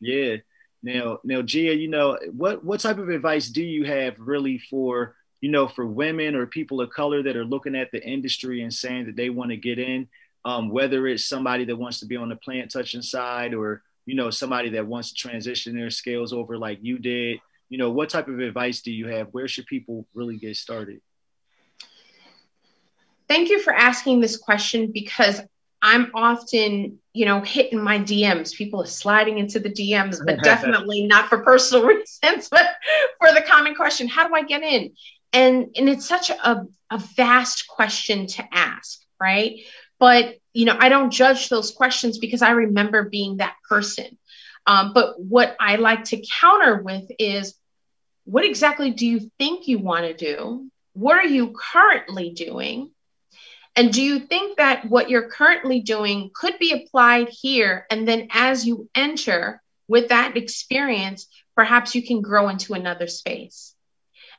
Yeah. 0.00 0.38
Now, 0.86 1.18
now, 1.24 1.42
Gia, 1.42 1.74
you 1.74 1.88
know 1.88 2.16
what 2.30 2.64
what 2.64 2.78
type 2.78 2.98
of 2.98 3.08
advice 3.08 3.48
do 3.48 3.60
you 3.60 3.84
have 3.86 4.14
really 4.20 4.58
for 4.58 5.16
you 5.40 5.50
know 5.50 5.66
for 5.66 5.84
women 5.84 6.36
or 6.36 6.46
people 6.46 6.80
of 6.80 6.90
color 6.90 7.24
that 7.24 7.36
are 7.36 7.44
looking 7.44 7.74
at 7.74 7.90
the 7.90 8.00
industry 8.00 8.62
and 8.62 8.72
saying 8.72 9.06
that 9.06 9.16
they 9.16 9.28
want 9.28 9.50
to 9.50 9.56
get 9.56 9.80
in? 9.80 10.08
Um, 10.44 10.68
whether 10.68 11.08
it's 11.08 11.26
somebody 11.26 11.64
that 11.64 11.76
wants 11.76 11.98
to 12.00 12.06
be 12.06 12.14
on 12.14 12.28
the 12.28 12.36
plant 12.36 12.70
touching 12.70 13.02
side 13.02 13.52
or 13.52 13.82
you 14.04 14.14
know 14.14 14.30
somebody 14.30 14.70
that 14.70 14.86
wants 14.86 15.08
to 15.08 15.16
transition 15.16 15.74
their 15.74 15.90
skills 15.90 16.32
over 16.32 16.56
like 16.56 16.78
you 16.82 17.00
did 17.00 17.40
you 17.68 17.78
know 17.78 17.90
what 17.90 18.08
type 18.08 18.28
of 18.28 18.38
advice 18.38 18.80
do 18.80 18.92
you 18.92 19.08
have 19.08 19.26
where 19.32 19.48
should 19.48 19.66
people 19.66 20.06
really 20.14 20.36
get 20.36 20.56
started 20.56 21.00
thank 23.26 23.48
you 23.48 23.60
for 23.60 23.72
asking 23.72 24.20
this 24.20 24.36
question 24.36 24.92
because 24.92 25.40
i'm 25.86 26.10
often 26.14 26.98
you 27.14 27.24
know 27.24 27.40
hitting 27.40 27.80
my 27.80 27.98
dms 27.98 28.54
people 28.54 28.82
are 28.82 28.86
sliding 28.86 29.38
into 29.38 29.58
the 29.58 29.70
dms 29.70 30.20
but 30.26 30.42
definitely 30.42 31.06
not 31.06 31.28
for 31.28 31.38
personal 31.38 31.86
reasons 31.86 32.48
but 32.50 32.66
for 33.18 33.32
the 33.32 33.42
common 33.46 33.74
question 33.74 34.08
how 34.08 34.28
do 34.28 34.34
i 34.34 34.42
get 34.42 34.62
in? 34.62 34.92
And 35.32 35.70
and 35.76 35.88
it's 35.88 36.06
such 36.06 36.30
a, 36.30 36.64
a 36.90 36.98
vast 37.16 37.66
question 37.68 38.26
to 38.26 38.44
ask 38.52 39.00
right? 39.18 39.60
But 39.98 40.36
you 40.52 40.66
know 40.66 40.76
i 40.78 40.88
don't 40.88 41.10
judge 41.10 41.48
those 41.48 41.70
questions 41.70 42.18
because 42.18 42.42
i 42.42 42.50
remember 42.50 43.08
being 43.08 43.38
that 43.38 43.54
person. 43.68 44.18
Um, 44.66 44.92
but 44.92 45.20
what 45.20 45.56
i 45.60 45.76
like 45.76 46.04
to 46.04 46.24
counter 46.40 46.82
with 46.82 47.04
is 47.18 47.54
what 48.24 48.44
exactly 48.44 48.90
do 48.90 49.06
you 49.06 49.30
think 49.38 49.68
you 49.68 49.78
want 49.78 50.04
to 50.04 50.12
do? 50.14 50.68
What 50.94 51.16
are 51.16 51.28
you 51.28 51.54
currently 51.72 52.30
doing 52.30 52.90
and 53.76 53.92
do 53.92 54.02
you 54.02 54.20
think 54.20 54.56
that 54.56 54.88
what 54.88 55.10
you're 55.10 55.30
currently 55.30 55.80
doing 55.80 56.30
could 56.34 56.58
be 56.58 56.72
applied 56.72 57.28
here 57.28 57.86
and 57.90 58.08
then 58.08 58.28
as 58.30 58.66
you 58.66 58.88
enter 58.94 59.62
with 59.88 60.08
that 60.08 60.36
experience 60.36 61.26
perhaps 61.54 61.94
you 61.94 62.02
can 62.02 62.20
grow 62.20 62.48
into 62.48 62.74
another 62.74 63.06
space 63.06 63.74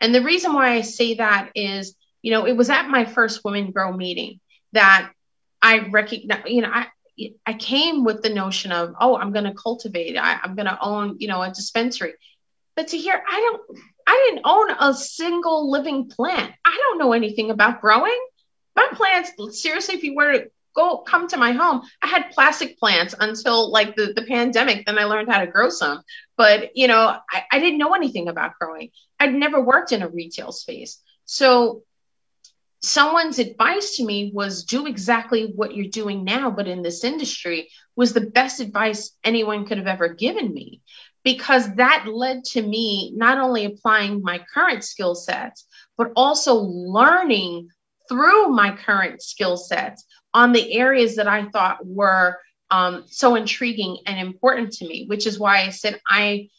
and 0.01 0.13
the 0.13 0.23
reason 0.23 0.53
why 0.53 0.71
i 0.71 0.81
say 0.81 1.15
that 1.15 1.51
is 1.55 1.95
you 2.21 2.31
know 2.31 2.45
it 2.45 2.57
was 2.57 2.69
at 2.69 2.89
my 2.89 3.05
first 3.05 3.43
women 3.43 3.71
grow 3.71 3.91
meeting 3.91 4.39
that 4.73 5.11
I 5.61 5.89
recognize, 5.89 6.43
you 6.45 6.61
know, 6.61 6.71
I, 6.71 6.87
I 7.45 7.53
came 7.53 8.03
with 8.03 8.21
the 8.21 8.29
notion 8.29 8.71
of, 8.71 8.93
oh, 8.99 9.17
I'm 9.17 9.31
going 9.31 9.45
to 9.45 9.53
cultivate, 9.53 10.17
I, 10.17 10.39
I'm 10.41 10.55
going 10.55 10.67
to 10.67 10.77
own, 10.81 11.17
you 11.19 11.27
know, 11.27 11.41
a 11.41 11.49
dispensary. 11.49 12.13
But 12.75 12.89
to 12.89 12.97
hear, 12.97 13.21
I 13.27 13.39
don't, 13.39 13.79
I 14.05 14.29
didn't 14.29 14.45
own 14.45 14.71
a 14.79 14.93
single 14.93 15.71
living 15.71 16.09
plant. 16.09 16.53
I 16.63 16.77
don't 16.83 16.99
know 16.99 17.13
anything 17.13 17.49
about 17.49 17.81
growing. 17.81 18.17
My 18.77 18.87
plants, 18.93 19.31
seriously, 19.59 19.95
if 19.95 20.03
you 20.03 20.15
were 20.15 20.31
to 20.33 20.51
go 20.75 20.99
come 20.99 21.27
to 21.29 21.37
my 21.37 21.51
home, 21.51 21.81
I 22.03 22.07
had 22.07 22.29
plastic 22.29 22.79
plants 22.79 23.15
until 23.19 23.71
like 23.71 23.95
the, 23.95 24.13
the 24.15 24.21
pandemic. 24.21 24.85
Then 24.85 24.99
I 24.99 25.05
learned 25.05 25.29
how 25.31 25.39
to 25.39 25.51
grow 25.51 25.69
some. 25.69 26.03
But, 26.37 26.77
you 26.77 26.87
know, 26.87 27.17
I, 27.31 27.43
I 27.51 27.59
didn't 27.59 27.79
know 27.79 27.95
anything 27.95 28.27
about 28.27 28.53
growing. 28.61 28.91
I'd 29.19 29.33
never 29.33 29.59
worked 29.59 29.93
in 29.93 30.03
a 30.03 30.07
retail 30.07 30.51
space. 30.51 31.01
So 31.25 31.81
someone's 32.83 33.39
advice 33.39 33.97
to 33.97 34.05
me 34.05 34.29
was 34.31 34.63
do 34.63 34.85
exactly 34.85 35.51
what 35.55 35.75
you're 35.75 35.87
doing 35.87 36.23
now, 36.23 36.51
but 36.51 36.67
in 36.67 36.83
this 36.83 37.03
industry 37.03 37.69
was 37.95 38.13
the 38.13 38.21
best 38.21 38.59
advice 38.59 39.11
anyone 39.23 39.65
could 39.65 39.79
have 39.79 39.87
ever 39.87 40.13
given 40.13 40.53
me 40.53 40.81
because 41.23 41.75
that 41.75 42.05
led 42.07 42.43
to 42.43 42.61
me 42.61 43.11
not 43.15 43.39
only 43.39 43.65
applying 43.65 44.21
my 44.21 44.39
current 44.53 44.83
skill 44.83 45.15
sets, 45.15 45.65
but 45.97 46.11
also 46.15 46.53
learning 46.53 47.69
through 48.09 48.49
my 48.49 48.75
current 48.75 49.21
skill 49.21 49.57
sets 49.57 50.05
on 50.33 50.51
the 50.51 50.73
areas 50.73 51.15
that 51.15 51.27
I 51.27 51.45
thought 51.49 51.85
were 51.85 52.37
um, 52.69 53.05
so 53.07 53.35
intriguing 53.35 53.97
and 54.05 54.19
important 54.19 54.73
to 54.73 54.87
me, 54.87 55.05
which 55.07 55.25
is 55.25 55.39
why 55.39 55.61
I 55.61 55.69
said 55.69 55.99
I 56.07 56.49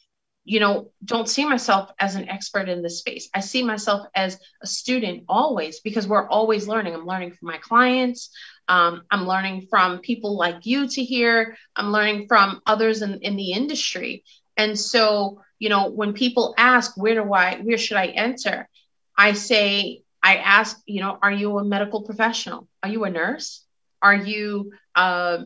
you 0.49 0.61
know, 0.61 0.91
don't 1.05 1.29
see 1.29 1.45
myself 1.45 1.91
as 2.01 2.15
an 2.15 2.31
expert 2.31 2.71
in 2.71 2.81
this 2.81 3.01
space. 3.01 3.29
I 3.35 3.41
see 3.41 3.63
myself 3.63 4.07
as 4.15 4.41
a 4.63 4.67
student 4.67 5.25
always 5.29 5.81
because 5.81 6.09
we're 6.09 6.27
always 6.27 6.67
learning. 6.67 6.95
I'm 6.95 7.05
learning 7.05 7.33
from 7.33 7.49
my 7.49 7.59
clients. 7.59 8.31
Um, 8.67 9.03
I'm 9.11 9.27
learning 9.27 9.67
from 9.69 9.99
people 9.99 10.39
like 10.39 10.65
you 10.65 10.89
to 10.89 11.05
hear. 11.05 11.55
I'm 11.77 11.93
learning 11.93 12.29
from 12.29 12.63
others 12.65 13.03
in, 13.03 13.19
in 13.21 13.37
the 13.37 13.53
industry. 13.53 14.25
And 14.57 14.79
so, 14.79 15.43
you 15.59 15.69
know, 15.69 15.91
when 15.91 16.15
people 16.15 16.55
ask, 16.57 16.97
where 16.97 17.15
do 17.15 17.31
I, 17.31 17.57
where 17.57 17.77
should 17.77 17.99
I 17.99 18.07
enter? 18.07 18.71
I 19.19 19.35
say, 19.35 20.01
I 20.23 20.37
ask, 20.37 20.81
you 20.87 21.01
know, 21.01 21.19
are 21.23 21.33
you 21.33 21.59
a 21.59 21.65
medical 21.65 22.03
professional? 22.03 22.69
Are 22.83 22.89
you 22.89 23.05
a 23.05 23.11
nurse? 23.11 23.65
Are 24.03 24.15
you 24.15 24.73
uh, 24.95 25.39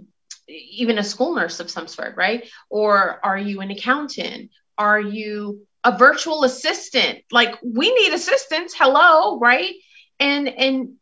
even 0.48 0.98
a 0.98 1.04
school 1.04 1.34
nurse 1.34 1.60
of 1.60 1.70
some 1.70 1.88
sort, 1.88 2.16
right? 2.16 2.48
Or 2.70 3.20
are 3.24 3.38
you 3.38 3.60
an 3.60 3.70
accountant? 3.70 4.50
Are 4.78 5.00
you 5.00 5.66
a 5.84 5.96
virtual 5.96 6.44
assistant? 6.44 7.20
Like 7.30 7.56
we 7.62 7.92
need 7.94 8.12
assistants. 8.12 8.74
Hello, 8.76 9.38
right? 9.38 9.74
And 10.18 10.48
and 10.48 10.94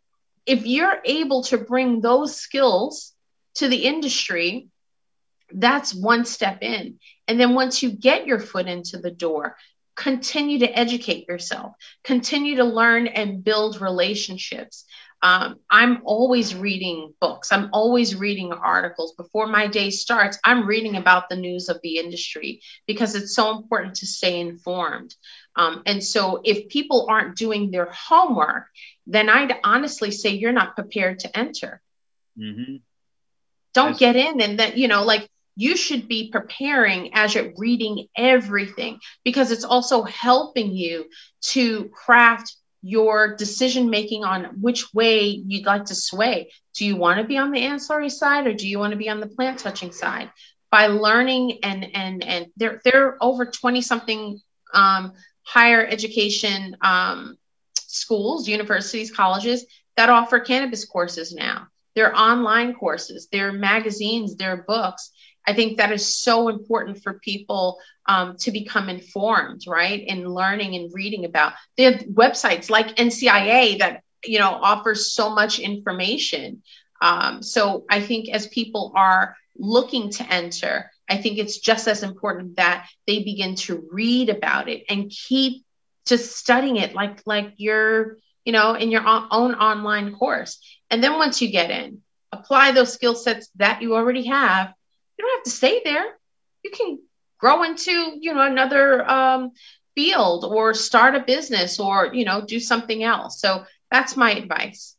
if 0.46 0.66
you're 0.66 0.98
able 1.04 1.44
to 1.44 1.58
bring 1.58 2.00
those 2.00 2.36
skills 2.36 3.12
to 3.56 3.68
the 3.68 3.84
industry, 3.84 4.68
that's 5.52 5.94
one 5.94 6.24
step 6.24 6.62
in. 6.62 6.98
And 7.28 7.38
then 7.38 7.54
once 7.54 7.82
you 7.82 7.90
get 7.90 8.26
your 8.26 8.40
foot 8.40 8.66
into 8.66 8.98
the 8.98 9.10
door, 9.10 9.56
continue 10.00 10.58
to 10.60 10.78
educate 10.78 11.28
yourself, 11.28 11.74
continue 12.04 12.56
to 12.56 12.64
learn 12.64 13.06
and 13.06 13.44
build 13.44 13.82
relationships. 13.82 14.86
Um, 15.22 15.56
I'm 15.68 16.00
always 16.04 16.54
reading 16.54 17.12
books. 17.20 17.52
I'm 17.52 17.68
always 17.74 18.16
reading 18.16 18.50
articles. 18.50 19.12
Before 19.14 19.46
my 19.46 19.66
day 19.66 19.90
starts, 19.90 20.38
I'm 20.42 20.66
reading 20.66 20.96
about 20.96 21.28
the 21.28 21.36
news 21.36 21.68
of 21.68 21.78
the 21.82 21.98
industry 21.98 22.62
because 22.86 23.14
it's 23.14 23.34
so 23.34 23.54
important 23.54 23.96
to 23.96 24.06
stay 24.06 24.40
informed. 24.40 25.14
Um, 25.54 25.82
and 25.84 26.02
so, 26.02 26.40
if 26.44 26.70
people 26.70 27.06
aren't 27.10 27.36
doing 27.36 27.70
their 27.70 27.90
homework, 27.92 28.68
then 29.06 29.28
I'd 29.28 29.54
honestly 29.62 30.10
say 30.10 30.30
you're 30.30 30.52
not 30.52 30.76
prepared 30.76 31.18
to 31.20 31.38
enter. 31.38 31.82
Mm-hmm. 32.38 32.76
Don't 33.74 33.98
That's- 33.98 33.98
get 33.98 34.16
in 34.16 34.40
and 34.40 34.58
then, 34.58 34.72
you 34.76 34.88
know, 34.88 35.04
like 35.04 35.28
you 35.56 35.76
should 35.76 36.08
be 36.08 36.30
preparing 36.30 37.14
as 37.14 37.34
you're 37.34 37.52
reading 37.56 38.06
everything 38.16 38.98
because 39.24 39.50
it's 39.50 39.64
also 39.64 40.02
helping 40.02 40.72
you 40.72 41.06
to 41.42 41.88
craft 41.88 42.56
your 42.82 43.36
decision 43.36 43.90
making 43.90 44.24
on 44.24 44.44
which 44.60 44.92
way 44.94 45.24
you'd 45.28 45.66
like 45.66 45.84
to 45.86 45.94
sway. 45.94 46.50
Do 46.74 46.86
you 46.86 46.96
want 46.96 47.20
to 47.20 47.26
be 47.26 47.36
on 47.36 47.50
the 47.50 47.60
ancillary 47.60 48.08
side 48.08 48.46
or 48.46 48.54
do 48.54 48.66
you 48.66 48.78
want 48.78 48.92
to 48.92 48.98
be 48.98 49.10
on 49.10 49.20
the 49.20 49.26
plant 49.26 49.58
touching 49.58 49.92
side? 49.92 50.30
By 50.70 50.86
learning 50.86 51.58
and 51.62 51.84
and 51.94 52.24
and 52.24 52.46
there 52.56 52.80
there 52.84 53.06
are 53.08 53.18
over 53.20 53.44
20 53.44 53.82
something 53.82 54.40
um, 54.72 55.12
higher 55.42 55.84
education 55.84 56.76
um, 56.80 57.36
schools, 57.74 58.48
universities, 58.48 59.10
colleges 59.10 59.66
that 59.96 60.08
offer 60.08 60.38
cannabis 60.38 60.84
courses 60.84 61.34
now. 61.34 61.66
There 61.94 62.14
are 62.14 62.32
online 62.32 62.74
courses, 62.74 63.28
there 63.32 63.48
are 63.48 63.52
magazines, 63.52 64.36
there 64.36 64.52
are 64.52 64.64
books. 64.66 65.10
I 65.46 65.54
think 65.54 65.78
that 65.78 65.92
is 65.92 66.18
so 66.18 66.48
important 66.48 67.02
for 67.02 67.14
people 67.14 67.78
um, 68.06 68.36
to 68.38 68.50
become 68.50 68.88
informed, 68.88 69.64
right? 69.66 70.04
And 70.08 70.32
learning 70.32 70.74
and 70.74 70.90
reading 70.92 71.24
about. 71.24 71.54
Have 71.78 72.00
websites 72.00 72.70
like 72.70 72.96
NCIA 72.96 73.78
that 73.78 74.02
you 74.24 74.38
know 74.38 74.50
offers 74.50 75.12
so 75.12 75.30
much 75.30 75.58
information. 75.58 76.62
Um, 77.00 77.42
so 77.42 77.84
I 77.88 78.00
think 78.00 78.28
as 78.28 78.46
people 78.46 78.92
are 78.94 79.36
looking 79.56 80.10
to 80.10 80.32
enter, 80.32 80.90
I 81.08 81.16
think 81.16 81.38
it's 81.38 81.58
just 81.58 81.88
as 81.88 82.02
important 82.02 82.56
that 82.56 82.88
they 83.06 83.22
begin 83.22 83.54
to 83.56 83.88
read 83.90 84.28
about 84.28 84.68
it 84.68 84.84
and 84.88 85.10
keep 85.10 85.64
just 86.06 86.36
studying 86.36 86.76
it 86.76 86.94
like 86.94 87.22
like 87.26 87.54
you're 87.56 88.16
you 88.44 88.52
know 88.52 88.74
in 88.74 88.90
your 88.90 89.06
own 89.06 89.54
online 89.54 90.14
course. 90.14 90.60
And 90.90 91.02
then 91.02 91.14
once 91.14 91.40
you 91.40 91.50
get 91.50 91.70
in, 91.70 92.02
apply 92.32 92.72
those 92.72 92.92
skill 92.92 93.14
sets 93.14 93.48
that 93.56 93.82
you 93.82 93.94
already 93.94 94.26
have 94.26 94.74
you 95.20 95.26
don't 95.26 95.38
have 95.38 95.44
to 95.44 95.50
stay 95.50 95.82
there. 95.84 96.18
You 96.64 96.70
can 96.70 96.98
grow 97.38 97.62
into, 97.62 98.16
you 98.20 98.32
know, 98.32 98.40
another 98.40 99.08
um, 99.08 99.52
field 99.94 100.44
or 100.44 100.72
start 100.72 101.14
a 101.14 101.20
business 101.20 101.78
or, 101.78 102.10
you 102.14 102.24
know, 102.24 102.40
do 102.40 102.58
something 102.58 103.02
else. 103.02 103.38
So 103.38 103.64
that's 103.90 104.16
my 104.16 104.32
advice. 104.32 104.96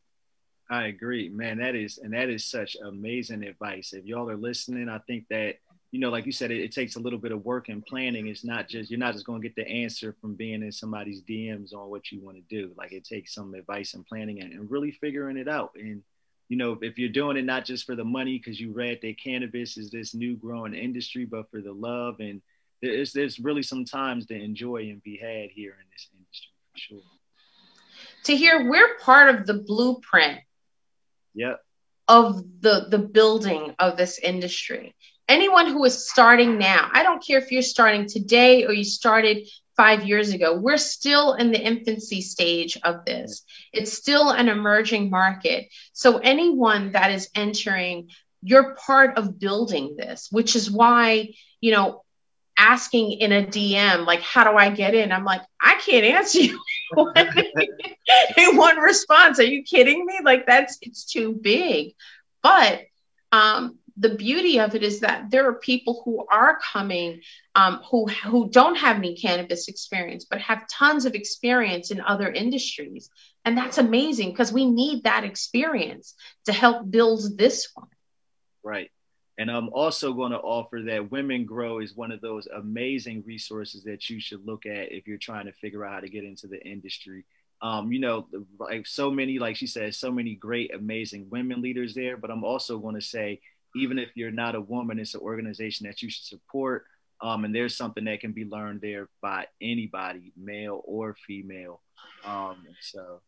I 0.70 0.88
agree, 0.88 1.30
man. 1.30 1.58
That 1.58 1.76
is, 1.76 1.98
and 1.98 2.14
that 2.14 2.30
is 2.30 2.46
such 2.46 2.78
amazing 2.86 3.44
advice. 3.44 3.94
If 3.94 4.06
y'all 4.06 4.30
are 4.30 4.38
listening, 4.38 4.90
I 4.90 5.00
think 5.00 5.26
that, 5.30 5.56
you 5.92 6.00
know, 6.00 6.10
like 6.10 6.28
you 6.28 6.32
said, 6.32 6.52
it, 6.52 6.62
it 6.62 6.72
takes 6.72 6.96
a 6.96 7.00
little 7.00 7.20
bit 7.20 7.32
of 7.32 7.44
work 7.44 7.68
and 7.70 7.84
planning. 7.84 8.28
It's 8.28 8.46
not 8.46 8.70
just, 8.70 8.92
you're 8.92 9.00
not 9.00 9.14
just 9.14 9.26
going 9.26 9.42
to 9.42 9.48
get 9.48 9.56
the 9.56 9.68
answer 9.68 10.16
from 10.22 10.36
being 10.36 10.62
in 10.62 10.72
somebody's 10.72 11.24
DMs 11.24 11.74
on 11.74 11.90
what 11.90 12.12
you 12.12 12.22
want 12.22 12.38
to 12.38 12.44
do. 12.48 12.72
Like 12.78 12.92
it 12.92 13.06
takes 13.06 13.34
some 13.34 13.56
advice 13.56 13.96
and 13.96 14.06
planning 14.06 14.40
and, 14.40 14.54
and 14.54 14.70
really 14.70 14.92
figuring 14.92 15.38
it 15.38 15.48
out. 15.48 15.72
And, 15.76 16.04
you 16.52 16.58
know, 16.58 16.78
if 16.82 17.00
you're 17.00 17.08
doing 17.08 17.38
it 17.38 17.46
not 17.46 17.64
just 17.64 17.86
for 17.86 17.96
the 17.96 18.04
money 18.04 18.38
because 18.38 18.60
you 18.60 18.74
read 18.74 19.00
that 19.02 19.18
cannabis 19.18 19.78
is 19.78 19.90
this 19.90 20.14
new 20.14 20.36
growing 20.36 20.74
industry, 20.74 21.24
but 21.24 21.50
for 21.50 21.62
the 21.62 21.72
love 21.72 22.20
and 22.20 22.42
there's 22.82 23.14
there's 23.14 23.40
really 23.40 23.64
some 23.64 23.86
times 23.86 24.26
to 24.26 24.36
enjoy 24.36 24.90
and 24.90 25.02
be 25.02 25.16
had 25.16 25.50
here 25.50 25.78
in 25.80 25.88
this 25.94 26.10
industry 26.14 26.52
for 26.74 26.78
sure. 26.78 27.12
To 28.26 28.36
hear 28.36 28.70
we're 28.70 28.98
part 28.98 29.34
of 29.34 29.48
the 29.48 29.54
blueprint. 29.54 30.42
Yep. 31.36 31.62
Of 32.10 32.44
the 32.60 32.88
the 32.90 33.00
building 33.00 33.74
of 33.80 33.96
this 33.96 34.20
industry. 34.20 34.94
Anyone 35.32 35.68
who 35.68 35.86
is 35.86 36.10
starting 36.10 36.58
now, 36.58 36.90
I 36.92 37.04
don't 37.04 37.26
care 37.26 37.40
if 37.40 37.54
you're 37.54 37.62
starting 37.62 38.06
today 38.06 38.66
or 38.66 38.74
you 38.74 38.84
started 38.84 39.48
five 39.78 40.04
years 40.04 40.34
ago. 40.34 40.60
We're 40.60 40.76
still 40.76 41.36
in 41.36 41.54
the 41.54 41.62
infancy 41.62 42.20
stage 42.20 42.78
of 42.84 43.06
this. 43.06 43.44
It's 43.72 43.94
still 43.94 44.32
an 44.32 44.50
emerging 44.50 45.10
market. 45.10 45.70
So, 45.94 46.18
anyone 46.18 46.92
that 46.92 47.12
is 47.12 47.30
entering, 47.34 48.10
you're 48.44 48.76
part 48.76 49.18
of 49.18 49.40
building 49.40 49.96
this, 49.96 50.28
which 50.32 50.58
is 50.58 50.70
why, 50.70 51.30
you 51.62 51.72
know, 51.72 52.04
asking 52.58 53.14
in 53.14 53.32
a 53.32 53.42
DM, 53.42 54.06
like, 54.06 54.20
how 54.20 54.44
do 54.44 54.58
I 54.58 54.70
get 54.70 54.94
in? 54.96 55.14
I'm 55.14 55.24
like, 55.24 55.44
I 55.62 55.76
can't 55.76 56.04
answer 56.04 56.42
you 56.42 56.62
in 58.36 58.58
one 58.58 58.80
response. 58.80 59.40
Are 59.40 59.44
you 59.44 59.64
kidding 59.64 60.06
me? 60.06 60.20
Like, 60.26 60.46
that's, 60.46 60.78
it's 60.82 61.06
too 61.06 61.40
big. 61.42 61.94
But 62.44 62.82
um, 63.32 63.78
the 64.02 64.16
beauty 64.16 64.60
of 64.60 64.74
it 64.74 64.82
is 64.82 65.00
that 65.02 65.30
there 65.30 65.48
are 65.48 65.54
people 65.54 66.02
who 66.04 66.26
are 66.30 66.60
coming 66.74 67.22
um, 67.54 67.82
who 67.90 68.08
who 68.08 68.50
don't 68.50 68.76
have 68.76 68.98
any 68.98 69.16
cannabis 69.16 69.68
experience 69.68 70.26
but 70.26 70.42
have 70.42 70.68
tons 70.68 71.06
of 71.06 71.14
experience 71.14 71.92
in 71.92 72.02
other 72.02 72.30
industries. 72.30 73.12
And 73.46 73.56
that's 73.56 73.78
amazing 73.78 74.32
because 74.32 74.52
we 74.52 74.66
need 74.66 75.04
that 75.04 75.24
experience 75.24 76.16
to 76.46 76.54
help 76.54 76.90
build 76.90 77.38
this 77.38 77.70
one. 77.76 77.88
Right. 78.64 78.92
And 79.38 79.50
i'm 79.50 79.70
also 79.70 80.14
going 80.14 80.32
to 80.32 80.40
offer 80.40 80.82
that 80.88 81.12
women 81.12 81.46
grow 81.46 81.80
is 81.80 81.96
one 81.96 82.12
of 82.12 82.22
those 82.22 82.48
amazing 82.48 83.24
resources 83.26 83.84
that 83.84 84.10
you 84.10 84.20
should 84.20 84.46
look 84.46 84.66
at 84.66 84.92
if 84.92 85.08
you're 85.08 85.18
trying 85.18 85.46
to 85.46 85.54
figure 85.54 85.86
out 85.86 85.94
how 85.94 86.00
to 86.00 86.10
get 86.10 86.24
into 86.24 86.48
the 86.48 86.62
industry. 86.68 87.26
Um, 87.62 87.92
you 87.92 88.00
know, 88.00 88.28
like 88.60 88.88
so 88.88 89.12
many, 89.12 89.38
like 89.38 89.56
she 89.56 89.68
said, 89.68 89.94
so 89.94 90.12
many 90.12 90.34
great, 90.34 90.74
amazing 90.74 91.28
women 91.30 91.62
leaders 91.62 91.94
there. 91.94 92.18
But 92.18 92.32
I'm 92.32 92.44
also 92.44 92.80
going 92.80 92.96
to 92.96 93.02
say 93.02 93.40
even 93.76 94.00
if 94.00 94.10
you're 94.16 94.32
not 94.32 94.56
a 94.56 94.62
woman, 94.62 95.00
it's 95.00 95.16
an 95.16 95.22
organization 95.22 95.88
that 95.88 96.02
you 96.02 96.10
should 96.10 96.26
support. 96.26 96.86
Um, 97.22 97.46
and 97.46 97.54
there's 97.54 97.78
something 97.78 98.06
that 98.06 98.20
can 98.20 98.32
be 98.32 98.46
learned 98.46 98.82
there 98.82 99.08
by 99.22 99.48
anybody, 99.62 100.34
male 100.36 100.82
or 100.86 101.16
female. 101.28 101.82
Um, 102.26 102.66
so 102.82 103.22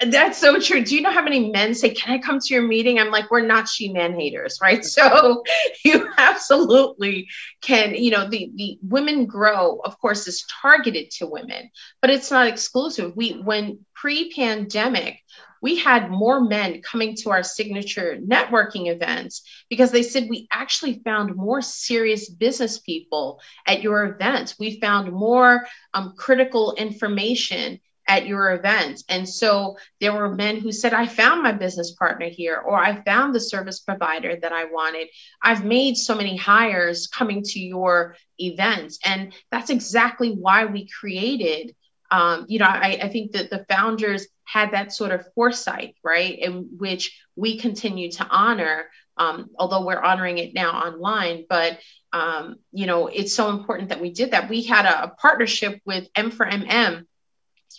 that's 0.00 0.38
so 0.38 0.58
true. 0.60 0.84
Do 0.84 0.94
you 0.94 1.02
know 1.02 1.10
how 1.10 1.22
many 1.22 1.50
men 1.50 1.74
say, 1.74 1.90
Can 1.90 2.12
I 2.12 2.18
come 2.18 2.38
to 2.38 2.54
your 2.54 2.64
meeting? 2.64 2.98
I'm 2.98 3.10
like, 3.10 3.30
We're 3.30 3.46
not 3.46 3.68
she 3.68 3.92
man 3.92 4.18
haters, 4.18 4.58
right? 4.60 4.84
So 4.94 5.42
you 5.84 6.08
absolutely 6.18 7.28
can, 7.62 7.94
you 7.94 8.10
know, 8.10 8.28
the, 8.28 8.50
the 8.54 8.78
women 8.82 9.26
grow, 9.26 9.80
of 9.84 9.98
course, 9.98 10.26
is 10.28 10.44
targeted 10.62 11.10
to 11.12 11.26
women, 11.26 11.70
but 12.00 12.10
it's 12.10 12.30
not 12.30 12.46
exclusive. 12.46 13.16
We, 13.16 13.40
when 13.40 13.84
pre 13.94 14.32
pandemic, 14.32 15.20
we 15.64 15.76
had 15.76 16.10
more 16.10 16.42
men 16.42 16.82
coming 16.82 17.16
to 17.16 17.30
our 17.30 17.42
signature 17.42 18.18
networking 18.22 18.92
events 18.92 19.48
because 19.70 19.90
they 19.90 20.02
said 20.02 20.28
we 20.28 20.46
actually 20.52 21.00
found 21.02 21.34
more 21.34 21.62
serious 21.62 22.28
business 22.28 22.80
people 22.80 23.40
at 23.66 23.80
your 23.80 24.04
events. 24.04 24.58
We 24.58 24.78
found 24.78 25.10
more 25.10 25.66
um, 25.94 26.16
critical 26.18 26.74
information 26.74 27.80
at 28.06 28.26
your 28.26 28.52
events. 28.52 29.04
And 29.08 29.26
so 29.26 29.78
there 30.02 30.12
were 30.12 30.34
men 30.34 30.58
who 30.60 30.70
said, 30.70 30.92
I 30.92 31.06
found 31.06 31.42
my 31.42 31.52
business 31.52 31.92
partner 31.92 32.28
here, 32.28 32.58
or 32.58 32.76
I 32.76 33.02
found 33.02 33.34
the 33.34 33.40
service 33.40 33.80
provider 33.80 34.36
that 34.36 34.52
I 34.52 34.66
wanted. 34.66 35.08
I've 35.42 35.64
made 35.64 35.96
so 35.96 36.14
many 36.14 36.36
hires 36.36 37.06
coming 37.06 37.42
to 37.42 37.58
your 37.58 38.16
events. 38.38 38.98
And 39.02 39.32
that's 39.50 39.70
exactly 39.70 40.32
why 40.32 40.66
we 40.66 40.88
created. 40.88 41.74
Um, 42.10 42.46
you 42.48 42.58
know, 42.58 42.66
I, 42.66 42.98
I 43.02 43.08
think 43.08 43.32
that 43.32 43.50
the 43.50 43.64
founders 43.68 44.26
had 44.44 44.72
that 44.72 44.92
sort 44.92 45.10
of 45.10 45.26
foresight, 45.34 45.96
right? 46.02 46.38
In 46.38 46.68
which 46.76 47.18
we 47.34 47.58
continue 47.58 48.10
to 48.12 48.26
honor, 48.28 48.86
um, 49.16 49.50
although 49.58 49.84
we're 49.84 50.02
honoring 50.02 50.38
it 50.38 50.54
now 50.54 50.70
online. 50.70 51.46
But, 51.48 51.78
um, 52.12 52.56
you 52.72 52.86
know, 52.86 53.08
it's 53.08 53.34
so 53.34 53.50
important 53.50 53.88
that 53.88 54.00
we 54.00 54.12
did 54.12 54.32
that. 54.32 54.48
We 54.48 54.62
had 54.62 54.84
a, 54.84 55.04
a 55.04 55.08
partnership 55.08 55.80
with 55.84 56.12
M4MM 56.14 57.06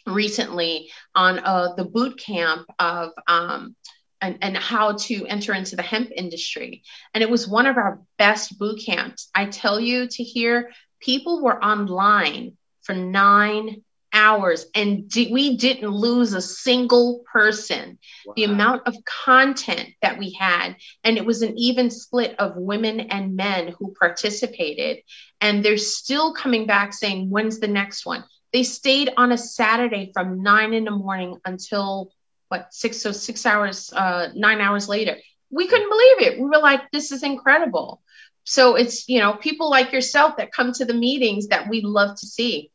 recently 0.05 0.91
on 1.13 1.39
uh, 1.39 1.73
the 1.75 1.85
boot 1.85 2.19
camp 2.19 2.67
of 2.79 3.11
um, 3.27 3.75
and, 4.21 4.37
and 4.41 4.57
how 4.57 4.93
to 4.93 5.25
enter 5.27 5.53
into 5.53 5.75
the 5.75 5.81
hemp 5.81 6.09
industry. 6.15 6.83
And 7.13 7.23
it 7.23 7.29
was 7.29 7.47
one 7.47 7.67
of 7.67 7.77
our 7.77 8.01
best 8.17 8.57
boot 8.57 8.81
camps. 8.83 9.29
I 9.35 9.45
tell 9.45 9.79
you 9.79 10.07
to 10.07 10.23
hear 10.23 10.71
people 10.99 11.43
were 11.43 11.63
online 11.63 12.57
for 12.81 12.95
nine 12.95 13.83
hours 14.15 14.65
and 14.73 15.07
di- 15.09 15.31
we 15.31 15.57
didn't 15.57 15.89
lose 15.91 16.33
a 16.33 16.41
single 16.41 17.23
person. 17.31 17.99
Wow. 18.25 18.33
The 18.35 18.43
amount 18.45 18.87
of 18.87 18.95
content 19.03 19.89
that 20.01 20.17
we 20.17 20.31
had, 20.31 20.77
and 21.03 21.17
it 21.17 21.25
was 21.25 21.41
an 21.41 21.57
even 21.57 21.91
split 21.91 22.35
of 22.39 22.55
women 22.55 23.01
and 23.01 23.35
men 23.35 23.75
who 23.77 23.93
participated. 23.99 25.03
And 25.41 25.63
they're 25.63 25.77
still 25.77 26.33
coming 26.33 26.65
back 26.65 26.93
saying, 26.93 27.29
when's 27.29 27.59
the 27.59 27.67
next 27.67 28.05
one? 28.05 28.23
They 28.53 28.63
stayed 28.63 29.11
on 29.17 29.33
a 29.33 29.37
Saturday 29.37 30.11
from 30.13 30.41
nine 30.41 30.73
in 30.73 30.85
the 30.85 30.91
morning 30.91 31.37
until 31.45 32.11
what 32.47 32.73
six 32.73 33.01
so 33.01 33.11
six 33.11 33.45
hours, 33.45 33.91
uh, 33.91 34.29
nine 34.33 34.61
hours 34.61 34.87
later. 34.87 35.17
We 35.51 35.67
couldn't 35.67 35.89
believe 35.89 36.21
it. 36.21 36.39
We 36.39 36.45
were 36.45 36.59
like, 36.59 36.89
this 36.91 37.11
is 37.11 37.21
incredible. 37.21 38.01
So 38.45 38.75
it's 38.75 39.09
you 39.09 39.19
know 39.19 39.33
people 39.33 39.69
like 39.69 39.91
yourself 39.91 40.37
that 40.37 40.53
come 40.53 40.71
to 40.73 40.85
the 40.85 40.93
meetings 40.93 41.47
that 41.47 41.67
we 41.67 41.81
love 41.81 42.17
to 42.19 42.25
see. 42.25 42.71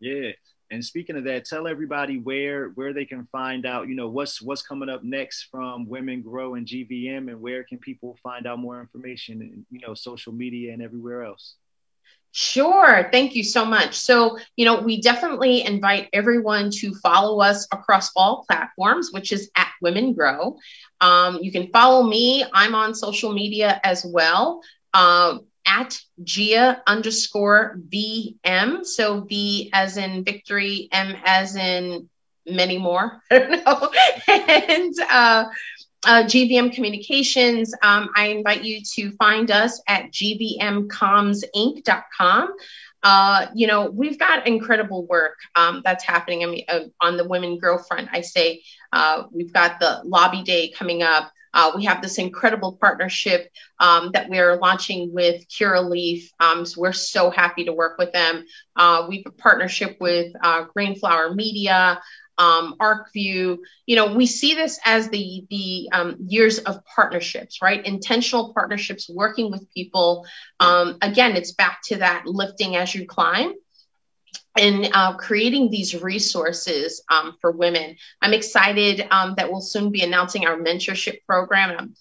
Yeah, 0.00 0.30
and 0.70 0.84
speaking 0.84 1.16
of 1.16 1.24
that, 1.24 1.44
tell 1.44 1.66
everybody 1.66 2.18
where 2.18 2.68
where 2.70 2.92
they 2.92 3.04
can 3.04 3.26
find 3.32 3.66
out, 3.66 3.88
you 3.88 3.94
know, 3.94 4.08
what's 4.08 4.40
what's 4.40 4.62
coming 4.62 4.88
up 4.88 5.02
next 5.02 5.48
from 5.50 5.88
Women 5.88 6.22
Grow 6.22 6.54
and 6.54 6.66
GVM, 6.66 7.28
and 7.28 7.40
where 7.40 7.64
can 7.64 7.78
people 7.78 8.16
find 8.22 8.46
out 8.46 8.58
more 8.58 8.80
information, 8.80 9.40
and 9.42 9.66
you 9.70 9.80
know, 9.86 9.94
social 9.94 10.32
media 10.32 10.72
and 10.72 10.82
everywhere 10.82 11.24
else. 11.24 11.54
Sure. 12.32 13.08
Thank 13.10 13.34
you 13.34 13.42
so 13.42 13.64
much. 13.64 13.96
So, 13.96 14.38
you 14.54 14.64
know, 14.64 14.80
we 14.80 15.00
definitely 15.00 15.64
invite 15.64 16.08
everyone 16.12 16.70
to 16.76 16.94
follow 16.94 17.40
us 17.40 17.66
across 17.72 18.12
all 18.14 18.44
platforms, 18.48 19.10
which 19.12 19.32
is 19.32 19.50
at 19.56 19.72
Women 19.82 20.14
Grow. 20.14 20.56
Um, 21.00 21.38
you 21.42 21.50
can 21.50 21.68
follow 21.72 22.04
me. 22.04 22.44
I'm 22.52 22.76
on 22.76 22.94
social 22.94 23.32
media 23.32 23.80
as 23.82 24.04
well. 24.04 24.62
Um, 24.94 25.46
at 25.66 25.98
Gia 26.22 26.82
underscore 26.86 27.78
VM. 27.88 28.84
So 28.84 29.20
V 29.20 29.70
as 29.72 29.96
in 29.96 30.24
victory, 30.24 30.88
M 30.92 31.16
as 31.24 31.56
in 31.56 32.10
many 32.46 32.78
more. 32.78 33.22
I 33.30 33.38
don't 33.38 33.64
know. 33.64 33.90
and 34.28 34.94
uh, 35.10 35.44
uh, 36.06 36.22
GVM 36.24 36.72
Communications, 36.72 37.74
um, 37.82 38.08
I 38.16 38.28
invite 38.28 38.64
you 38.64 38.80
to 38.94 39.10
find 39.12 39.50
us 39.50 39.82
at 39.86 40.10
gvmcomsinc.com. 40.12 42.54
Uh, 43.02 43.46
you 43.54 43.66
know, 43.66 43.90
we've 43.90 44.18
got 44.18 44.46
incredible 44.46 45.06
work 45.06 45.38
um, 45.56 45.80
that's 45.84 46.04
happening 46.04 46.42
I 46.42 46.46
mean, 46.46 46.64
uh, 46.68 46.80
on 47.00 47.16
the 47.16 47.24
Women 47.24 47.58
Grow 47.58 47.78
front. 47.78 48.08
I 48.12 48.20
say 48.20 48.62
uh, 48.92 49.24
we've 49.30 49.52
got 49.52 49.80
the 49.80 50.02
lobby 50.04 50.42
day 50.42 50.70
coming 50.70 51.02
up. 51.02 51.32
Uh, 51.52 51.72
we 51.76 51.84
have 51.84 52.02
this 52.02 52.18
incredible 52.18 52.78
partnership 52.80 53.50
um, 53.78 54.10
that 54.12 54.28
we're 54.28 54.56
launching 54.56 55.12
with 55.12 55.46
Curaleaf. 55.48 56.30
Um, 56.38 56.64
so 56.64 56.80
we're 56.80 56.92
so 56.92 57.30
happy 57.30 57.64
to 57.64 57.72
work 57.72 57.98
with 57.98 58.12
them. 58.12 58.44
Uh, 58.76 59.06
we 59.08 59.18
have 59.18 59.26
a 59.26 59.36
partnership 59.36 59.96
with 60.00 60.32
uh, 60.42 60.64
Greenflower 60.74 61.34
Media 61.34 62.00
um, 62.40 62.76
ArcView. 62.80 63.58
You 63.86 63.96
know, 63.96 64.14
we 64.14 64.26
see 64.26 64.54
this 64.54 64.80
as 64.84 65.08
the 65.10 65.44
the 65.50 65.88
um, 65.92 66.16
years 66.26 66.58
of 66.58 66.84
partnerships, 66.86 67.60
right? 67.60 67.84
Intentional 67.84 68.54
partnerships, 68.54 69.08
working 69.08 69.50
with 69.50 69.70
people. 69.72 70.26
Um, 70.58 70.96
again, 71.02 71.36
it's 71.36 71.52
back 71.52 71.80
to 71.84 71.96
that 71.96 72.26
lifting 72.26 72.76
as 72.76 72.94
you 72.94 73.06
climb. 73.06 73.52
And 74.58 74.90
uh, 74.92 75.16
creating 75.16 75.70
these 75.70 76.00
resources 76.02 77.02
um, 77.08 77.36
for 77.40 77.52
women. 77.52 77.96
I'm 78.20 78.32
excited 78.32 79.06
um, 79.10 79.34
that 79.36 79.50
we'll 79.50 79.60
soon 79.60 79.90
be 79.92 80.02
announcing 80.02 80.44
our 80.44 80.56
mentorship 80.56 81.24
program. 81.24 81.76
I'm, 81.78 81.94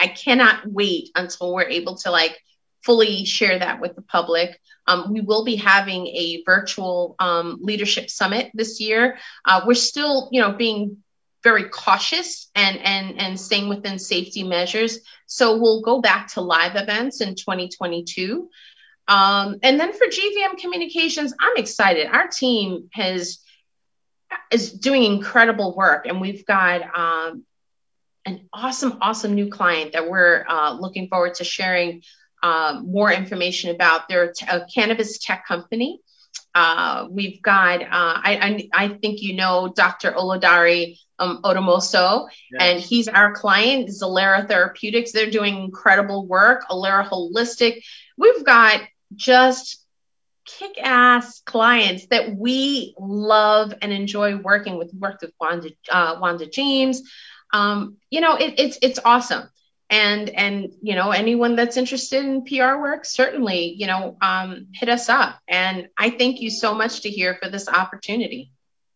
I 0.00 0.08
cannot 0.08 0.66
wait 0.66 1.10
until 1.16 1.52
we're 1.52 1.64
able 1.64 1.96
to 1.98 2.10
like 2.12 2.38
fully 2.84 3.24
share 3.24 3.58
that 3.58 3.80
with 3.80 3.96
the 3.96 4.02
public. 4.02 4.58
Um, 4.86 5.12
we 5.12 5.20
will 5.20 5.44
be 5.44 5.56
having 5.56 6.06
a 6.06 6.44
virtual 6.46 7.16
um, 7.18 7.58
leadership 7.60 8.08
summit 8.08 8.52
this 8.54 8.80
year. 8.80 9.18
Uh, 9.44 9.62
we're 9.66 9.74
still, 9.74 10.28
you 10.30 10.40
know, 10.40 10.52
being 10.52 10.98
very 11.42 11.68
cautious 11.68 12.50
and 12.54 12.78
and 12.78 13.20
and 13.20 13.38
staying 13.38 13.68
within 13.68 13.98
safety 13.98 14.42
measures. 14.42 15.00
So 15.26 15.58
we'll 15.58 15.82
go 15.82 16.00
back 16.00 16.28
to 16.32 16.40
live 16.40 16.76
events 16.76 17.20
in 17.20 17.34
2022. 17.34 18.48
Um, 19.08 19.56
and 19.62 19.78
then 19.78 19.92
for 19.92 20.06
GVM 20.06 20.58
Communications, 20.58 21.32
I'm 21.38 21.56
excited. 21.56 22.06
Our 22.06 22.28
team 22.28 22.88
has 22.92 23.38
is 24.50 24.72
doing 24.72 25.04
incredible 25.04 25.74
work, 25.76 26.06
and 26.06 26.20
we've 26.20 26.44
got 26.44 26.82
um, 26.96 27.44
an 28.24 28.48
awesome, 28.52 28.98
awesome 29.00 29.34
new 29.34 29.48
client 29.48 29.92
that 29.92 30.10
we're 30.10 30.44
uh, 30.48 30.72
looking 30.72 31.08
forward 31.08 31.34
to 31.34 31.44
sharing 31.44 32.02
um, 32.42 32.90
more 32.90 33.12
information 33.12 33.74
about. 33.74 34.08
They're 34.08 34.32
a 34.48 34.66
cannabis 34.66 35.18
tech 35.18 35.46
company. 35.46 36.00
Uh, 36.54 37.06
we've 37.10 37.40
got, 37.42 37.82
uh, 37.82 37.86
I, 37.90 38.68
I, 38.74 38.84
I, 38.84 38.88
think 38.88 39.20
you 39.20 39.36
know 39.36 39.72
Dr. 39.74 40.12
Oludare 40.12 40.98
um, 41.18 41.42
Odumosu, 41.42 42.28
yes. 42.50 42.60
and 42.60 42.80
he's 42.80 43.08
our 43.08 43.34
client, 43.34 43.90
Zelira 43.90 44.48
Therapeutics. 44.48 45.12
They're 45.12 45.30
doing 45.30 45.56
incredible 45.56 46.26
work, 46.26 46.64
Ilera 46.70 47.06
Holistic. 47.06 47.82
We've 48.16 48.42
got 48.42 48.80
just 49.14 49.86
kick 50.46 50.78
ass 50.80 51.42
clients 51.44 52.06
that 52.06 52.34
we 52.34 52.94
love 52.98 53.74
and 53.82 53.92
enjoy 53.92 54.36
working 54.36 54.78
with. 54.78 54.92
Worked 54.94 55.22
with 55.22 55.32
Wanda, 55.40 55.70
uh, 55.90 56.18
Wanda 56.20 56.46
James. 56.46 57.02
Um, 57.52 57.96
you 58.10 58.20
know, 58.20 58.36
it, 58.36 58.54
it's 58.58 58.78
it's 58.82 58.98
awesome. 59.04 59.48
And 59.88 60.30
and 60.30 60.72
you 60.82 60.94
know, 60.94 61.10
anyone 61.10 61.56
that's 61.56 61.76
interested 61.76 62.24
in 62.24 62.44
PR 62.44 62.78
work, 62.78 63.04
certainly 63.04 63.74
you 63.78 63.86
know, 63.86 64.16
um, 64.20 64.68
hit 64.72 64.88
us 64.88 65.08
up. 65.08 65.38
And 65.48 65.88
I 65.98 66.10
thank 66.10 66.40
you 66.40 66.50
so 66.50 66.74
much 66.74 67.02
to 67.02 67.10
hear 67.10 67.38
for 67.42 67.50
this 67.50 67.68
opportunity. 67.68 68.52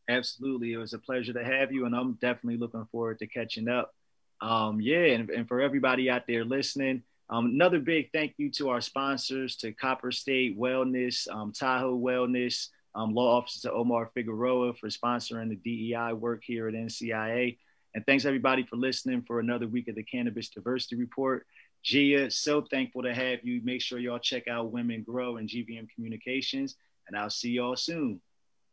Absolutely, 0.09 0.73
it 0.73 0.79
was 0.79 0.93
a 0.93 0.99
pleasure 0.99 1.33
to 1.33 1.45
have 1.45 1.73
you, 1.73 1.87
and 1.87 1.95
I'm 1.95 2.15
definitely 2.15 2.57
looking 2.57 2.87
forward 2.91 3.21
to 3.21 3.27
catching 3.27 3.69
up. 3.69 3.95
Um, 4.41 4.81
yeah, 4.81 5.05
and, 5.05 5.31
and 5.31 5.47
for 5.47 5.61
everybody 5.61 6.11
out 6.11 6.27
there 6.27 6.45
listening, 6.45 7.03
um, 7.31 7.47
another 7.47 7.79
big 7.79 8.11
thank 8.13 8.35
you 8.39 8.51
to 8.53 8.71
our 8.71 8.81
sponsors, 8.81 9.57
to 9.57 9.73
Copper 9.73 10.11
State 10.11 10.59
Wellness, 10.59 11.29
um, 11.31 11.53
Tahoe 11.53 11.97
Wellness, 11.97 12.69
um, 12.95 13.15
Law 13.15 13.39
Officer 13.39 13.71
Omar 13.71 14.11
Figueroa 14.15 14.75
for 14.75 14.89
sponsoring 14.89 15.49
the 15.49 15.57
DEI 15.57 16.13
work 16.13 16.43
here 16.45 16.67
at 16.67 16.75
NCIA. 16.75 17.57
And 17.95 18.05
thanks 18.05 18.25
everybody 18.25 18.65
for 18.65 18.77
listening 18.77 19.23
for 19.23 19.39
another 19.39 19.69
week 19.69 19.89
of 19.89 19.95
the 19.95 20.03
Cannabis 20.03 20.49
Diversity 20.49 20.97
Report. 20.97 21.47
Gia, 21.85 22.31
so 22.31 22.63
thankful 22.63 23.03
to 23.03 23.15
have 23.15 23.39
you. 23.45 23.61
Make 23.65 23.81
sure 23.81 23.99
y'all 24.01 24.19
check 24.19 24.49
out 24.49 24.73
Women 24.73 25.03
Grow 25.03 25.37
and 25.37 25.49
GVM 25.49 25.89
Communications, 25.95 26.77
and 27.09 27.17
I'll 27.17 27.31
see 27.31 27.51
y'all 27.51 27.77
soon. 27.77 28.21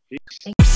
Peace. 0.10 0.67